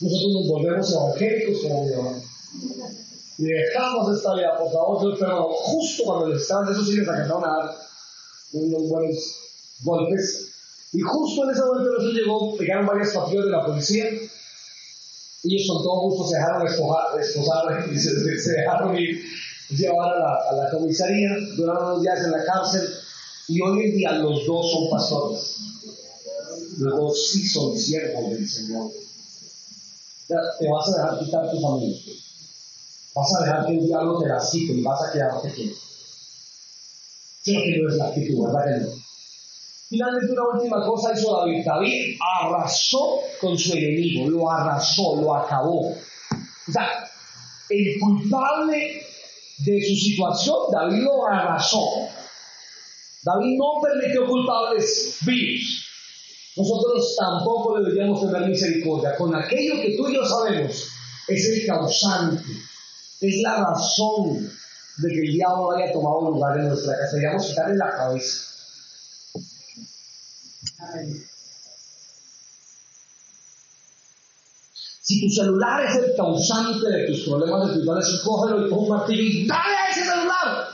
nosotros 0.00 0.32
nos 0.32 0.48
volvemos 0.48 0.92
evangélicos 0.92 1.62
como 1.62 1.84
mi 1.84 1.92
hermano. 1.92 2.22
Y 3.38 3.44
dejamos 3.44 4.16
esta 4.16 4.34
vida, 4.34 4.58
por 4.58 4.72
favor, 4.72 5.16
pero 5.18 5.52
justo 5.52 6.04
cuando 6.04 6.28
les 6.28 6.42
estaban, 6.42 6.72
eso 6.72 6.84
sí 6.84 6.96
les 6.96 7.08
alcanzaron 7.08 7.44
a 7.44 7.56
dar 7.56 7.76
unos 8.52 8.88
buenos 8.88 9.16
golpes. 9.82 10.48
Y 10.92 11.00
justo 11.00 11.44
en 11.44 11.50
ese 11.50 11.60
momento 11.60 11.90
nosotros 11.90 12.14
llegó, 12.14 12.58
llegaron 12.58 12.86
varias 12.86 13.14
patrullas 13.14 13.44
de 13.44 13.50
la 13.50 13.66
policía. 13.66 14.06
Ellos 15.42 15.66
con 15.68 15.82
todo 15.82 16.00
gusto 16.00 16.28
se 16.28 16.36
dejaron 16.36 16.66
esposar, 16.66 17.88
y 17.92 17.98
se, 17.98 18.52
dejaron 18.52 18.98
ir, 18.98 19.22
llevar 19.70 20.12
a 20.12 20.54
la, 20.54 20.70
comisaría, 20.70 21.30
duraron 21.56 21.92
unos 21.92 22.02
días 22.02 22.24
en 22.24 22.32
la 22.32 22.44
cárcel 22.44 22.88
y 23.48 23.60
hoy 23.60 23.84
en 23.84 23.96
día 23.96 24.12
los 24.12 24.46
dos 24.46 24.70
son 24.70 24.90
pastores. 24.90 25.56
Los 26.78 26.96
dos 26.96 27.30
sí 27.30 27.46
son 27.46 27.76
siervos 27.76 28.30
del 28.30 28.48
Señor. 28.48 28.90
Te 30.28 30.68
vas 30.68 30.88
a 30.88 30.96
dejar 30.96 31.18
quitar 31.18 31.50
tu 31.50 31.60
familia. 31.60 31.98
Vas 33.14 33.34
a 33.34 33.44
dejar 33.44 33.66
que 33.66 33.78
el 33.78 33.86
diablo 33.86 34.20
te 34.20 34.28
la 34.28 34.38
quite 34.50 34.72
y 34.72 34.82
vas 34.82 35.02
a 35.02 35.12
quedarte 35.12 35.52
quieto. 35.52 35.76
Creo 37.44 37.62
que 37.62 37.78
no 37.82 37.88
es 37.88 37.96
la 37.96 38.08
actitud, 38.08 38.44
¿verdad 38.44 38.64
que 38.64 38.84
no? 38.84 39.09
Finalmente, 39.90 40.32
una 40.32 40.48
última 40.54 40.86
cosa 40.86 41.12
hizo 41.12 41.36
David. 41.36 41.64
David 41.66 42.16
arrasó 42.40 43.22
con 43.40 43.58
su 43.58 43.72
enemigo, 43.72 44.30
lo 44.30 44.48
arrasó, 44.48 45.20
lo 45.20 45.34
acabó. 45.34 45.90
O 45.90 46.72
sea, 46.72 47.10
el 47.68 47.98
culpable 47.98 49.02
de 49.58 49.82
su 49.82 49.96
situación, 49.96 50.56
David 50.70 51.02
lo 51.02 51.26
arrasó. 51.26 51.84
David 53.24 53.58
no 53.58 53.80
permitió 53.82 54.26
culpables 54.26 55.18
vivos. 55.26 55.84
Nosotros 56.56 57.16
tampoco 57.18 57.80
deberíamos 57.80 58.20
tener 58.20 58.48
misericordia. 58.48 59.16
Con 59.16 59.34
aquello 59.34 59.74
que 59.82 59.96
tú 59.96 60.08
y 60.08 60.14
yo 60.14 60.24
sabemos 60.24 60.88
es 61.26 61.48
el 61.48 61.66
causante, 61.66 62.44
es 63.20 63.42
la 63.42 63.56
razón 63.64 64.48
de 64.98 65.08
que 65.08 65.20
el 65.20 65.32
diablo 65.32 65.72
haya 65.72 65.92
tomado 65.92 66.30
lugar 66.30 66.60
en 66.60 66.68
nuestra 66.68 66.96
casa. 66.96 67.16
Deberíamos 67.16 67.48
quitarle 67.48 67.76
la 67.76 67.90
cabeza. 67.90 68.49
Si 75.02 75.20
tu 75.20 75.28
celular 75.28 75.84
es 75.84 75.96
el 75.96 76.14
causante 76.16 76.88
de 76.88 77.06
tus 77.08 77.24
problemas 77.28 77.66
espirituales, 77.68 78.20
cógelo 78.24 78.66
y 78.66 78.70
pon 78.70 78.78
un 78.80 78.88
martillo 78.90 79.22
y 79.22 79.46
dale 79.46 79.76
a 79.76 79.90
ese 79.90 80.04
celular. 80.04 80.68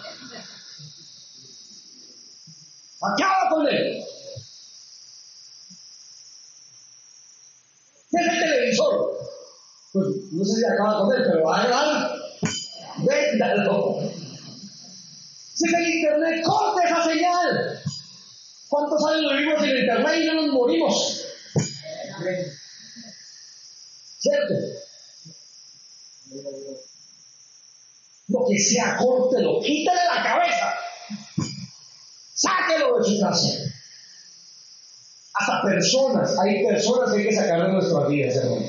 Acaba 3.01 3.51
con 3.51 3.67
él. 3.67 4.05
¿Qué 8.11 8.19
es 8.21 8.27
el 8.27 8.39
televisor? 8.41 9.19
Pues 9.93 10.07
no 10.33 10.45
sé 10.45 10.57
si 10.57 10.65
acaba 10.67 11.01
con 11.01 11.17
él, 11.17 11.23
pero 11.27 11.51
hagan. 11.51 12.11
Véndalo. 12.99 14.01
Si 15.55 15.67
es 15.67 15.75
el 15.75 15.89
internet, 15.89 16.45
corte 16.45 16.87
esa 16.87 17.05
señal. 17.05 17.83
¿Cuántos 18.69 19.05
años 19.07 19.33
vivimos 19.33 19.63
en 19.63 19.79
internet 19.79 20.15
y 20.23 20.27
no 20.27 20.35
nos 20.35 20.53
morimos? 20.53 21.27
¿Cierto? 24.19 24.55
Lo 28.29 28.45
que 28.49 28.59
sea, 28.59 28.97
córtelo, 28.97 29.61
quítale 29.61 30.01
la 30.05 30.23
cabeza. 30.23 30.75
Sáquelo 32.35 32.99
de 32.99 33.05
su 33.05 33.21
casa. 33.21 33.49
Hasta 35.35 35.63
personas, 35.63 36.37
hay 36.39 36.67
personas 36.67 37.13
que 37.13 37.19
hay 37.19 37.29
que 37.29 37.35
sacar 37.35 37.63
de 37.63 37.73
nuestras 37.73 38.09
vidas, 38.09 38.37
hermano. 38.37 38.67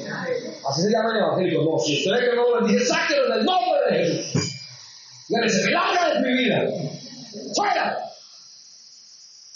Así 0.69 0.81
se 0.81 0.91
llama 0.91 1.11
el 1.11 1.17
evangelio. 1.17 1.63
No, 1.63 1.79
si 1.79 1.97
usted 1.97 2.11
ve 2.11 2.29
que 2.29 2.35
no 2.35 2.49
lo 2.49 2.61
bendice, 2.61 2.85
sáquelo 2.85 3.25
en 3.27 3.39
el 3.39 3.45
nombre 3.45 3.79
de 3.89 4.05
Jesús. 4.05 4.43
Y 5.29 5.49
se 5.49 5.63
me 5.65 6.13
de 6.13 6.19
mi 6.21 6.37
vida. 6.43 6.61
¡Fuera! 7.55 8.06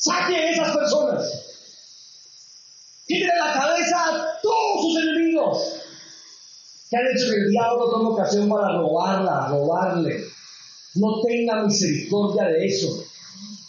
Saque 0.01 0.35
a 0.35 0.51
esas 0.51 0.75
personas. 0.75 1.31
Quítale 3.05 3.37
la 3.37 3.53
cabeza 3.53 4.03
a 4.03 4.41
todos 4.41 4.81
sus 4.81 5.03
enemigos 5.03 5.75
que 6.89 6.97
han 6.97 7.05
hecho 7.05 7.29
que 7.29 7.37
el 7.37 7.51
diablo 7.51 7.89
tome 7.89 8.09
ocasión 8.09 8.49
para 8.49 8.77
robarla, 8.77 9.47
robarle. 9.49 10.25
No 10.95 11.21
tenga 11.21 11.63
misericordia 11.63 12.45
de 12.45 12.65
eso. 12.65 12.87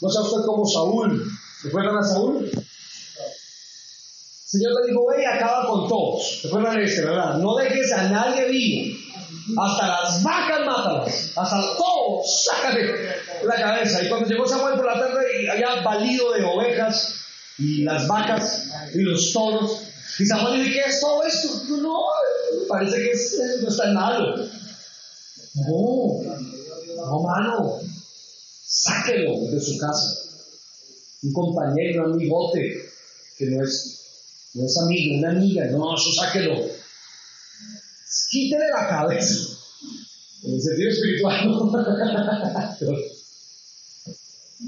No 0.00 0.08
sea 0.08 0.22
usted 0.22 0.46
como 0.46 0.64
Saúl. 0.66 1.22
¿Recuerdan 1.64 1.98
a 1.98 2.02
Saúl? 2.02 2.50
El 2.50 2.64
Señor 4.46 4.72
le 4.80 4.86
dijo, 4.88 5.06
ve 5.06 5.22
y 5.22 5.26
acaba 5.26 5.68
con 5.68 5.86
todos. 5.86 6.40
¿Recuerdan 6.44 6.80
este, 6.80 7.02
verdad? 7.02 7.36
No 7.36 7.54
dejes 7.56 7.92
a 7.92 8.08
nadie 8.08 8.48
vivo. 8.48 8.96
Hasta 9.60 9.86
las 9.86 10.22
vacas 10.22 10.60
mátalas. 10.64 11.32
Hasta 11.36 11.60
todos, 11.76 11.91
sácate 12.24 12.94
la 13.44 13.56
cabeza. 13.56 14.02
Y 14.02 14.08
cuando 14.08 14.28
llegó 14.28 14.46
Samuel 14.46 14.74
por 14.76 14.86
la 14.86 14.98
tarde, 14.98 15.50
había 15.50 15.82
valido 15.82 16.32
de 16.32 16.44
ovejas 16.44 17.14
y 17.58 17.82
las 17.82 18.06
vacas 18.06 18.68
y 18.94 19.00
los 19.00 19.32
toros. 19.32 19.82
Y 20.18 20.26
Samuel 20.26 20.62
dice, 20.62 20.72
¿qué 20.72 20.90
es 20.90 21.00
todo 21.00 21.24
esto? 21.24 21.48
No, 21.76 21.98
parece 22.68 22.96
que 22.96 23.10
es, 23.10 23.38
no 23.62 23.68
está 23.68 23.92
malo. 23.92 24.36
No, 25.54 26.22
no, 26.96 27.22
mano. 27.22 27.80
Sáquelo 28.64 29.50
de 29.50 29.60
su 29.60 29.78
casa. 29.78 30.18
Un 31.22 31.32
compañero, 31.32 32.06
un 32.06 32.14
amigote, 32.14 32.90
que 33.38 33.46
no 33.46 33.64
es, 33.64 34.50
no 34.54 34.66
es 34.66 34.78
amigo, 34.78 35.18
una 35.18 35.30
amiga, 35.30 35.66
no, 35.66 35.94
eso 35.94 36.12
sáquelo. 36.12 36.68
Quítele 38.30 38.68
la 38.68 38.88
cabeza. 38.88 39.51
En 40.44 40.54
el 40.54 40.60
sentido 40.60 40.90
espiritual. 40.90 41.60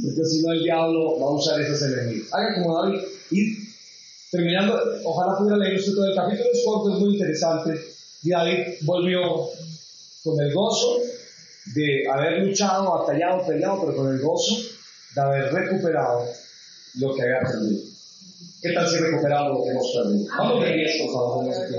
Porque 0.03 0.25
si 0.25 0.43
no, 0.43 0.53
el 0.53 0.63
diablo 0.63 1.19
va 1.21 1.27
a 1.27 1.33
usar 1.33 1.61
esos 1.61 1.83
enemigos. 1.83 2.33
Haga 2.33 2.55
como 2.55 2.83
David. 2.83 3.01
Y 3.31 3.57
terminando, 4.31 4.79
ojalá 5.05 5.39
pudiera 5.39 5.57
leer 5.59 5.79
usted 5.79 5.93
todo 5.93 6.07
el 6.07 6.15
capítulo, 6.15 6.51
es 6.53 6.65
corto, 6.65 6.95
es 6.95 7.01
muy 7.01 7.15
interesante. 7.15 7.81
Y 8.23 8.31
David 8.31 8.75
volvió 8.83 9.21
con 10.25 10.41
el 10.41 10.53
gozo 10.55 10.99
de 11.75 12.09
haber 12.11 12.45
luchado, 12.45 12.91
batallado, 12.91 13.47
peleado, 13.47 13.81
pero 13.81 13.97
con 13.97 14.13
el 14.13 14.21
gozo 14.21 14.57
de 15.15 15.21
haber 15.21 15.53
recuperado 15.53 16.25
lo 16.99 17.15
que 17.15 17.23
había 17.23 17.41
perdido. 17.41 17.83
¿Qué 18.63 18.73
tal 18.73 18.89
si 18.89 18.97
recuperamos 18.97 19.59
lo 19.59 19.65
que 19.65 19.71
hemos 19.71 19.93
perdido? 19.93 20.27
Vamos 20.37 20.65
a 20.65 21.05
por 21.05 21.13
favor, 21.13 21.45
en 21.45 21.53
este 21.53 21.79